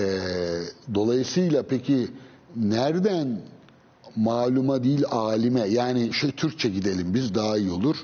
dolayısıyla 0.94 1.62
peki 1.62 2.08
nereden 2.56 3.40
maluma 4.16 4.84
değil 4.84 5.04
alime 5.10 5.60
yani 5.60 6.12
şey 6.12 6.30
Türkçe 6.32 6.68
gidelim 6.68 7.14
biz 7.14 7.34
daha 7.34 7.58
iyi 7.58 7.70
olur. 7.70 7.96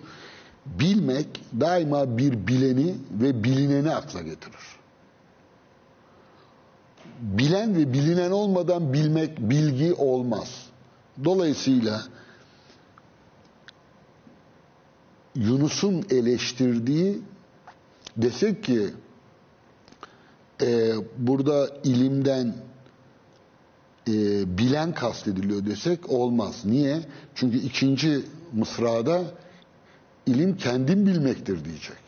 Bilmek 0.67 1.41
daima 1.61 2.19
bir 2.19 2.47
bileni 2.47 2.95
ve 3.11 3.45
bilineni 3.45 3.91
akla 3.95 4.23
getirir. 4.23 4.77
Bilen 7.21 7.77
ve 7.77 7.93
bilinen 7.93 8.31
olmadan 8.31 8.93
bilmek 8.93 9.39
bilgi 9.39 9.95
olmaz. 9.95 10.67
Dolayısıyla 11.25 12.03
Yunus'un 15.35 16.05
eleştirdiği 16.11 17.23
desek 18.17 18.65
ki 18.65 18.91
e, 20.63 20.93
burada 21.19 21.69
ilimden 21.85 22.55
e, 24.09 24.13
bilen 24.59 24.95
kastediliyor 24.95 25.67
desek 25.67 26.11
olmaz. 26.11 26.65
Niye? 26.65 27.01
Çünkü 27.35 27.59
ikinci 27.59 28.25
mısrada 28.53 29.25
ilim 30.27 30.57
kendim 30.57 31.07
bilmektir 31.07 31.65
diyecek. 31.65 32.05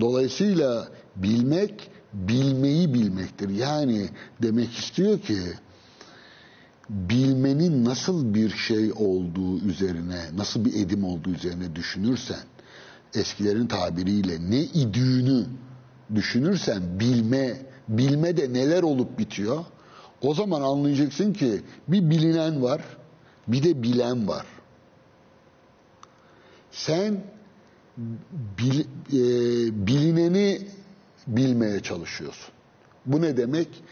Dolayısıyla 0.00 0.88
bilmek 1.16 1.90
bilmeyi 2.12 2.94
bilmektir. 2.94 3.48
Yani 3.48 4.08
demek 4.42 4.78
istiyor 4.78 5.20
ki 5.20 5.38
bilmenin 6.90 7.84
nasıl 7.84 8.34
bir 8.34 8.50
şey 8.50 8.92
olduğu 8.92 9.58
üzerine, 9.58 10.24
nasıl 10.36 10.64
bir 10.64 10.74
edim 10.74 11.04
olduğu 11.04 11.30
üzerine 11.30 11.76
düşünürsen, 11.76 12.42
eskilerin 13.14 13.66
tabiriyle 13.66 14.50
ne 14.50 14.60
idüğünü 14.60 15.46
düşünürsen 16.14 17.00
bilme, 17.00 17.56
bilme 17.88 18.36
de 18.36 18.52
neler 18.52 18.82
olup 18.82 19.18
bitiyor. 19.18 19.64
O 20.22 20.34
zaman 20.34 20.62
anlayacaksın 20.62 21.32
ki 21.32 21.62
bir 21.88 22.10
bilinen 22.10 22.62
var, 22.62 22.82
bir 23.48 23.62
de 23.62 23.82
bilen 23.82 24.28
var. 24.28 24.46
Sen 26.74 27.24
bil, 28.58 28.80
e, 28.80 28.86
bilineni 29.86 30.68
bilmeye 31.26 31.80
çalışıyorsun. 31.80 32.54
Bu 33.06 33.22
ne 33.22 33.36
demek? 33.36 33.82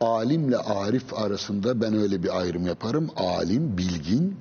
Alimle 0.00 0.56
arif 0.56 1.14
arasında 1.14 1.80
ben 1.80 1.94
öyle 1.94 2.22
bir 2.22 2.40
ayrım 2.40 2.66
yaparım. 2.66 3.10
Alim, 3.16 3.78
bilgin, 3.78 4.36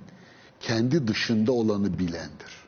kendi 0.59 1.07
dışında 1.07 1.51
olanı 1.51 1.99
bilendir. 1.99 2.67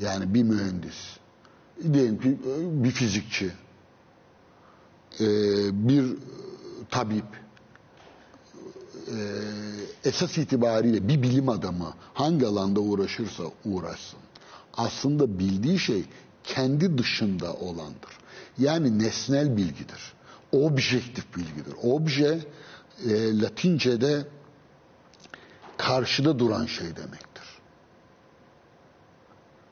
Yani 0.00 0.34
bir 0.34 0.42
mühendis, 0.42 1.16
diyelim 1.92 2.20
ki 2.20 2.38
bir 2.84 2.90
fizikçi, 2.90 3.52
e, 5.20 5.26
bir 5.88 6.16
tabip, 6.90 7.24
e, 7.24 7.49
esas 10.04 10.38
itibariyle 10.38 11.08
bir 11.08 11.22
bilim 11.22 11.48
adamı 11.48 11.94
hangi 12.14 12.46
alanda 12.46 12.80
uğraşırsa 12.80 13.42
uğraşsın. 13.64 14.18
Aslında 14.76 15.38
bildiği 15.38 15.78
şey 15.78 16.04
kendi 16.44 16.98
dışında 16.98 17.54
olandır. 17.54 18.10
Yani 18.58 18.98
nesnel 18.98 19.56
bilgidir. 19.56 20.12
Objektif 20.52 21.36
bilgidir. 21.36 21.74
Obje 21.82 22.38
e, 23.08 23.40
Latince'de 23.40 24.26
karşıda 25.76 26.38
duran 26.38 26.66
şey 26.66 26.86
demektir. 26.86 27.44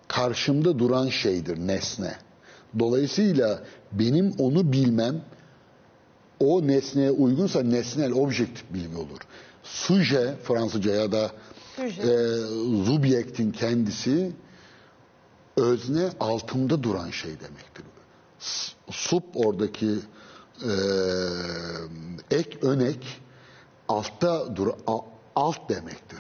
Karşımda 0.09 0.79
duran 0.79 1.09
şeydir 1.09 1.59
nesne. 1.59 2.15
Dolayısıyla 2.79 3.63
benim 3.93 4.35
onu 4.39 4.73
bilmem 4.73 5.23
o 6.41 6.67
nesneye 6.67 7.11
uygunsa 7.11 7.63
nesnel 7.63 8.13
objektif 8.13 8.65
bilgi 8.75 8.97
olur. 8.97 9.19
Suje 9.63 10.35
Fransızca 10.45 10.91
ya 10.95 11.13
da 11.13 11.31
Suje. 11.77 12.03
e, 12.03 12.17
subjektin 12.87 13.53
kendisi 13.53 14.33
özne 15.57 16.11
altında 16.21 16.83
duran 16.83 17.11
şey 17.11 17.31
demektir. 17.31 17.85
S- 18.39 18.73
Sub 18.91 19.23
oradaki 19.35 19.91
e, 20.65 20.73
ek 22.31 22.59
önek 22.63 23.07
altta 23.89 24.57
dur 24.57 24.69
alt 25.37 25.69
demektir. 25.69 26.19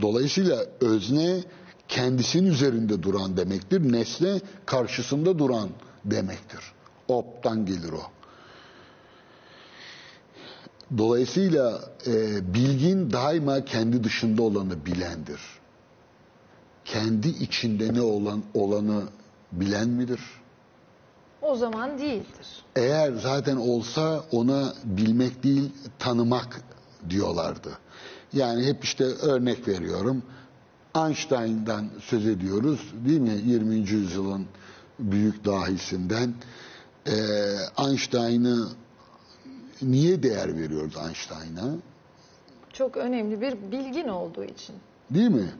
Dolayısıyla 0.00 0.64
özne 0.80 1.40
kendisinin 1.88 2.50
üzerinde 2.50 3.02
duran 3.02 3.36
demektir. 3.36 3.92
Nesne 3.92 4.40
karşısında 4.66 5.38
duran 5.38 5.68
demektir. 6.04 6.60
Op'tan 7.08 7.66
gelir 7.66 7.92
o. 7.92 8.02
Dolayısıyla 10.98 11.80
e, 12.06 12.54
bilgin 12.54 13.10
daima 13.12 13.64
kendi 13.64 14.04
dışında 14.04 14.42
olanı 14.42 14.86
bilendir. 14.86 15.40
Kendi 16.84 17.28
içinde 17.28 17.94
ne 17.94 18.02
olan 18.02 18.42
olanı 18.54 19.02
bilen 19.52 19.88
midir? 19.88 20.20
O 21.42 21.56
zaman 21.56 21.98
değildir. 21.98 22.64
Eğer 22.76 23.12
zaten 23.12 23.56
olsa 23.56 24.24
ona 24.32 24.74
bilmek 24.84 25.42
değil 25.42 25.72
tanımak 25.98 26.60
diyorlardı. 27.10 27.78
Yani 28.32 28.66
hep 28.66 28.84
işte 28.84 29.04
örnek 29.04 29.68
veriyorum. 29.68 30.22
Einstein'dan 30.96 31.90
söz 32.00 32.26
ediyoruz 32.26 32.80
değil 33.08 33.20
mi? 33.20 33.40
20. 33.44 33.74
yüzyılın 33.74 34.46
büyük 34.98 35.44
dahisinden. 35.44 36.34
Ee, 37.06 37.12
Einstein'ı 37.78 38.68
niye 39.82 40.22
değer 40.22 40.56
veriyoruz 40.58 40.94
Einstein'a? 40.96 41.74
Çok 42.72 42.96
önemli 42.96 43.40
bir 43.40 43.72
bilgin 43.72 44.08
olduğu 44.08 44.44
için. 44.44 44.76
Değil 45.10 45.30
mi? 45.30 45.52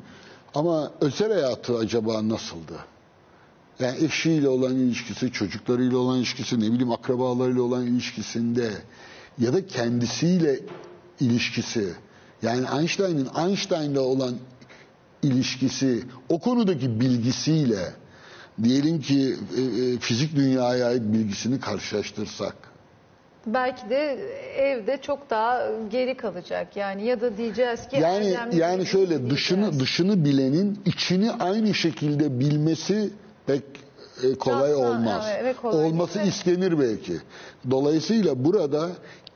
Ama 0.54 0.92
özel 1.00 1.32
hayatı 1.32 1.78
acaba 1.78 2.28
nasıldı? 2.28 2.78
Yani 3.78 4.04
eşiyle 4.04 4.48
olan 4.48 4.76
ilişkisi, 4.76 5.32
çocuklarıyla 5.32 5.98
olan 5.98 6.18
ilişkisi, 6.18 6.60
ne 6.60 6.72
bileyim 6.72 6.92
akrabalarıyla 6.92 7.62
olan 7.62 7.86
ilişkisinde 7.86 8.70
ya 9.38 9.52
da 9.52 9.66
kendisiyle 9.66 10.60
ilişkisi. 11.20 11.94
Yani 12.42 12.66
Einstein'ın 12.78 13.28
Einstein'la 13.48 14.00
olan 14.00 14.34
ilişkisi, 15.22 16.02
o 16.28 16.38
konudaki 16.38 17.00
bilgisiyle 17.00 17.92
diyelim 18.62 19.00
ki 19.00 19.36
e, 19.56 19.60
e, 19.60 19.98
fizik 19.98 20.36
dünyaya 20.36 20.86
ait 20.86 21.02
bilgisini 21.02 21.60
karşılaştırsak. 21.60 22.73
Belki 23.46 23.90
de 23.90 24.18
evde 24.56 24.96
çok 25.02 25.30
daha 25.30 25.66
geri 25.90 26.16
kalacak. 26.16 26.76
Yani 26.76 27.04
ya 27.06 27.20
da 27.20 27.36
diyeceğiz 27.36 27.88
ki 27.88 27.96
Yani 28.00 28.36
yani 28.52 28.80
bir 28.80 28.86
şöyle 28.86 29.30
dışını 29.30 29.80
dışını 29.80 30.24
bilenin 30.24 30.78
içini 30.84 31.32
aynı 31.32 31.74
şekilde 31.74 32.40
bilmesi 32.40 33.10
pek 33.46 33.62
e, 34.22 34.34
kolay 34.34 34.70
Şahsen, 34.70 34.84
olmaz. 34.84 35.24
evet, 35.28 35.40
evet, 35.42 35.56
kolay 35.56 35.84
Olması 35.84 36.18
değil. 36.18 36.28
istenir 36.28 36.78
belki. 36.78 37.12
Dolayısıyla 37.70 38.44
burada 38.44 38.88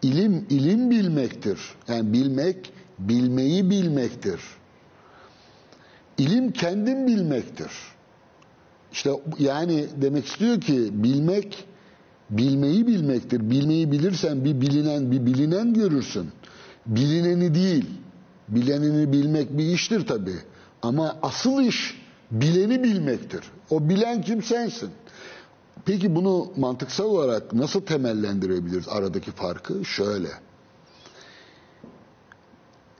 ilim 0.03 0.47
ilim 0.51 0.91
bilmektir. 0.91 1.61
Yani 1.89 2.13
bilmek 2.13 2.73
bilmeyi 2.99 3.71
bilmektir. 3.71 4.41
İlim 6.19 6.53
kendin 6.53 7.07
bilmektir. 7.07 7.71
İşte 8.93 9.11
yani 9.39 9.87
demek 9.97 10.27
istiyor 10.27 10.61
ki 10.61 10.89
bilmek 10.93 11.68
bilmeyi 12.31 12.87
bilmektir. 12.87 13.51
Bilmeyi 13.51 13.93
bilirsen 13.93 14.45
bir 14.45 14.61
bilinen 14.61 15.11
bir 15.11 15.27
bilinen 15.27 15.75
görürsün. 15.75 16.29
Bilineni 16.87 17.55
değil. 17.55 17.91
Bilenini 18.49 19.13
bilmek 19.13 19.59
bir 19.59 19.65
iştir 19.65 20.07
tabi. 20.07 20.33
Ama 20.83 21.17
asıl 21.23 21.63
iş 21.63 22.01
bileni 22.31 22.83
bilmektir. 22.83 23.41
O 23.71 23.89
bilen 23.89 24.23
kim 24.23 24.43
sensin. 24.43 24.91
Peki 25.85 26.15
bunu 26.15 26.53
mantıksal 26.57 27.05
olarak 27.05 27.53
nasıl 27.53 27.81
temellendirebiliriz 27.81 28.89
aradaki 28.89 29.31
farkı? 29.31 29.85
Şöyle. 29.85 30.29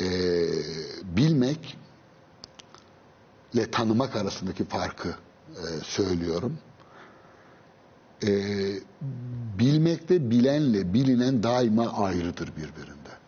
Ee, 0.01 0.07
bilmek 1.17 1.77
ile 3.55 3.71
tanımak 3.71 4.17
arasındaki 4.17 4.65
farkı 4.65 5.09
e, 5.09 5.65
söylüyorum. 5.85 6.59
E, 8.27 8.31
bilmekte 9.59 10.31
bilenle 10.31 10.95
bilinen 10.95 11.43
daima 11.43 11.87
ayrıdır 11.87 12.49
birbirinden. 12.49 13.19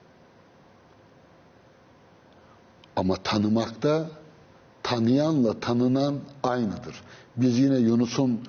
Ama 2.96 3.16
tanımakta 3.16 4.10
tanıyanla 4.82 5.60
tanınan 5.60 6.18
aynıdır. 6.42 7.02
Biz 7.36 7.58
yine 7.58 7.76
Yunus'un 7.76 8.40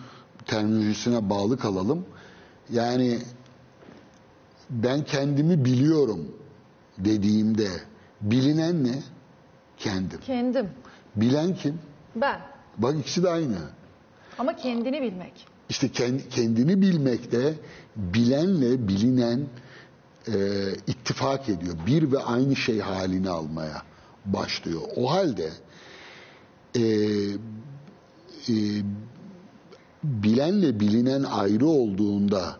terminolojisine 0.45 1.29
bağlı 1.29 1.57
kalalım. 1.57 2.05
Yani 2.69 3.19
ben 4.69 5.03
kendimi 5.03 5.65
biliyorum 5.65 6.31
dediğimde 6.97 7.67
bilinen 8.21 8.83
ne? 8.83 9.03
Kendim. 9.77 10.19
Kendim. 10.25 10.69
Bilen 11.15 11.55
kim? 11.55 11.79
Ben. 12.15 12.39
Bak 12.77 12.95
ikisi 12.99 13.23
de 13.23 13.29
aynı. 13.29 13.57
Ama 14.39 14.55
kendini 14.55 15.01
bilmek. 15.01 15.47
İşte 15.71 15.87
kend- 15.87 16.29
kendini 16.29 16.81
bilmekte 16.81 17.53
bilenle 17.95 18.87
bilinen 18.87 19.47
e, 20.27 20.33
ittifak 20.87 21.49
ediyor. 21.49 21.75
Bir 21.87 22.11
ve 22.11 22.19
aynı 22.19 22.55
şey 22.55 22.79
halini 22.79 23.29
almaya 23.29 23.83
başlıyor. 24.25 24.81
O 24.95 25.11
halde 25.11 25.51
e, 26.75 26.81
e, 26.81 28.55
bilenle 30.03 30.79
bilinen 30.79 31.23
ayrı 31.23 31.65
olduğunda 31.67 32.57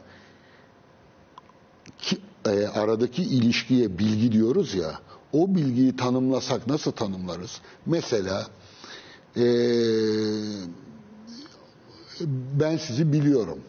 ki, 1.99 2.17
e, 2.45 2.67
aradaki 2.67 3.23
ilişkiye 3.23 3.97
bilgi 3.99 4.31
diyoruz 4.31 4.73
ya 4.75 4.99
o 5.33 5.55
bilgiyi 5.55 5.95
tanımlasak 5.95 6.67
nasıl 6.67 6.91
tanımlarız? 6.91 7.61
Mesela 7.85 8.47
e, 9.38 9.43
ben 12.59 12.77
sizi 12.77 13.13
biliyorum. 13.13 13.59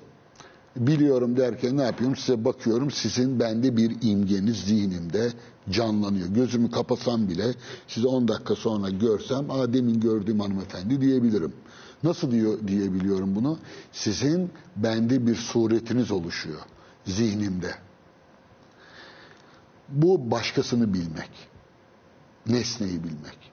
Biliyorum 0.77 1.37
derken 1.37 1.77
ne 1.77 1.83
yapıyorum? 1.83 2.17
Size 2.17 2.45
bakıyorum. 2.45 2.91
Sizin 2.91 3.41
bende 3.41 3.77
bir 3.77 3.97
imgeniz 4.03 4.57
zihnimde 4.57 5.33
canlanıyor. 5.71 6.29
Gözümü 6.29 6.71
kapasam 6.71 7.29
bile 7.29 7.55
sizi 7.89 8.07
10 8.07 8.29
dakika 8.29 8.55
sonra 8.55 8.91
görsem 8.91 9.51
Aa, 9.51 9.73
demin 9.73 10.01
gördüğüm 10.01 10.41
hanımefendi 10.41 11.01
diyebilirim. 11.01 11.53
Nasıl 12.03 12.31
diyor 12.31 12.69
diyebiliyorum 12.69 13.35
bunu? 13.35 13.59
Sizin 13.93 14.51
bende 14.77 15.27
bir 15.27 15.35
suretiniz 15.35 16.11
oluşuyor 16.11 16.61
zihnimde. 17.07 17.75
Bu 19.89 20.31
başkasını 20.31 20.95
bilmek. 20.95 21.31
Nesneyi 22.47 23.05
bilmek. 23.05 23.53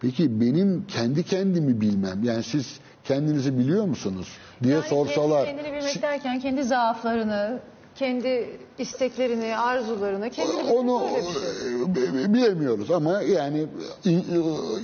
Peki 0.00 0.40
benim 0.40 0.86
kendi 0.86 1.22
kendimi 1.22 1.80
bilmem, 1.80 2.24
yani 2.24 2.42
siz 2.42 2.80
kendinizi 3.14 3.58
biliyor 3.58 3.84
musunuz 3.84 4.28
diye 4.62 4.74
Yani 4.74 4.88
sorsalar. 4.88 5.44
Kendi, 5.46 5.62
kendini 5.62 5.76
bilmek 5.78 6.02
derken 6.02 6.40
kendi 6.40 6.64
zaaflarını, 6.64 7.60
kendi 7.94 8.58
isteklerini, 8.78 9.56
arzularını, 9.58 10.30
kendini 10.30 10.72
Onu 10.72 11.02
şey. 11.08 12.24
e, 12.24 12.34
bilemiyoruz 12.34 12.90
ama 12.90 13.22
yani 13.22 13.66
in- 14.04 14.18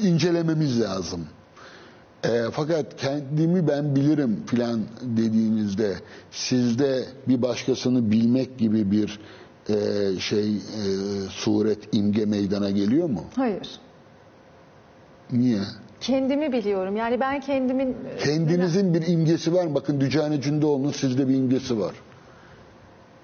e, 0.02 0.08
incelememiz 0.08 0.80
lazım. 0.80 1.26
E, 2.24 2.42
fakat 2.52 2.96
kendimi 2.96 3.68
ben 3.68 3.96
bilirim 3.96 4.42
filan 4.46 4.80
dediğinizde 5.02 5.94
sizde 6.30 7.04
bir 7.28 7.42
başkasını 7.42 8.10
bilmek 8.10 8.58
gibi 8.58 8.90
bir 8.90 9.20
e, 9.68 9.74
şey 10.20 10.56
e, 10.56 10.60
suret 11.30 11.78
imge 11.94 12.24
meydana 12.24 12.70
geliyor 12.70 13.08
mu? 13.08 13.24
Hayır. 13.36 13.68
Niye? 15.32 15.58
Kendimi 16.00 16.52
biliyorum. 16.52 16.96
Yani 16.96 17.20
ben 17.20 17.40
kendimin... 17.40 17.96
Kendinizin 18.24 18.94
bir 18.94 19.06
imgesi 19.06 19.54
var? 19.54 19.74
Bakın 19.74 20.00
Dücane 20.00 20.40
Cündoğlu'nun 20.40 20.90
sizde 20.92 21.28
bir 21.28 21.34
imgesi 21.34 21.80
var. 21.80 21.92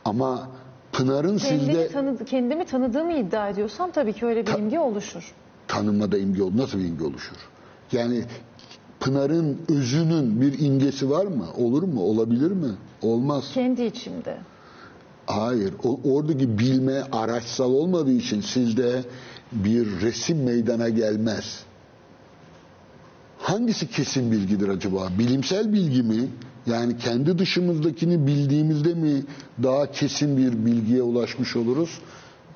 Ama 0.05 0.49
Pınar'ın 0.93 1.39
Kendimi, 1.39 1.61
sizde 1.73 1.89
tanı- 1.89 2.25
kendimi 2.25 2.65
tanıdığımı 2.65 3.13
iddia 3.13 3.49
ediyorsam 3.49 3.91
tabii 3.91 4.13
ki 4.13 4.27
öyle 4.27 4.47
bir 4.47 4.53
imge 4.53 4.79
oluşur. 4.79 5.33
tanımada 5.69 6.19
imge 6.19 6.43
olur. 6.43 6.57
Nasıl 6.57 6.79
bir 6.79 6.85
imge 6.85 7.05
oluşur? 7.05 7.37
Yani 7.93 8.25
Pınar'ın 9.01 9.59
özünün 9.69 10.41
bir 10.41 10.59
imgesi 10.67 11.11
var 11.11 11.27
mı? 11.27 11.47
Olur 11.59 11.83
mu? 11.83 12.01
Olabilir 12.01 12.51
mi? 12.51 12.69
Olmaz. 13.03 13.51
Kendi 13.55 13.83
içimde. 13.83 14.37
Hayır. 15.27 15.75
O, 15.85 16.01
oradaki 16.05 16.59
bilme 16.59 17.03
araçsal 17.13 17.73
olmadığı 17.73 18.13
için 18.13 18.41
sizde 18.41 19.03
bir 19.53 20.01
resim 20.01 20.43
meydana 20.45 20.89
gelmez. 20.89 21.61
Hangisi 23.43 23.89
kesin 23.91 24.33
bilgidir 24.33 24.69
acaba? 24.69 25.09
Bilimsel 25.19 25.73
bilgi 25.73 26.03
mi? 26.03 26.29
Yani 26.67 26.99
kendi 26.99 27.39
dışımızdakini 27.39 28.27
bildiğimizde 28.27 28.95
mi 28.95 29.23
daha 29.63 29.91
kesin 29.93 30.37
bir 30.37 30.67
bilgiye 30.67 31.03
ulaşmış 31.03 31.57
oluruz? 31.57 31.99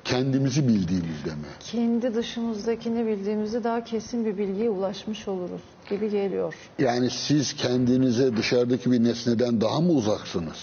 Kendimizi 0.03 0.67
bildiğimizde 0.67 1.29
mi? 1.29 1.47
Kendi 1.71 2.15
dışımızdakini 2.15 3.07
bildiğimizde 3.07 3.63
daha 3.63 3.83
kesin 3.83 4.25
bir 4.25 4.37
bilgiye 4.37 4.69
ulaşmış 4.69 5.27
oluruz 5.27 5.61
gibi 5.89 6.09
geliyor. 6.09 6.53
Yani 6.79 7.09
siz 7.09 7.53
kendinize 7.53 8.37
dışarıdaki 8.37 8.91
bir 8.91 9.03
nesneden 9.03 9.61
daha 9.61 9.79
mı 9.81 9.91
uzaksınız? 9.91 10.57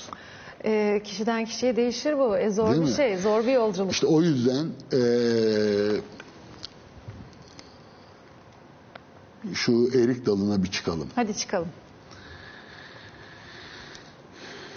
Ee, 0.65 1.01
kişiden 1.05 1.45
kişiye 1.45 1.77
değişir 1.77 2.19
bu. 2.19 2.37
E, 2.37 2.51
zor 2.51 2.71
Değil 2.71 2.83
bir 2.83 2.87
mi? 2.89 2.95
şey, 2.97 3.17
zor 3.17 3.47
bir 3.47 3.53
yolculuk. 3.53 3.93
İşte 3.93 4.07
o 4.07 4.23
yüzden 4.23 4.67
eee, 4.93 4.99
şu 9.55 9.91
erik 9.95 10.27
dalına 10.27 10.63
bir 10.63 10.71
çıkalım. 10.71 11.09
Hadi 11.15 11.37
çıkalım. 11.37 11.69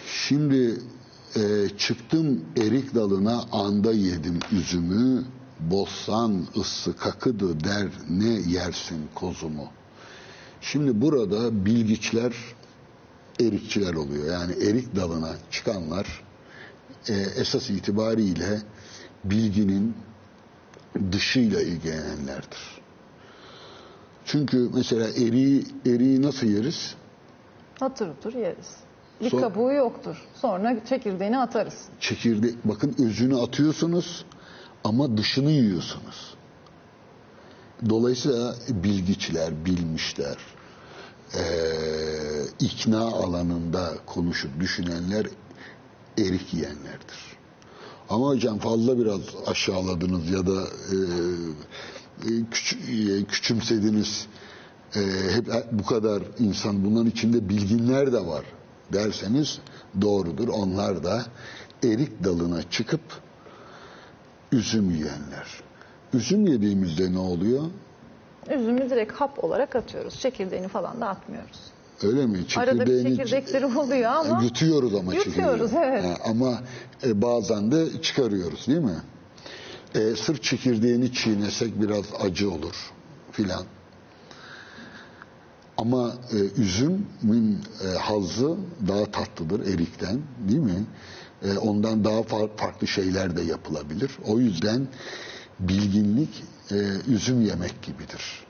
Şimdi 0.07 0.81
e, 1.35 1.69
çıktım 1.77 2.45
erik 2.57 2.95
dalına 2.95 3.41
anda 3.51 3.91
yedim 3.91 4.39
üzümü. 4.51 5.25
Bostan 5.59 6.47
ıssı 6.57 6.97
kakıdı 6.97 7.63
der 7.63 7.87
ne 8.09 8.27
yersin 8.29 9.09
kozumu. 9.15 9.67
Şimdi 10.61 11.01
burada 11.01 11.65
bilgiçler 11.65 12.33
erikçiler 13.39 13.93
oluyor. 13.93 14.33
Yani 14.33 14.53
erik 14.63 14.95
dalına 14.95 15.35
çıkanlar 15.51 16.23
e, 17.09 17.13
esas 17.13 17.69
itibariyle 17.69 18.61
bilginin 19.23 19.93
dışıyla 21.11 21.61
ilgilenenlerdir. 21.61 22.81
Çünkü 24.27 24.69
mesela 24.73 25.07
eriği, 25.09 25.65
eriği 25.85 26.21
nasıl 26.21 26.47
yeriz? 26.47 26.95
Hatır 27.79 28.07
otur 28.09 28.33
yeriz. 28.33 28.75
Bir 29.21 29.29
Son- 29.29 29.41
kabuğu 29.41 29.71
yoktur. 29.71 30.15
Sonra 30.41 30.75
çekirdeğini 30.89 31.37
atarız. 31.37 31.73
çekirdek 31.99 32.55
bakın 32.67 32.95
özünü 32.99 33.41
atıyorsunuz 33.41 34.25
ama 34.83 35.17
dışını 35.17 35.51
yiyorsunuz. 35.51 36.33
Dolayısıyla 37.89 38.55
bilgiçler, 38.69 39.65
bilmişler, 39.65 40.37
eee, 41.33 41.41
ikna 42.59 42.99
alanında 43.01 43.89
konuşup 44.05 44.59
düşünenler 44.59 45.25
erik 46.17 46.53
yiyenlerdir. 46.53 47.37
Ama 48.09 48.27
hocam 48.27 48.59
fazla 48.59 48.99
biraz 48.99 49.21
aşağıladınız 49.47 50.29
ya 50.29 50.47
da 50.47 50.61
eee, 50.91 50.97
küç- 52.25 53.19
e, 53.21 53.23
küçümsediniz. 53.25 54.27
Eee, 54.95 55.01
hep 55.33 55.47
bu 55.71 55.85
kadar 55.85 56.23
insan 56.39 56.85
bunların 56.85 57.09
içinde 57.09 57.49
bilginler 57.49 58.13
de 58.13 58.25
var 58.25 58.45
derseniz 58.93 59.59
doğrudur. 60.01 60.47
Onlar 60.47 61.03
da 61.03 61.25
erik 61.83 62.23
dalına 62.23 62.63
çıkıp 62.69 63.01
üzüm 64.51 64.89
yiyenler. 64.89 65.47
Üzüm 66.13 66.47
yediğimizde 66.47 67.13
ne 67.13 67.17
oluyor? 67.19 67.63
Üzümü 68.59 68.89
direkt 68.89 69.13
hap 69.13 69.43
olarak 69.43 69.75
atıyoruz. 69.75 70.19
Çekirdeğini 70.19 70.67
falan 70.67 71.01
da 71.01 71.07
atmıyoruz. 71.07 71.57
Öyle 72.03 72.25
mi? 72.25 72.37
Arada 72.57 72.71
bir 72.73 72.85
Çekirdeğini 72.85 73.17
çekirdekleri 73.17 73.65
oluyor 73.65 74.11
ama 74.11 74.43
yutuyoruz 74.43 74.95
ama 74.95 75.13
Yutuyoruz, 75.13 75.71
çekirdeği. 75.71 75.83
evet. 75.89 76.03
Ha, 76.05 76.15
ama 76.29 76.59
e, 77.03 77.21
bazen 77.21 77.71
de 77.71 78.01
çıkarıyoruz 78.01 78.67
değil 78.67 78.79
mi? 78.79 78.97
E, 79.97 80.15
sırf 80.15 80.43
çekirdeğini 80.43 81.13
çiğnesek 81.13 81.81
biraz 81.81 82.05
acı 82.19 82.51
olur 82.51 82.75
filan. 83.31 83.63
Ama 85.77 86.13
e, 86.31 86.35
üzümün 86.61 87.59
e, 87.85 87.97
hazzı 87.97 88.55
daha 88.87 89.05
tatlıdır 89.11 89.73
erikten 89.73 90.19
değil 90.49 90.59
mi? 90.59 90.85
E, 91.43 91.57
ondan 91.57 92.03
daha 92.03 92.19
far- 92.19 92.57
farklı 92.57 92.87
şeyler 92.87 93.37
de 93.37 93.41
yapılabilir. 93.41 94.11
O 94.25 94.39
yüzden 94.39 94.87
bilginlik 95.59 96.43
e, 96.71 96.75
üzüm 97.07 97.41
yemek 97.41 97.81
gibidir. 97.81 98.46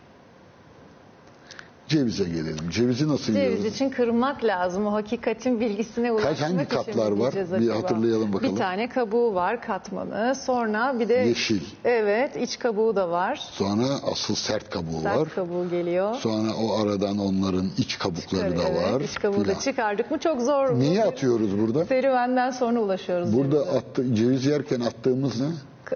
Cevize 1.88 2.24
gelelim. 2.24 2.70
Cevizi 2.70 3.08
nasıl 3.10 3.34
Ceviz 3.34 3.38
yiyoruz? 3.38 3.66
için 3.66 3.90
kırmak 3.90 4.44
lazım. 4.44 4.86
O 4.88 4.94
hakikatin 4.94 5.60
bilgisine 5.60 6.12
ulaşmak 6.12 6.42
hangi 6.42 6.56
için 6.56 6.66
katlar 6.66 7.12
var? 7.12 7.34
Bir 7.60 7.70
hatırlayalım 7.70 8.34
bakalım. 8.34 8.54
Bir 8.56 8.60
tane 8.60 8.90
kabuğu 8.90 9.34
var 9.36 9.62
katmanı. 9.62 10.36
Sonra 10.36 11.00
bir 11.00 11.10
de 11.10 11.14
Yeşil. 11.14 11.62
Evet, 11.86 12.36
iç 12.36 12.60
kabuğu 12.60 12.96
da 12.96 13.10
var. 13.10 13.40
Sonra 13.52 13.84
asıl 14.12 14.36
sert 14.36 14.70
kabuğu 14.70 15.02
Sert 15.04 15.18
var. 15.18 15.30
kabuğu 15.30 15.70
geliyor. 15.70 16.16
Sonra 16.16 16.50
o 16.64 16.82
aradan 16.82 17.18
onların 17.18 17.70
iç 17.78 18.00
kabukları 18.00 18.58
da 18.58 18.64
evet, 18.70 18.94
var. 18.94 19.02
iç 19.02 19.16
kabuğu 19.20 19.46
da 19.46 19.60
çıkardık 19.60 20.12
mı 20.12 20.18
çok 20.20 20.42
zor. 20.42 20.80
Niye 20.80 21.04
Bu 21.06 21.08
atıyoruz 21.08 21.60
burada? 21.60 21.86
Serüvenden 21.86 22.52
sonra 22.52 22.80
ulaşıyoruz. 22.80 23.38
Burada 23.38 23.64
cevize. 23.64 23.78
attı, 23.78 24.16
ceviz 24.16 24.46
yerken 24.46 24.80
attığımız 24.80 25.42
ne? 25.42 25.48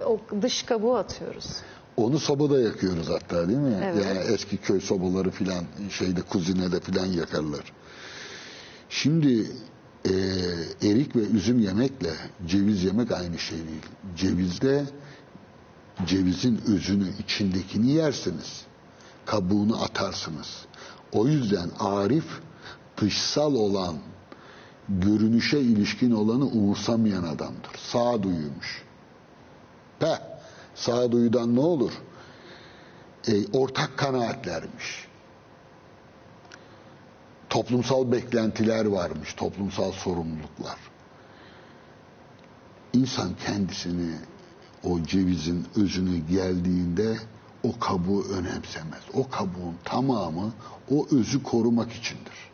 O 0.06 0.18
dış 0.42 0.62
kabuğu 0.62 0.96
atıyoruz. 0.96 1.46
Onu 1.96 2.18
sobada 2.18 2.60
yakıyoruz 2.60 3.08
hatta 3.08 3.48
değil 3.48 3.58
mi? 3.58 3.80
Evet. 3.84 4.04
Yani 4.04 4.18
eski 4.18 4.56
köy 4.56 4.80
sobaları 4.80 5.30
filan 5.30 5.64
şeyde 5.90 6.22
kuzinede 6.22 6.80
filan 6.80 7.06
yakarlar. 7.06 7.72
Şimdi 8.88 9.50
e, 10.04 10.12
erik 10.82 11.16
ve 11.16 11.20
üzüm 11.20 11.60
yemekle 11.60 12.10
ceviz 12.46 12.84
yemek 12.84 13.12
aynı 13.12 13.38
şey 13.38 13.58
değil. 13.58 13.86
Cevizde 14.16 14.84
cevizin 16.06 16.60
özünü 16.66 17.08
içindekini 17.24 17.90
yersiniz. 17.90 18.62
Kabuğunu 19.26 19.82
atarsınız. 19.82 20.64
O 21.12 21.26
yüzden 21.26 21.70
Arif 21.78 22.24
dışsal 22.96 23.54
olan 23.54 23.96
görünüşe 24.88 25.60
ilişkin 25.60 26.10
olanı 26.10 26.46
umursamayan 26.46 27.22
adamdır. 27.22 27.70
Sağduyuymuş. 27.76 28.82
Peh, 30.00 30.31
sağduyudan 30.74 31.56
ne 31.56 31.60
olur? 31.60 31.92
E, 33.28 33.32
ortak 33.52 33.98
kanaatlermiş. 33.98 35.08
Toplumsal 37.50 38.12
beklentiler 38.12 38.84
varmış, 38.84 39.34
toplumsal 39.34 39.92
sorumluluklar. 39.92 40.76
İnsan 42.92 43.30
kendisini 43.46 44.14
o 44.84 45.02
cevizin 45.02 45.66
özünü 45.76 46.18
geldiğinde 46.18 47.16
o 47.62 47.78
kabuğu 47.78 48.24
önemsemez. 48.24 49.02
O 49.14 49.28
kabuğun 49.28 49.74
tamamı 49.84 50.52
o 50.90 51.06
özü 51.10 51.42
korumak 51.42 51.92
içindir. 51.92 52.52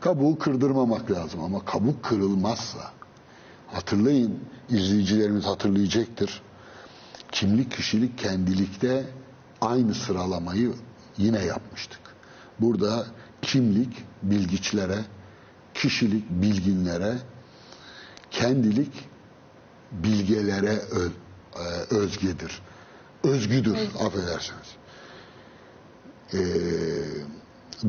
Kabuğu 0.00 0.38
kırdırmamak 0.38 1.10
lazım 1.10 1.40
ama 1.40 1.64
kabuk 1.64 2.04
kırılmazsa 2.04 2.92
hatırlayın 3.66 4.38
izleyicilerimiz 4.70 5.44
hatırlayacaktır. 5.44 6.42
Kimlik, 7.32 7.72
kişilik, 7.72 8.18
kendilikte 8.18 9.06
aynı 9.60 9.94
sıralamayı 9.94 10.74
yine 11.18 11.44
yapmıştık. 11.44 12.00
Burada 12.60 13.06
kimlik 13.42 14.04
bilgiçlere, 14.22 14.98
kişilik 15.74 16.30
bilginlere, 16.30 17.18
kendilik 18.30 18.92
bilgelere 19.92 20.76
ö- 20.76 21.10
e, 21.56 21.94
özgedir. 21.94 22.62
Özgüdür, 23.24 23.78
affedersiniz. 24.00 24.76
Ee, 26.34 26.38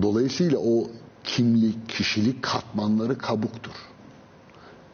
dolayısıyla 0.01 0.57
o 0.59 0.91
kimlik, 1.23 1.89
kişilik 1.89 2.43
katmanları 2.43 3.17
kabuktur. 3.17 3.71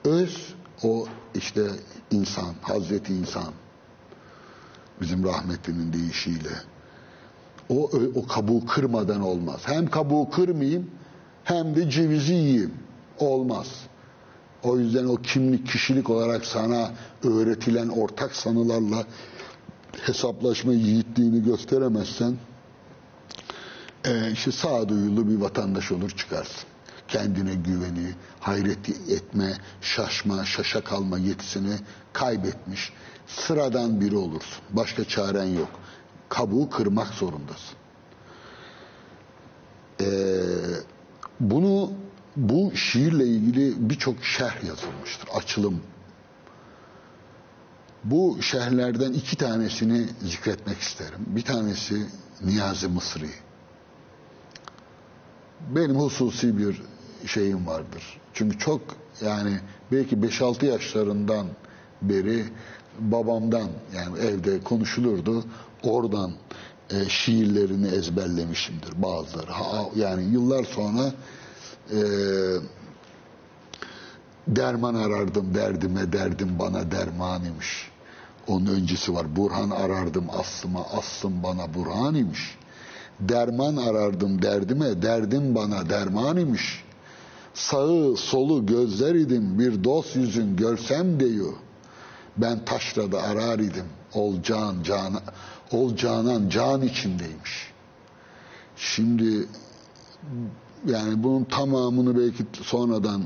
Öz, 0.05 0.53
o 0.83 1.07
işte 1.35 1.61
insan, 2.11 2.55
Hazreti 2.61 3.13
insan, 3.13 3.53
bizim 5.01 5.23
rahmetlinin 5.23 5.93
deyişiyle. 5.93 6.49
O, 7.69 7.89
o 8.15 8.27
kabuğu 8.27 8.65
kırmadan 8.65 9.21
olmaz. 9.21 9.61
Hem 9.65 9.87
kabuğu 9.89 10.29
kırmayayım 10.29 10.91
hem 11.43 11.75
de 11.75 11.89
cevizi 11.89 12.33
yiyeyim. 12.33 12.73
Olmaz. 13.19 13.67
O 14.63 14.79
yüzden 14.79 15.05
o 15.05 15.15
kimlik, 15.15 15.67
kişilik 15.67 16.09
olarak 16.09 16.45
sana 16.45 16.91
öğretilen 17.23 17.87
ortak 17.87 18.35
sanılarla 18.35 19.05
hesaplaşma 20.01 20.73
yiğitliğini 20.73 21.43
gösteremezsen 21.43 22.35
e, 24.05 24.31
işte 24.31 24.51
sağduyulu 24.51 25.29
bir 25.29 25.35
vatandaş 25.35 25.91
olur 25.91 26.09
çıkarsın. 26.09 26.63
Kendine 27.07 27.53
güveni, 27.53 28.13
hayret 28.39 28.89
etme, 29.09 29.53
şaşma, 29.81 30.45
şaşa 30.45 30.83
kalma 30.83 31.17
yetisini 31.17 31.75
kaybetmiş 32.13 32.93
sıradan 33.27 34.01
biri 34.01 34.17
olursun. 34.17 34.63
Başka 34.69 35.05
çaren 35.05 35.45
yok. 35.45 35.69
Kabuğu 36.29 36.69
kırmak 36.69 37.07
zorundasın. 37.07 37.77
Ee, 40.01 40.05
bunu 41.39 41.91
bu 42.35 42.71
şiirle 42.75 43.25
ilgili 43.25 43.89
birçok 43.89 44.23
şerh 44.23 44.63
yazılmıştır. 44.63 45.29
Açılım. 45.33 45.81
Bu 48.03 48.37
şerhlerden 48.41 49.13
iki 49.13 49.37
tanesini 49.37 50.07
zikretmek 50.21 50.79
isterim. 50.79 51.19
Bir 51.27 51.41
tanesi 51.41 52.05
Niyazi 52.41 52.87
Mısri. 52.87 53.29
Benim 55.75 55.95
hususi 55.95 56.57
bir 56.57 56.81
şeyim 57.27 57.67
vardır. 57.67 58.19
Çünkü 58.33 58.57
çok 58.59 58.81
yani 59.21 59.59
belki 59.91 60.15
5-6 60.15 60.65
yaşlarından 60.65 61.47
beri 62.01 62.45
babamdan 62.99 63.67
yani 63.95 64.19
evde 64.19 64.63
konuşulurdu. 64.63 65.43
Oradan 65.83 66.31
e, 66.89 67.09
şiirlerini 67.09 67.87
ezberlemişimdir 67.87 69.01
bazıları. 69.01 69.51
Ha, 69.51 69.85
yani 69.95 70.23
yıllar 70.23 70.63
sonra 70.63 71.13
e, 71.91 71.99
derman 74.47 74.95
arardım 74.95 75.55
derdime 75.55 76.13
derdim 76.13 76.59
bana 76.59 76.91
derman 76.91 77.45
imiş. 77.45 77.91
Onun 78.47 78.65
öncesi 78.65 79.13
var. 79.13 79.35
Burhan 79.35 79.69
arardım 79.69 80.25
aslıma 80.39 80.85
aslım 80.97 81.43
bana 81.43 81.73
burhan 81.73 82.15
imiş. 82.15 82.57
Derman 83.19 83.75
arardım 83.75 84.41
derdime 84.41 85.01
derdim 85.01 85.55
bana 85.55 85.89
derman 85.89 86.37
imiş. 86.37 86.83
Sağı 87.53 88.15
solu 88.17 88.65
gözler 88.65 89.15
idim 89.15 89.59
bir 89.59 89.83
dost 89.83 90.15
yüzün 90.15 90.55
görsem 90.55 91.19
diyor. 91.19 91.53
Ben 92.37 92.65
taşrada 92.65 93.23
arar 93.23 93.59
idim. 93.59 93.85
Ol 94.13 94.41
can, 94.43 94.83
can, 94.83 95.21
ol 95.71 95.95
canan 95.95 96.49
can 96.49 96.81
içindeymiş. 96.81 97.73
Şimdi 98.75 99.47
yani 100.85 101.23
bunun 101.23 101.43
tamamını 101.43 102.19
belki 102.19 102.45
sonradan 102.61 103.23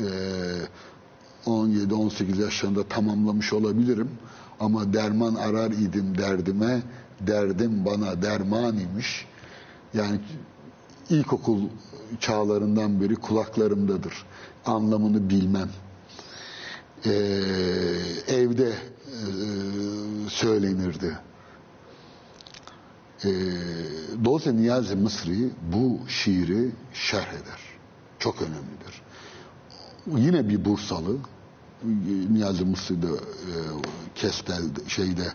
e, 0.00 0.06
17-18 1.46 2.42
yaşlarında 2.42 2.82
tamamlamış 2.82 3.52
olabilirim. 3.52 4.10
Ama 4.60 4.92
derman 4.92 5.34
arar 5.34 5.70
idim 5.70 6.18
derdime, 6.18 6.82
derdim 7.20 7.84
bana 7.84 8.22
derman 8.22 8.78
imiş. 8.78 9.26
Yani 9.94 10.20
ilkokul 11.10 11.60
çağlarından 12.20 13.00
beri 13.00 13.14
kulaklarımdadır. 13.16 14.26
Anlamını 14.66 15.30
bilmem 15.30 15.68
e, 17.06 17.10
evde 18.28 18.68
e, 18.68 18.78
söylenirdi. 20.28 21.18
E, 23.24 23.30
dolayısıyla 24.24 24.58
Niyazi 24.60 24.96
Mısri 24.96 25.50
bu 25.72 26.00
şiiri 26.08 26.70
şerh 26.92 27.28
eder. 27.28 27.60
Çok 28.18 28.42
önemlidir. 28.42 29.02
Yine 30.06 30.48
bir 30.48 30.64
Bursalı, 30.64 31.16
Niyazi 32.30 32.64
Mısri 32.64 33.02
de 33.02 33.06
e, 33.06 33.54
Kestel 34.14 34.62
şeyde 34.88 35.32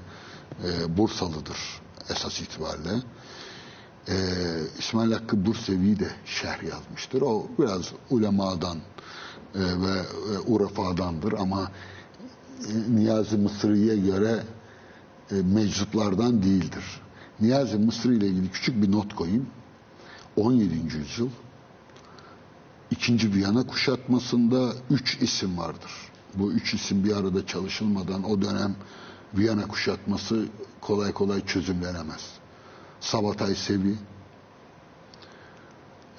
e, 0.63 0.97
Bursalıdır 0.97 1.57
esas 2.09 2.41
itibariyle. 2.41 3.01
E, 4.07 4.15
İsmail 4.79 5.11
Hakkı 5.11 5.45
Bursevi 5.45 5.99
de 5.99 6.09
şerh 6.25 6.63
yazmıştır. 6.63 7.21
O 7.21 7.47
biraz 7.59 7.91
ulemadan 8.09 8.77
e, 9.55 9.59
ve 9.59 9.99
e, 10.35 10.39
Urafa'dandır 10.47 11.33
ama 11.33 11.71
e, 12.69 12.95
Niyazi 12.95 13.37
Mısri'ye 13.37 13.97
göre 13.97 14.43
e, 15.31 15.35
meczuplardan 15.35 16.43
değildir. 16.43 17.01
Niyazi 17.39 17.77
Mısri 17.77 18.15
ile 18.15 18.27
ilgili 18.27 18.51
küçük 18.51 18.81
bir 18.81 18.91
not 18.91 19.15
koyayım. 19.15 19.47
17. 20.35 20.73
yüzyıl 20.97 21.29
İkinci 22.91 23.33
Viyana 23.33 23.67
kuşatmasında 23.67 24.73
üç 24.89 25.17
isim 25.21 25.57
vardır. 25.57 25.91
Bu 26.35 26.51
üç 26.51 26.73
isim 26.73 27.03
bir 27.03 27.15
arada 27.17 27.45
çalışılmadan 27.45 28.23
o 28.23 28.41
dönem 28.41 28.75
Viyana 29.33 29.67
kuşatması 29.67 30.45
kolay 30.81 31.11
kolay 31.11 31.45
çözümlenemez. 31.45 32.31
Sabatay 32.99 33.55
Sevi, 33.55 33.95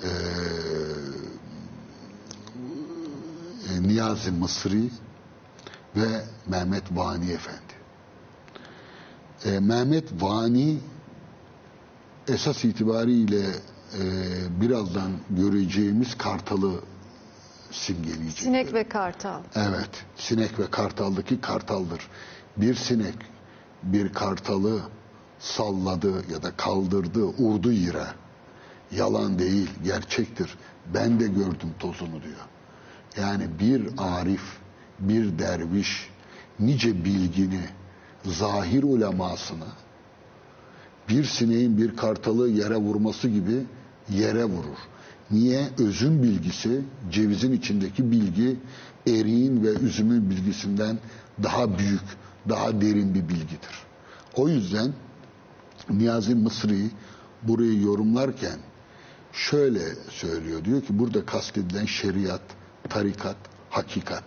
eee 0.03 0.09
e, 3.69 3.83
Niyazi 3.83 4.31
Mısri 4.31 4.91
ve 5.97 6.25
Mehmet 6.47 6.85
Vani 6.91 7.31
Efendi. 7.31 7.75
E, 9.45 9.61
Mehmet 9.61 10.23
Vani 10.23 10.79
esas 12.29 12.65
itibariyle 12.65 13.47
e, 13.99 14.03
birazdan 14.61 15.13
göreceğimiz 15.31 16.19
kartalı 16.19 16.81
simgeleyecek. 17.71 18.39
Sinek 18.39 18.75
ve 18.75 18.89
kartal. 18.89 19.41
Evet, 19.55 19.91
sinek 20.17 20.59
ve 20.59 20.71
kartaldaki 20.71 21.41
kartaldır. 21.41 22.09
Bir 22.57 22.75
sinek 22.75 23.15
bir 23.83 24.13
kartalı 24.13 24.81
salladı 25.39 26.33
ya 26.33 26.43
da 26.43 26.57
kaldırdı, 26.57 27.25
urdu 27.25 27.73
yere. 27.73 28.07
Yalan 28.91 29.39
değil, 29.39 29.71
gerçektir. 29.85 30.59
Ben 30.95 31.21
de 31.21 31.27
gördüm 31.27 31.75
tozunu 31.79 32.23
diyor. 32.23 32.47
Yani 33.17 33.49
bir 33.61 33.89
arif, 33.99 34.43
bir 35.01 35.39
derviş, 35.39 36.11
nice 36.61 37.05
bilgini, 37.05 37.65
zahir 38.25 38.83
ulemasını, 38.83 39.67
bir 41.09 41.25
sineğin 41.25 41.79
bir 41.79 41.97
kartalı 41.97 42.49
yere 42.49 42.77
vurması 42.77 43.29
gibi 43.29 43.63
yere 44.11 44.45
vurur. 44.45 44.79
Niye? 45.31 45.69
Özün 45.79 46.23
bilgisi, 46.23 46.85
cevizin 47.11 47.53
içindeki 47.53 48.11
bilgi, 48.11 48.57
eriğin 49.07 49.65
ve 49.65 49.69
üzümün 49.69 50.31
bilgisinden 50.31 50.99
daha 51.43 51.79
büyük, 51.79 52.03
daha 52.49 52.81
derin 52.81 53.15
bir 53.15 53.29
bilgidir. 53.29 53.85
O 54.37 54.49
yüzden 54.49 54.93
Niyazi 55.91 56.35
Mısri 56.35 56.91
burayı 57.43 57.81
yorumlarken 57.81 58.59
şöyle 59.33 59.81
söylüyor. 60.09 60.65
Diyor 60.65 60.83
ki 60.83 60.99
burada 60.99 61.27
kastedilen 61.27 61.87
şeriat, 61.87 62.43
tarikat, 62.89 63.37
hakikat 63.71 64.25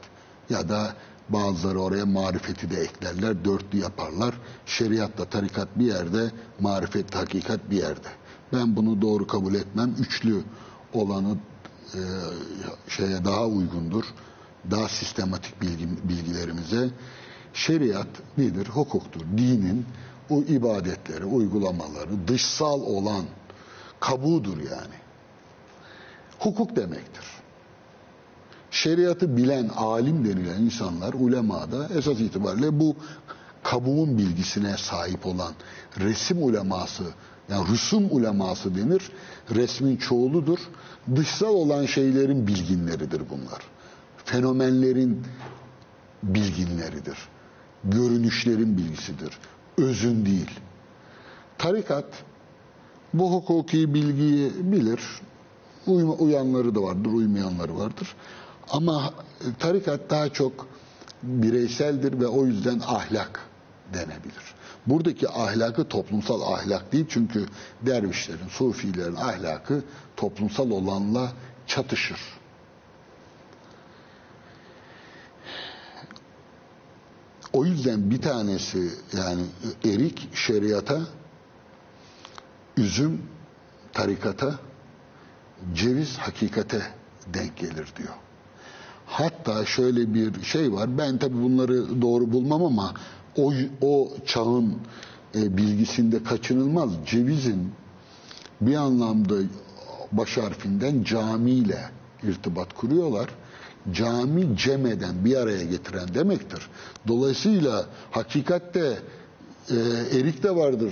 ya 0.49 0.69
da 0.69 0.95
bazıları 1.29 1.81
oraya 1.81 2.05
marifeti 2.05 2.69
de 2.69 2.81
eklerler, 2.81 3.45
dörtlü 3.45 3.79
yaparlar. 3.79 4.35
Şeriatla 4.65 5.25
tarikat 5.25 5.67
bir 5.79 5.85
yerde, 5.85 6.31
marifet, 6.59 7.15
hakikat 7.15 7.71
bir 7.71 7.77
yerde. 7.77 8.07
Ben 8.53 8.75
bunu 8.75 9.01
doğru 9.01 9.27
kabul 9.27 9.55
etmem. 9.55 9.95
Üçlü 9.99 10.43
olanı 10.93 11.37
e, 11.93 12.01
şeye 12.87 13.25
daha 13.25 13.45
uygundur. 13.45 14.03
Daha 14.71 14.89
sistematik 14.89 15.61
bilgi, 15.61 15.87
bilgilerimize. 16.03 16.89
Şeriat 17.53 18.07
nedir? 18.37 18.67
Hukuktur. 18.67 19.21
Dinin 19.37 19.85
o 20.29 20.41
ibadetleri, 20.41 21.25
uygulamaları, 21.25 22.27
dışsal 22.27 22.81
olan 22.81 23.25
kabuğudur 23.99 24.57
yani. 24.57 24.95
Hukuk 26.39 26.75
demektir. 26.75 27.25
Şeriatı 28.73 29.37
bilen, 29.37 29.67
alim 29.67 30.25
denilen 30.25 30.61
insanlar, 30.61 31.13
ulemada 31.13 31.87
esas 31.95 32.19
itibariyle 32.19 32.79
bu 32.79 32.95
kabuğun 33.63 34.17
bilgisine 34.17 34.77
sahip 34.77 35.25
olan 35.25 35.53
resim 35.99 36.43
uleması, 36.43 37.03
yani 37.49 37.67
rüsum 37.71 38.07
uleması 38.11 38.75
denir. 38.75 39.11
Resmin 39.55 39.97
çoğuludur. 39.97 40.59
Dışsal 41.15 41.53
olan 41.53 41.85
şeylerin 41.85 42.47
bilginleridir 42.47 43.21
bunlar. 43.29 43.61
Fenomenlerin 44.25 45.23
bilginleridir. 46.23 47.17
Görünüşlerin 47.83 48.77
bilgisidir. 48.77 49.37
Özün 49.77 50.25
değil. 50.25 50.51
Tarikat 51.57 52.05
bu 53.13 53.33
hukuki 53.33 53.93
bilgiyi 53.93 54.51
bilir. 54.71 55.01
Uyanları 56.19 56.75
da 56.75 56.81
vardır, 56.81 57.09
uymayanları 57.11 57.77
vardır. 57.77 58.15
Ama 58.69 59.13
tarikat 59.59 60.09
daha 60.09 60.29
çok 60.29 60.67
bireyseldir 61.23 62.19
ve 62.19 62.27
o 62.27 62.45
yüzden 62.45 62.79
ahlak 62.79 63.39
denebilir. 63.93 64.55
Buradaki 64.87 65.29
ahlakı 65.29 65.87
toplumsal 65.87 66.41
ahlak 66.53 66.91
değil 66.91 67.05
çünkü 67.09 67.45
dervişlerin, 67.81 68.47
sufilerin 68.49 69.15
ahlakı 69.15 69.83
toplumsal 70.17 70.71
olanla 70.71 71.31
çatışır. 71.67 72.19
O 77.53 77.65
yüzden 77.65 78.11
bir 78.11 78.21
tanesi 78.21 78.89
yani 79.17 79.45
erik 79.85 80.35
şeriata, 80.35 81.01
üzüm 82.77 83.21
tarikata, 83.93 84.59
ceviz 85.73 86.17
hakikate 86.17 86.81
denk 87.27 87.57
gelir 87.57 87.93
diyor. 87.97 88.13
Hatta 89.13 89.65
şöyle 89.65 90.13
bir 90.13 90.43
şey 90.43 90.73
var. 90.73 90.97
Ben 90.97 91.17
tabi 91.17 91.43
bunları 91.43 92.01
doğru 92.01 92.31
bulmam 92.31 92.63
ama 92.63 92.93
o, 93.37 93.53
o 93.81 94.09
çağın 94.25 94.75
e, 95.35 95.57
bilgisinde 95.57 96.23
kaçınılmaz. 96.23 96.89
Cevizin 97.05 97.71
bir 98.61 98.75
anlamda 98.75 99.33
baş 100.11 100.37
harfinden 100.37 101.03
camiyle 101.03 101.79
irtibat 102.23 102.73
kuruyorlar. 102.73 103.29
Cami 103.91 104.57
cemeden 104.57 105.25
bir 105.25 105.35
araya 105.35 105.63
getiren 105.63 106.13
demektir. 106.13 106.69
Dolayısıyla 107.07 107.85
hakikatte 108.11 108.97
e, 109.69 109.75
erik 110.19 110.43
de 110.43 110.55
vardır, 110.55 110.91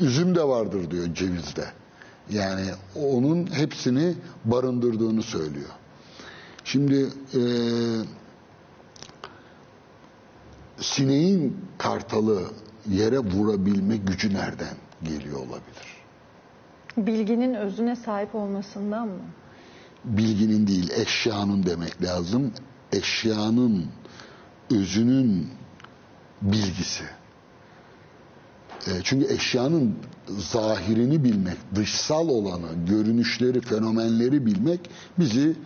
üzüm 0.00 0.34
de 0.34 0.44
vardır 0.48 0.90
diyor 0.90 1.14
cevizde. 1.14 1.64
Yani 2.30 2.66
onun 2.94 3.46
hepsini 3.52 4.14
barındırdığını 4.44 5.22
söylüyor. 5.22 5.70
Şimdi 6.64 7.08
e, 7.34 7.42
sineğin 10.80 11.56
kartalı 11.78 12.42
yere 12.90 13.18
vurabilme 13.18 13.96
gücü 13.96 14.34
nereden 14.34 14.76
geliyor 15.02 15.38
olabilir? 15.38 16.02
Bilginin 16.96 17.54
özüne 17.54 17.96
sahip 17.96 18.34
olmasından 18.34 19.08
mı? 19.08 19.20
Bilginin 20.04 20.66
değil, 20.66 20.90
eşyanın 20.90 21.62
demek 21.66 22.02
lazım. 22.02 22.52
Eşyanın 22.92 23.86
özünün 24.70 25.48
bilgisi. 26.42 27.04
E, 28.86 28.90
çünkü 29.04 29.34
eşyanın 29.34 29.96
zahirini 30.28 31.24
bilmek, 31.24 31.56
dışsal 31.74 32.28
olanı, 32.28 32.86
görünüşleri, 32.88 33.60
fenomenleri 33.60 34.46
bilmek 34.46 34.90
bizi 35.18 35.56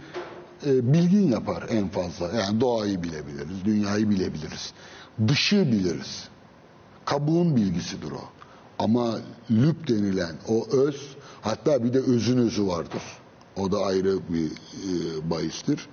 e, 0.67 0.93
bilgin 0.93 1.33
yapar 1.33 1.67
en 1.71 1.89
fazla. 1.89 2.33
Yani 2.33 2.61
doğayı 2.61 3.03
bilebiliriz, 3.03 3.65
dünyayı 3.65 4.11
bilebiliriz. 4.11 4.73
Dışı 5.29 5.73
biliriz. 5.73 6.29
Kabuğun 7.05 7.57
bilgisidir 7.57 8.11
o. 8.11 8.25
Ama 8.79 9.19
lüp 9.51 9.89
denilen 9.89 10.37
o 10.49 10.67
öz, 10.77 11.17
hatta 11.43 11.85
bir 11.85 11.93
de 11.93 11.99
özün 11.99 12.39
özü 12.39 12.67
vardır. 12.67 13.03
O 13.57 13.73
da 13.73 13.79
ayrı 13.79 14.19
bir 14.29 14.47
e, 14.47 15.31
bahistir. 15.31 15.89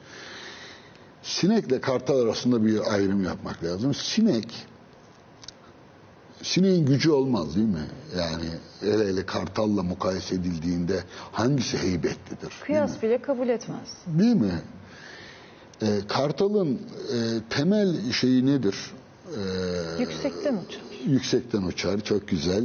Sinekle 1.23 1.81
kartal 1.81 2.19
arasında 2.19 2.65
bir 2.65 2.93
ayrım 2.93 3.23
yapmak 3.23 3.63
lazım. 3.63 3.93
Sinek, 3.93 4.65
sineğin 6.43 6.85
gücü 6.85 7.11
olmaz 7.11 7.55
değil 7.55 7.67
mi? 7.67 7.85
Yani 8.17 8.45
hele 8.79 9.07
hele 9.07 9.25
kartalla 9.25 9.83
mukayese 9.83 10.35
edildiğinde 10.35 11.03
hangisi 11.31 11.77
heybetlidir? 11.77 12.53
Kıyas 12.65 13.01
bile 13.03 13.21
kabul 13.21 13.49
etmez. 13.49 13.87
Değil 14.07 14.35
mi? 14.35 14.61
E, 15.81 15.87
kartalın 16.07 16.73
e, 16.75 16.79
temel 17.49 18.11
şeyi 18.11 18.45
nedir? 18.45 18.75
E, 19.27 20.01
Yüksekten 20.01 20.53
uçar. 20.53 20.81
Yüksekten 21.05 21.63
uçar, 21.63 21.99
çok 22.01 22.27
güzel. 22.27 22.63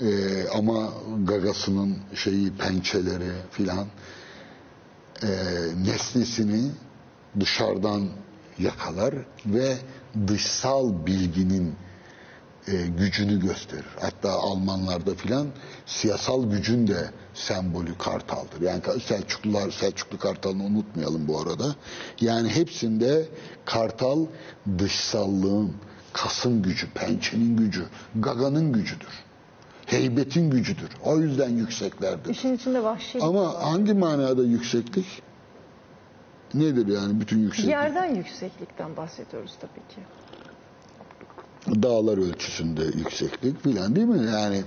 E, 0.00 0.08
ama 0.54 0.92
gagasının 1.24 1.96
şeyi, 2.14 2.52
pençeleri 2.52 3.32
filan 3.50 3.86
e, 5.22 5.28
nesnesini 5.84 6.70
dışarıdan 7.40 8.08
yakalar 8.58 9.14
ve 9.46 9.76
dışsal 10.28 11.06
bilginin 11.06 11.74
e, 12.72 12.86
gücünü 12.86 13.40
gösterir. 13.40 13.86
Hatta 14.00 14.30
Almanlarda 14.32 15.14
filan 15.14 15.46
siyasal 15.86 16.50
gücün 16.50 16.86
de 16.86 17.10
sembolü 17.34 17.98
kartaldır. 17.98 18.60
Yani 18.60 18.82
Selçuklular, 19.00 19.70
Selçuklu 19.70 20.18
kartalını 20.18 20.64
unutmayalım 20.64 21.28
bu 21.28 21.40
arada. 21.40 21.74
Yani 22.20 22.48
hepsinde 22.48 23.28
kartal 23.64 24.26
dışsallığın, 24.78 25.72
kasın 26.12 26.62
gücü, 26.62 26.90
pençenin 26.90 27.56
gücü, 27.56 27.86
gaganın 28.14 28.72
gücüdür. 28.72 29.24
Heybetin 29.86 30.50
gücüdür. 30.50 30.90
O 31.04 31.18
yüzden 31.18 31.48
yükseklerdir. 31.48 32.30
İşin 32.30 32.54
içinde 32.56 32.84
vahşi. 32.84 33.22
Ama 33.22 33.62
hangi 33.62 33.94
manada 33.94 34.42
yükseklik? 34.42 35.22
Nedir 36.54 36.86
yani 36.86 37.20
bütün 37.20 37.38
yükseklik? 37.38 37.70
Yerden 37.70 38.14
yükseklikten 38.14 38.96
bahsediyoruz 38.96 39.52
tabii 39.60 39.94
ki. 39.94 40.00
Dağlar 41.82 42.18
ölçüsünde 42.18 42.84
yükseklik 42.84 43.62
filan 43.62 43.96
değil 43.96 44.06
mi? 44.06 44.26
Yani 44.32 44.62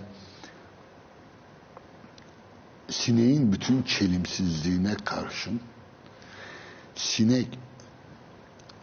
sineğin 2.89 3.53
bütün 3.53 3.83
çelimsizliğine 3.83 4.95
karşın 5.05 5.59
sinek 6.95 7.59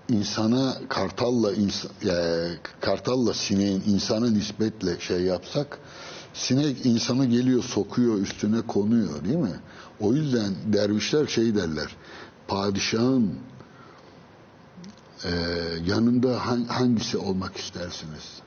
insana 0.09 0.77
kartalla 0.89 1.53
ins 1.53 1.85
e, 1.85 2.49
kartalla 2.81 3.35
sineğin 3.35 3.83
insana 3.87 4.31
nispetle 4.31 5.01
şey 5.01 5.21
yapsak 5.21 5.79
Sinek 6.39 6.87
insanı 6.87 7.27
geliyor 7.27 7.63
sokuyor 7.65 8.19
üstüne 8.19 8.61
konuyor 8.61 9.25
değil 9.25 9.37
mi? 9.37 9.61
O 10.01 10.13
yüzden 10.13 10.55
dervişler 10.67 11.27
şey 11.27 11.55
derler. 11.55 11.97
Padişahın 12.49 13.35
e, 15.25 15.31
yanında 15.87 16.47
han- 16.47 16.65
hangisi 16.65 17.19
olmak 17.19 17.57
istersiniz? 17.57 18.43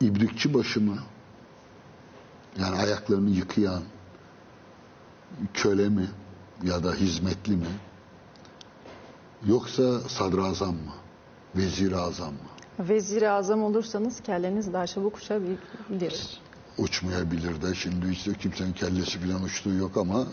İbrikçi 0.00 0.54
başı 0.54 0.80
mı? 0.80 0.98
Yani 2.60 2.76
ayaklarını 2.76 3.30
yıkayan 3.30 3.82
köle 5.54 5.88
mi? 5.88 6.08
Ya 6.62 6.84
da 6.84 6.94
hizmetli 6.94 7.56
mi? 7.56 7.78
Yoksa 9.46 10.00
sadrazam 10.00 10.74
mı? 10.74 10.92
Vezir-i 11.56 11.96
azam 11.96 12.32
mı? 12.32 12.38
Vezir-i 12.88 13.30
azam 13.30 13.62
olursanız 13.62 14.20
kelleniz 14.20 14.72
daha 14.72 14.86
çabuk 14.86 15.16
uçabilir. 15.16 16.40
uçmayabilir 16.78 17.62
de 17.62 17.74
şimdi 17.74 18.10
işte 18.12 18.34
kimsenin 18.34 18.72
kellesi 18.72 19.18
falan 19.18 19.42
uçtuğu 19.42 19.74
yok 19.74 19.96
ama 19.96 20.26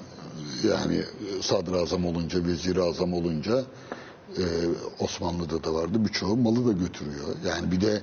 yani 0.70 1.04
sadrazam 1.42 2.06
olunca 2.06 2.44
vezir 2.46 2.78
azam 2.78 3.14
olunca 3.14 3.64
e, 4.38 4.44
Osmanlı'da 5.00 5.64
da 5.64 5.74
vardı 5.74 6.06
birçoğu 6.06 6.38
malı 6.38 6.68
da 6.68 6.72
götürüyor. 6.72 7.36
Yani 7.46 7.72
bir 7.72 7.82
de 7.82 8.02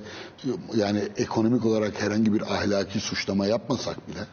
yani 0.75 1.03
ekonomik 1.17 1.65
olarak 1.65 2.01
herhangi 2.01 2.33
bir 2.33 2.41
ahlaki 2.41 2.99
suçlama 2.99 3.45
yapmasak 3.45 4.09
bile 4.09 4.25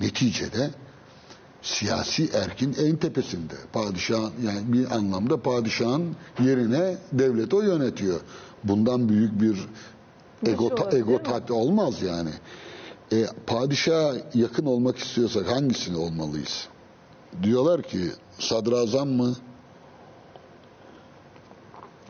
neticede 0.00 0.70
siyasi 1.62 2.30
erkin 2.34 2.76
en 2.84 2.96
tepesinde. 2.96 3.54
Padişahın 3.72 4.32
yani 4.44 4.72
bir 4.72 4.90
anlamda 4.90 5.42
padişahın 5.42 6.16
yerine 6.44 6.96
devlet 7.12 7.54
o 7.54 7.62
yönetiyor. 7.62 8.20
Bundan 8.64 9.08
büyük 9.08 9.40
bir 9.40 9.68
ego, 10.46 10.64
olabilir 10.64 10.98
ego 10.98 11.22
tat 11.22 11.50
olmaz 11.50 12.02
yani. 12.02 12.30
E, 13.12 13.26
padişaha 13.46 14.12
yakın 14.34 14.66
olmak 14.66 14.98
istiyorsak 14.98 15.50
hangisini 15.50 15.96
olmalıyız? 15.96 16.68
Diyorlar 17.42 17.82
ki 17.82 18.12
sadrazam 18.38 19.08
mı? 19.08 19.36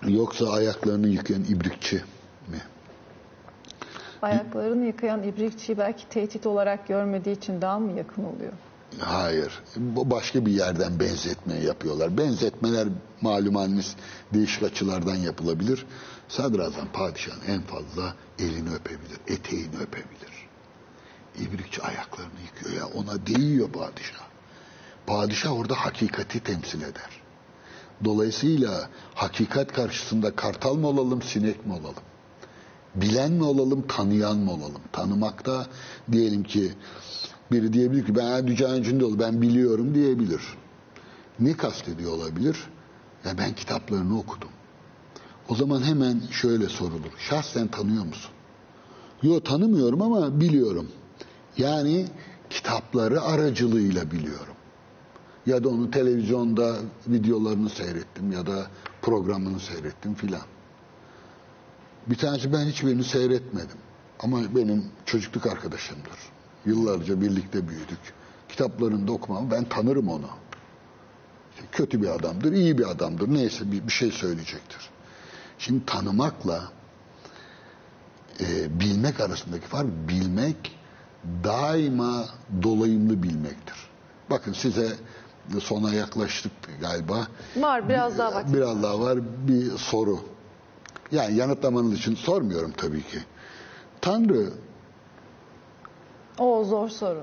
Yoksa 0.06 0.50
ayaklarını 0.50 1.08
yıkayan 1.08 1.44
ibrikçi 1.44 1.96
mi? 2.48 2.62
Ayaklarını 4.22 4.86
yıkayan 4.86 5.22
ibrikçiyi 5.22 5.78
belki 5.78 6.08
tehdit 6.08 6.46
olarak 6.46 6.88
görmediği 6.88 7.36
için 7.36 7.60
daha 7.62 7.78
mı 7.78 7.92
yakın 7.98 8.24
oluyor? 8.24 8.52
Hayır. 8.98 9.62
Bu 9.76 10.10
başka 10.10 10.46
bir 10.46 10.52
yerden 10.52 11.00
benzetme 11.00 11.54
yapıyorlar. 11.54 12.18
Benzetmeler 12.18 12.88
malum 13.20 13.54
haliniz 13.54 13.96
değişik 14.34 14.62
açılardan 14.62 15.14
yapılabilir. 15.14 15.86
Sadrazam 16.28 16.88
padişahın 16.92 17.40
en 17.48 17.62
fazla 17.62 18.14
elini 18.38 18.74
öpebilir, 18.74 19.18
eteğini 19.26 19.76
öpebilir. 19.76 20.48
İbrikçi 21.38 21.82
ayaklarını 21.82 22.40
yıkıyor 22.46 22.76
ya 22.76 22.86
ona 22.86 23.26
değiyor 23.26 23.68
padişah. 23.70 24.26
Padişah 25.06 25.52
orada 25.52 25.74
hakikati 25.74 26.40
temsil 26.40 26.82
eder. 26.82 27.25
Dolayısıyla 28.04 28.90
hakikat 29.14 29.72
karşısında 29.72 30.36
kartal 30.36 30.74
mı 30.74 30.86
olalım, 30.86 31.22
sinek 31.22 31.66
mi 31.66 31.72
olalım? 31.72 32.02
Bilen 32.94 33.32
mi 33.32 33.44
olalım, 33.44 33.86
tanıyan 33.88 34.38
mı 34.38 34.52
olalım? 34.52 34.82
Tanımakta 34.92 35.66
diyelim 36.12 36.42
ki 36.42 36.72
biri 37.52 37.72
diyebilir 37.72 38.06
ki 38.06 38.16
ben 38.16 38.46
içinde 38.46 39.04
ol, 39.04 39.18
ben 39.18 39.42
biliyorum 39.42 39.94
diyebilir. 39.94 40.40
Ne 41.40 41.56
kastediyor 41.56 42.12
olabilir? 42.12 42.56
Ya 43.24 43.38
ben 43.38 43.54
kitaplarını 43.54 44.18
okudum. 44.18 44.48
O 45.48 45.54
zaman 45.54 45.82
hemen 45.82 46.20
şöyle 46.30 46.68
sorulur. 46.68 47.12
Şahsen 47.18 47.68
tanıyor 47.68 48.04
musun? 48.04 48.30
Yo 49.22 49.40
tanımıyorum 49.40 50.02
ama 50.02 50.40
biliyorum. 50.40 50.88
Yani 51.56 52.06
kitapları 52.50 53.22
aracılığıyla 53.22 54.10
biliyorum. 54.10 54.55
Ya 55.46 55.64
da 55.64 55.68
onu 55.68 55.90
televizyonda 55.90 56.76
videolarını 57.06 57.70
seyrettim 57.70 58.32
ya 58.32 58.46
da 58.46 58.66
programını 59.02 59.60
seyrettim 59.60 60.14
filan. 60.14 60.42
Bir 62.06 62.16
tanesi 62.16 62.52
ben 62.52 62.66
hiçbirini 62.66 63.04
seyretmedim. 63.04 63.78
Ama 64.20 64.56
benim 64.56 64.84
çocukluk 65.04 65.46
arkadaşımdır. 65.46 66.18
Yıllarca 66.66 67.20
birlikte 67.20 67.68
büyüdük. 67.68 67.98
Kitaplarını 68.48 69.08
da 69.08 69.12
okumam. 69.12 69.50
Ben 69.50 69.64
tanırım 69.64 70.08
onu. 70.08 70.28
İşte 71.54 71.66
kötü 71.72 72.02
bir 72.02 72.08
adamdır, 72.08 72.52
iyi 72.52 72.78
bir 72.78 72.90
adamdır. 72.90 73.34
Neyse 73.34 73.72
bir, 73.72 73.86
bir 73.86 73.92
şey 73.92 74.10
söyleyecektir. 74.10 74.90
Şimdi 75.58 75.86
tanımakla 75.86 76.72
e, 78.40 78.80
bilmek 78.80 79.20
arasındaki 79.20 79.66
fark 79.66 80.08
bilmek 80.08 80.78
daima 81.44 82.24
dolayımlı 82.62 83.22
bilmektir. 83.22 83.76
Bakın 84.30 84.52
size 84.52 84.92
sona 85.60 85.94
yaklaştık 85.94 86.52
galiba. 86.80 87.26
Var 87.56 87.88
biraz 87.88 88.18
daha 88.18 88.34
vakit. 88.34 88.54
Biraz 88.54 88.82
daha 88.82 89.00
var 89.00 89.18
bir 89.48 89.70
soru. 89.70 90.18
Yani 91.12 91.36
yanıtlamanız 91.36 91.94
için 91.94 92.14
sormuyorum 92.14 92.72
tabii 92.76 93.02
ki. 93.02 93.18
Tanrı 94.00 94.52
O 96.38 96.64
zor 96.64 96.88
soru. 96.88 97.22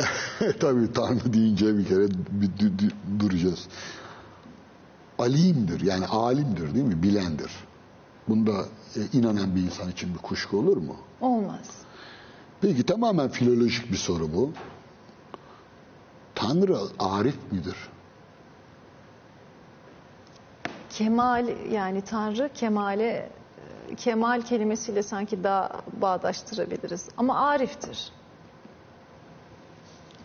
tabii 0.60 0.92
Tanrı 0.92 1.32
deyince 1.32 1.78
bir 1.78 1.84
kere 1.84 2.08
bir 2.30 2.50
duracağız. 3.20 3.68
Alimdir 5.18 5.80
yani 5.80 6.06
alimdir 6.06 6.74
değil 6.74 6.86
mi? 6.86 7.02
Bilendir. 7.02 7.50
Bunda 8.28 8.64
e, 8.96 9.18
inanan 9.18 9.56
bir 9.56 9.62
insan 9.62 9.90
için 9.90 10.14
bir 10.14 10.18
kuşku 10.18 10.58
olur 10.58 10.76
mu? 10.76 10.96
Olmaz. 11.20 11.68
Peki 12.60 12.82
tamamen 12.82 13.28
filolojik 13.28 13.92
bir 13.92 13.96
soru 13.96 14.32
bu. 14.34 14.50
Tanrı 16.40 16.78
arif 16.98 17.36
midir? 17.52 17.76
Kemal 20.90 21.48
yani 21.72 22.02
Tanrı 22.02 22.50
kemale 22.54 23.30
kemal 23.96 24.42
kelimesiyle 24.42 25.02
sanki 25.02 25.44
daha 25.44 25.82
bağdaştırabiliriz. 26.00 27.08
Ama 27.16 27.40
ariftir. 27.48 28.12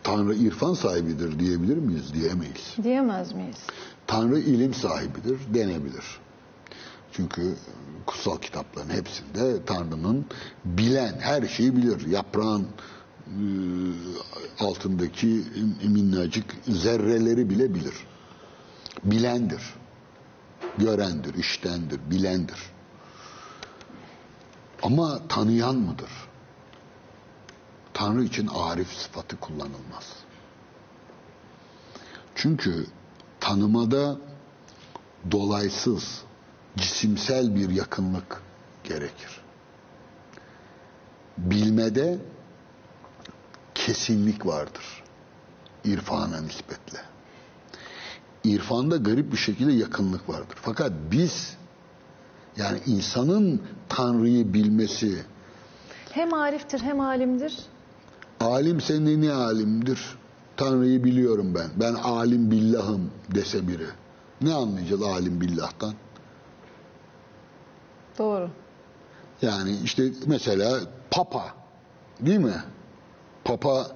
Tanrı 0.02 0.34
irfan 0.34 0.74
sahibidir 0.74 1.38
diyebilir 1.38 1.76
miyiz? 1.76 2.14
Diyemeyiz. 2.14 2.76
Diyemez 2.82 3.32
miyiz? 3.32 3.56
Tanrı 4.06 4.38
ilim 4.38 4.74
sahibidir 4.74 5.40
denebilir. 5.54 6.20
Çünkü 7.12 7.56
kutsal 8.06 8.38
kitapların 8.38 8.90
hepsinde 8.90 9.64
Tanrı'nın 9.64 10.26
bilen 10.64 11.18
her 11.18 11.48
şeyi 11.48 11.76
bilir. 11.76 12.06
Yaprağın 12.06 12.66
altındaki 14.58 15.44
minnacık 15.82 16.54
zerreleri 16.68 17.50
bile 17.50 17.74
bilir. 17.74 17.94
Bilendir. 19.04 19.62
Görendir, 20.78 21.34
iştendir, 21.34 22.00
bilendir. 22.10 22.58
Ama 24.82 25.28
tanıyan 25.28 25.76
mıdır? 25.76 26.10
Tanrı 27.94 28.24
için 28.24 28.46
arif 28.46 28.88
sıfatı 28.88 29.36
kullanılmaz. 29.36 30.12
Çünkü 32.34 32.86
tanımada 33.40 34.18
dolaysız, 35.30 36.22
cisimsel 36.76 37.54
bir 37.54 37.70
yakınlık 37.70 38.42
gerekir. 38.84 39.40
Bilmede 41.38 42.18
kesinlik 43.86 44.46
vardır. 44.46 45.02
İrfana 45.84 46.40
nispetle. 46.40 46.98
İrfanda 48.44 48.96
garip 48.96 49.32
bir 49.32 49.36
şekilde 49.36 49.72
yakınlık 49.72 50.28
vardır. 50.28 50.56
Fakat 50.62 50.92
biz 51.10 51.56
yani 52.56 52.78
insanın 52.86 53.62
Tanrı'yı 53.88 54.54
bilmesi 54.54 55.24
Hem 56.12 56.34
ariftir 56.34 56.80
hem 56.80 57.00
alimdir. 57.00 57.58
alim 58.40 58.80
senin 58.80 59.22
ne 59.22 59.32
alimdir? 59.32 60.18
Tanrı'yı 60.56 61.04
biliyorum 61.04 61.54
ben. 61.54 61.70
Ben 61.80 61.94
alim 61.94 62.50
billahım 62.50 63.10
dese 63.34 63.68
biri. 63.68 63.86
Ne 64.40 64.54
anlayacağız 64.54 65.02
alim 65.02 65.40
billah'tan? 65.40 65.94
Doğru. 68.18 68.50
Yani 69.42 69.76
işte 69.84 70.02
mesela 70.26 70.80
Papa 71.10 71.44
değil 72.20 72.38
mi? 72.38 72.62
Papa 73.46 73.86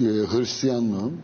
e, 0.00 0.04
Hristiyanlığın 0.04 1.20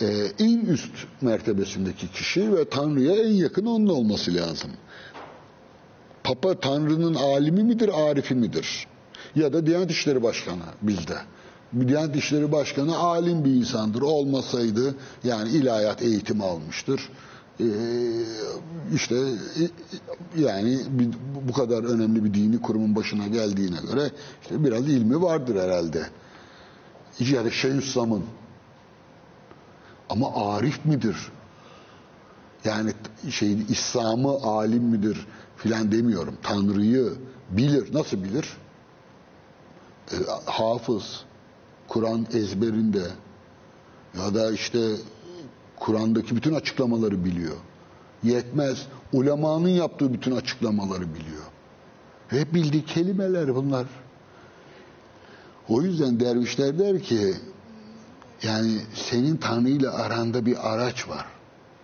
e, 0.00 0.06
en 0.38 0.58
üst 0.60 0.92
mertebesindeki 1.20 2.12
kişi 2.12 2.56
ve 2.56 2.68
Tanrı'ya 2.68 3.14
en 3.14 3.32
yakın 3.32 3.66
onun 3.66 3.86
olması 3.86 4.34
lazım. 4.34 4.70
Papa 6.24 6.60
Tanrı'nın 6.60 7.14
alimi 7.14 7.62
midir, 7.64 8.10
arifi 8.10 8.34
midir? 8.34 8.86
Ya 9.34 9.52
da 9.52 9.66
Diyanet 9.66 9.90
İşleri 9.90 10.22
Başkanı 10.22 10.62
bizde. 10.82 11.16
Diyanet 11.88 12.16
İşleri 12.16 12.52
Başkanı 12.52 12.98
alim 12.98 13.44
bir 13.44 13.50
insandır. 13.50 14.02
Olmasaydı 14.02 14.94
yani 15.24 15.50
ilahiyat 15.50 16.02
eğitimi 16.02 16.44
almıştır. 16.44 17.00
Ee, 17.60 17.64
işte 18.94 19.14
e, 19.16 20.40
yani 20.40 20.80
bir- 20.90 21.08
bu 21.48 21.52
kadar 21.52 21.84
önemli 21.84 22.24
bir 22.24 22.34
dini 22.34 22.62
kurumun 22.62 22.96
başına 22.96 23.26
geldiğine 23.26 23.78
göre 23.90 24.10
işte 24.42 24.64
biraz 24.64 24.88
ilmi 24.88 25.22
vardır 25.22 25.56
herhalde. 25.62 26.06
Ya 27.20 27.44
da 27.44 27.50
Şeyhülislam'ın. 27.50 28.24
Ama 30.08 30.52
arif 30.54 30.84
midir? 30.84 31.16
Yani 32.64 32.92
şey 33.30 33.58
İslam'ı 33.68 34.30
alim 34.42 34.82
midir 34.82 35.26
filan 35.56 35.92
demiyorum. 35.92 36.34
Tanrı'yı 36.42 37.12
bilir. 37.50 37.94
Nasıl 37.94 38.24
bilir? 38.24 38.56
E, 40.12 40.16
hafız. 40.44 41.24
Kur'an 41.88 42.26
ezberinde. 42.34 43.02
Ya 44.18 44.34
da 44.34 44.52
işte 44.52 44.78
Kur'an'daki 45.80 46.36
bütün 46.36 46.54
açıklamaları 46.54 47.24
biliyor. 47.24 47.56
Yetmez. 48.22 48.86
Ulemanın 49.12 49.68
yaptığı 49.68 50.12
bütün 50.12 50.36
açıklamaları 50.36 51.14
biliyor. 51.14 51.42
Hep 52.28 52.54
bildiği 52.54 52.84
kelimeler 52.84 53.54
bunlar. 53.54 53.86
O 55.68 55.82
yüzden 55.82 56.20
dervişler 56.20 56.78
der 56.78 57.02
ki 57.02 57.34
yani 58.42 58.78
senin 58.94 59.36
Tanrı 59.36 59.68
ile 59.68 59.88
aranda 59.88 60.46
bir 60.46 60.72
araç 60.72 61.08
var. 61.08 61.26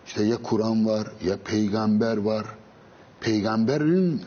İşte 0.07 0.25
ya 0.25 0.37
Kur'an 0.43 0.87
var 0.87 1.13
ya 1.25 1.37
peygamber 1.45 2.17
var. 2.17 2.47
Peygamberin 3.21 4.19
e, 4.19 4.23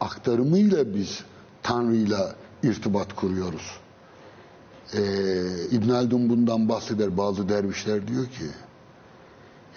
aktarımıyla 0.00 0.94
biz 0.94 1.24
Tanrı'yla 1.62 2.34
irtibat 2.62 3.16
kuruyoruz. 3.16 3.81
Ee, 4.94 5.42
İbn 5.70 5.88
Haldun 5.88 6.28
bundan 6.28 6.68
bahseder. 6.68 7.16
Bazı 7.16 7.48
dervişler 7.48 8.08
diyor 8.08 8.26
ki 8.26 8.46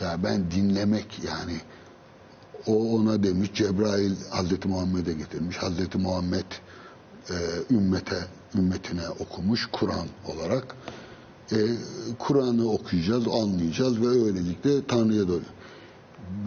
ya 0.01 0.23
ben 0.23 0.51
dinlemek 0.51 1.19
yani 1.23 1.57
o 2.67 2.95
ona 2.95 3.23
demiş 3.23 3.49
Cebrail 3.53 4.15
Hazreti 4.29 4.67
Muhammed'e 4.67 5.13
getirmiş. 5.13 5.57
Hazreti 5.57 5.97
Muhammed 5.97 6.51
e, 7.29 7.35
ümmete 7.71 8.17
ümmetine 8.55 9.09
okumuş 9.09 9.69
Kur'an 9.71 10.07
olarak. 10.25 10.75
E, 11.51 11.57
Kur'an'ı 12.19 12.71
okuyacağız, 12.71 13.27
anlayacağız 13.27 14.01
ve 14.01 14.07
öylelikle 14.07 14.85
Tanrı'ya 14.87 15.27
doğru. 15.27 15.43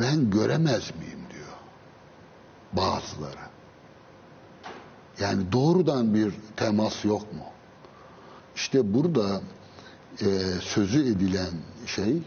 Ben 0.01 0.31
göremez 0.31 0.90
miyim 0.99 1.20
diyor 1.32 1.57
bazıları. 2.73 3.49
Yani 5.20 5.53
doğrudan 5.53 6.15
bir 6.15 6.32
temas 6.57 7.05
yok 7.05 7.32
mu? 7.32 7.45
İşte 8.59 8.94
burada 8.94 9.40
e, 10.20 10.26
sözü 10.60 11.01
edilen 11.12 11.51
şey 11.86 12.22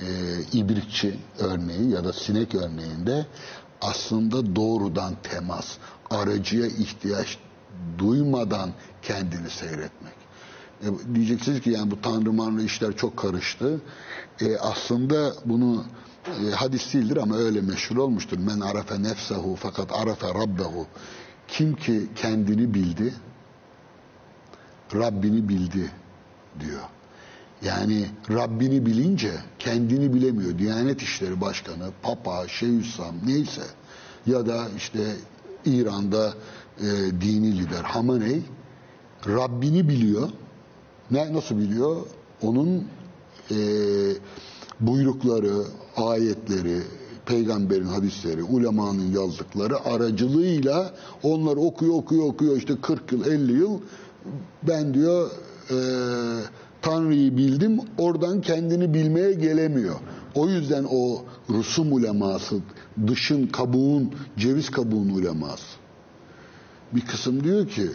e, 0.00 0.06
ibrikçi 0.52 1.18
örneği 1.38 1.90
ya 1.90 2.04
da 2.04 2.12
sinek 2.12 2.54
örneğinde 2.54 3.26
aslında 3.80 4.56
doğrudan 4.56 5.14
temas, 5.22 5.76
aracıya 6.10 6.66
ihtiyaç 6.66 7.38
duymadan 7.98 8.70
kendini 9.02 9.50
seyretmek. 9.50 10.14
E, 10.82 11.14
diyeceksiniz 11.14 11.60
ki 11.60 11.70
yani 11.70 11.90
bu 11.90 12.00
tanrı 12.00 12.32
manrı 12.32 12.62
işler 12.62 12.96
çok 12.96 13.16
karıştı. 13.16 13.80
E, 14.40 14.56
aslında 14.56 15.32
bunu 15.44 15.84
e, 16.26 16.50
hadis 16.50 16.94
değildir 16.94 17.16
ama 17.16 17.36
öyle 17.36 17.60
meşhur 17.60 17.96
olmuştur. 17.96 18.38
Men 18.38 18.60
arafe 18.60 19.02
nefsehu 19.02 19.56
fakat 19.60 19.92
arafe 19.92 20.26
rabbehu. 20.28 20.86
Kim 21.48 21.76
ki 21.76 22.08
kendini 22.16 22.74
bildi, 22.74 23.14
Rabbini 24.94 25.48
bildi 25.48 25.90
diyor. 26.60 26.82
Yani 27.62 28.06
Rabbini 28.30 28.86
bilince 28.86 29.32
kendini 29.58 30.14
bilemiyor. 30.14 30.58
Diyanet 30.58 31.02
İşleri 31.02 31.40
Başkanı, 31.40 31.90
Papa, 32.02 32.48
Şeyhülislam 32.48 33.14
neyse 33.26 33.62
ya 34.26 34.46
da 34.46 34.66
işte 34.76 35.16
İran'da 35.66 36.34
e, 36.80 36.84
dini 37.20 37.58
lider 37.58 37.82
Hamenei 37.82 38.42
Rabbini 39.26 39.88
biliyor. 39.88 40.28
Ne 41.10 41.32
nasıl 41.32 41.58
biliyor? 41.58 41.96
Onun 42.42 42.84
e, 43.50 43.56
buyrukları, 44.80 45.64
ayetleri, 45.96 46.82
peygamberin 47.26 47.86
hadisleri, 47.86 48.42
ulemanın 48.42 49.12
yazdıkları 49.12 49.84
aracılığıyla 49.84 50.94
onları 51.22 51.60
okuyor, 51.60 51.94
okuyor, 51.94 52.24
okuyor. 52.24 52.56
işte 52.56 52.74
40 52.82 53.12
yıl, 53.12 53.26
50 53.26 53.52
yıl 53.52 53.80
ben 54.62 54.94
diyor 54.94 55.30
e, 55.70 55.76
Tanrı'yı 56.82 57.36
bildim, 57.36 57.80
oradan 57.98 58.40
kendini 58.40 58.94
bilmeye 58.94 59.32
gelemiyor. 59.32 59.96
O 60.34 60.48
yüzden 60.48 60.86
o 60.90 61.24
Rusum 61.50 61.92
uleması, 61.92 62.60
dışın, 63.06 63.46
kabuğun, 63.46 64.14
ceviz 64.36 64.70
kabuğun 64.70 65.08
uleması. 65.08 65.76
Bir 66.92 67.06
kısım 67.06 67.44
diyor 67.44 67.68
ki, 67.68 67.90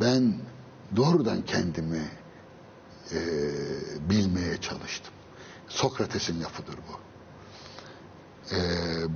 ben 0.00 0.34
doğrudan 0.96 1.42
kendimi 1.42 2.02
e, 3.12 3.18
bilmeye 4.10 4.56
çalıştım. 4.60 5.12
Sokrates'in 5.68 6.40
lafıdır 6.40 6.74
bu. 6.74 7.00
E, 8.54 8.60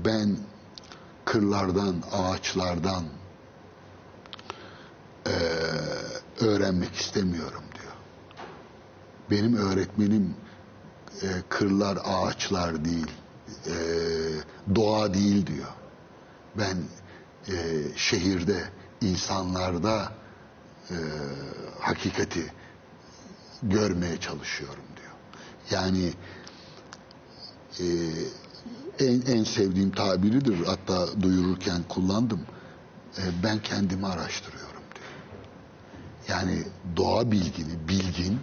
ben 0.05 0.37
kırlardan, 1.25 1.95
ağaçlardan 2.13 3.05
e, 5.27 5.35
öğrenmek 6.41 6.95
istemiyorum 6.95 7.63
diyor. 7.75 7.93
Benim 9.31 9.57
öğretmenim 9.57 10.35
e, 11.23 11.27
kırlar, 11.49 11.99
ağaçlar 12.05 12.85
değil, 12.85 13.11
e, 13.67 13.75
doğa 14.75 15.15
değil 15.15 15.47
diyor. 15.47 15.73
Ben 16.59 16.77
e, 17.49 17.83
şehirde, 17.97 18.65
insanlarda 19.01 20.13
e, 20.91 20.97
hakikati 21.81 22.53
görmeye 23.63 24.21
çalışıyorum 24.21 24.85
diyor. 24.97 25.13
Yani 25.71 26.13
e, 27.81 27.87
en, 28.99 29.21
en 29.21 29.45
sevdiğim 29.45 29.91
tabiridir. 29.91 30.67
Hatta 30.67 31.23
duyururken 31.23 31.83
kullandım. 31.89 32.41
E, 33.19 33.23
ben 33.43 33.59
kendimi 33.59 34.07
araştırıyorum. 34.07 34.66
Yani 36.29 36.63
doğa 36.97 37.31
bilgini, 37.31 37.89
bilgin 37.89 38.41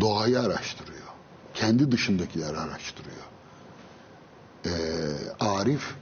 doğayı 0.00 0.40
araştırıyor. 0.40 1.08
Kendi 1.54 1.92
dışındakileri 1.92 2.56
araştırıyor. 2.56 3.24
E, 4.64 4.72
Arif 5.40 5.94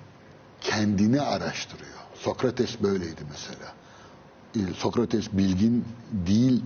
kendini 0.60 1.20
araştırıyor. 1.20 1.96
Sokrates 2.14 2.82
böyleydi 2.82 3.20
mesela. 3.30 3.72
E, 4.56 4.74
Sokrates 4.74 5.32
bilgin 5.32 5.84
değil 6.12 6.62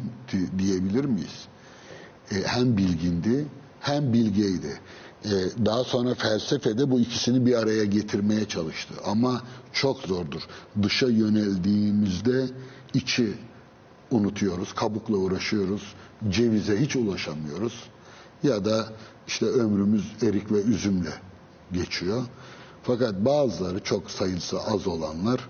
diyebilir 0.58 1.04
miyiz? 1.04 1.46
E, 2.30 2.34
hem 2.46 2.76
bilgindi 2.76 3.46
hem 3.80 4.12
bilgeydi. 4.12 4.80
E, 5.24 5.30
daha 5.66 5.84
sonra 5.84 6.14
felsefede 6.14 6.90
bu 6.90 7.00
ikisini 7.00 7.46
bir 7.46 7.54
araya 7.54 7.84
getirmeye 7.84 8.48
çalıştı. 8.48 8.94
Ama 9.04 9.42
çok 9.72 10.00
zordur. 10.00 10.42
Dışa 10.82 11.06
yöneldiğimizde 11.06 12.46
içi 12.94 13.34
unutuyoruz, 14.10 14.72
kabukla 14.72 15.16
uğraşıyoruz, 15.16 15.94
cevize 16.28 16.80
hiç 16.80 16.96
ulaşamıyoruz. 16.96 17.84
Ya 18.42 18.64
da 18.64 18.92
işte 19.26 19.46
ömrümüz 19.46 20.12
erik 20.22 20.52
ve 20.52 20.62
üzümle 20.62 21.12
geçiyor. 21.72 22.22
Fakat 22.82 23.14
bazıları 23.14 23.84
çok 23.84 24.10
sayısı 24.10 24.60
az 24.60 24.86
olanlar 24.86 25.40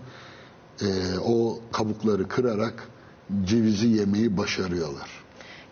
e, 0.83 1.19
o 1.19 1.59
kabukları 1.73 2.29
kırarak 2.29 2.89
cevizi 3.45 3.89
yemeyi 3.89 4.37
başarıyorlar. 4.37 5.20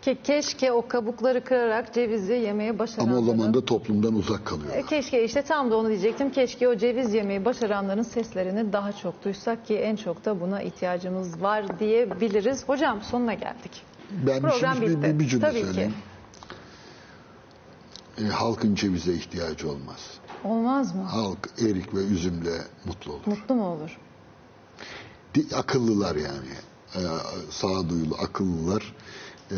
Ke 0.08 0.22
keşke 0.22 0.72
o 0.72 0.88
kabukları 0.88 1.44
kırarak 1.44 1.94
cevizi 1.94 2.32
yemeye 2.32 2.78
başaranların... 2.78 3.16
Ama 3.16 3.26
o 3.26 3.30
zaman 3.36 3.54
da 3.54 3.64
toplumdan 3.64 4.14
uzak 4.14 4.46
kalıyorlar. 4.46 4.78
E, 4.78 4.82
Keşke 4.86 5.24
işte 5.24 5.42
tam 5.42 5.70
da 5.70 5.76
onu 5.76 5.88
diyecektim. 5.88 6.30
Keşke 6.30 6.68
o 6.68 6.76
ceviz 6.76 7.14
yemeyi 7.14 7.44
başaranların 7.44 8.02
seslerini 8.02 8.72
daha 8.72 8.92
çok 8.92 9.24
duysak 9.24 9.66
ki 9.66 9.76
en 9.76 9.96
çok 9.96 10.24
da 10.24 10.40
buna 10.40 10.62
ihtiyacımız 10.62 11.42
var 11.42 11.78
diyebiliriz. 11.78 12.68
Hocam 12.68 13.02
sonuna 13.02 13.34
geldik. 13.34 13.82
Ben 14.10 14.36
bir, 14.36 14.48
Program 14.48 14.74
şimdi 14.74 14.86
bir, 14.86 14.96
bitti. 14.96 15.14
bir, 15.14 15.18
bir 15.18 15.28
cümle 15.28 15.46
Tabii 15.46 15.60
ki. 15.60 15.66
söyleyeyim. 15.66 15.94
E, 18.18 18.24
halkın 18.24 18.74
cevize 18.74 19.12
ihtiyacı 19.12 19.70
olmaz. 19.70 20.18
Olmaz 20.44 20.94
mı? 20.94 21.02
Halk 21.02 21.48
erik 21.60 21.94
ve 21.94 22.00
üzümle 22.00 22.58
mutlu 22.84 23.12
olur. 23.12 23.26
Mutlu 23.26 23.54
mu 23.54 23.66
olur? 23.66 23.98
Akıllılar 25.56 26.16
yani. 26.16 26.54
E, 26.94 27.00
sağduyulu 27.50 28.14
akıllılar. 28.14 28.94
E, 29.50 29.56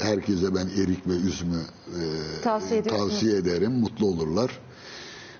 herkese 0.00 0.54
ben 0.54 0.66
erik 0.82 1.06
ve 1.06 1.12
üzümü 1.12 1.60
e, 1.88 2.00
Tavsiye 2.42 2.82
tavsiye 2.82 3.36
ederim. 3.36 3.72
Mutlu 3.72 4.06
olurlar. 4.06 4.50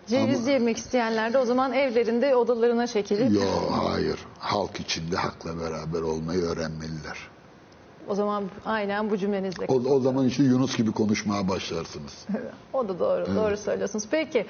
Ceviz 0.07 0.41
Ama- 0.41 0.51
yemek 0.51 0.77
isteyenler 0.77 1.33
de 1.33 1.39
o 1.39 1.45
zaman 1.45 1.73
evlerinde 1.73 2.37
odalarına 2.37 2.87
çekilip 2.87 3.33
Yo 3.35 3.43
hayır. 3.71 4.19
Halk 4.39 4.81
içinde 4.81 5.17
hakla 5.17 5.61
beraber 5.61 6.03
olmayı 6.03 6.41
öğrenmeliler. 6.41 7.19
o 8.09 8.15
zaman 8.15 8.45
aynen 8.65 9.11
bu 9.11 9.17
cümlenizle. 9.17 9.67
O, 9.69 9.75
o 9.75 10.01
zaman 10.01 10.27
işte 10.27 10.43
Yunus 10.43 10.77
gibi 10.77 10.93
konuşmaya 10.93 11.49
başlarsınız. 11.49 12.27
O 12.73 12.89
da 12.89 12.99
doğru, 12.99 13.27
doğru 13.37 13.57
söylüyorsunuz. 13.57 14.05
Peki 14.11 14.47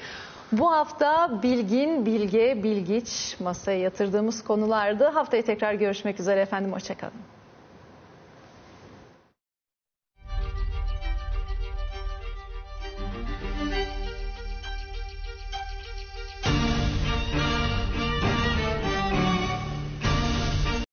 bu 0.52 0.72
hafta 0.72 1.40
bilgin, 1.42 2.06
bilge, 2.06 2.60
bilgiç 2.62 3.36
masaya 3.40 3.78
yatırdığımız 3.78 4.44
konulardı. 4.44 5.04
Haftaya 5.04 5.44
tekrar 5.44 5.74
görüşmek 5.74 6.20
üzere 6.20 6.40
efendim. 6.40 6.72
Hoşçakalın. 6.72 7.20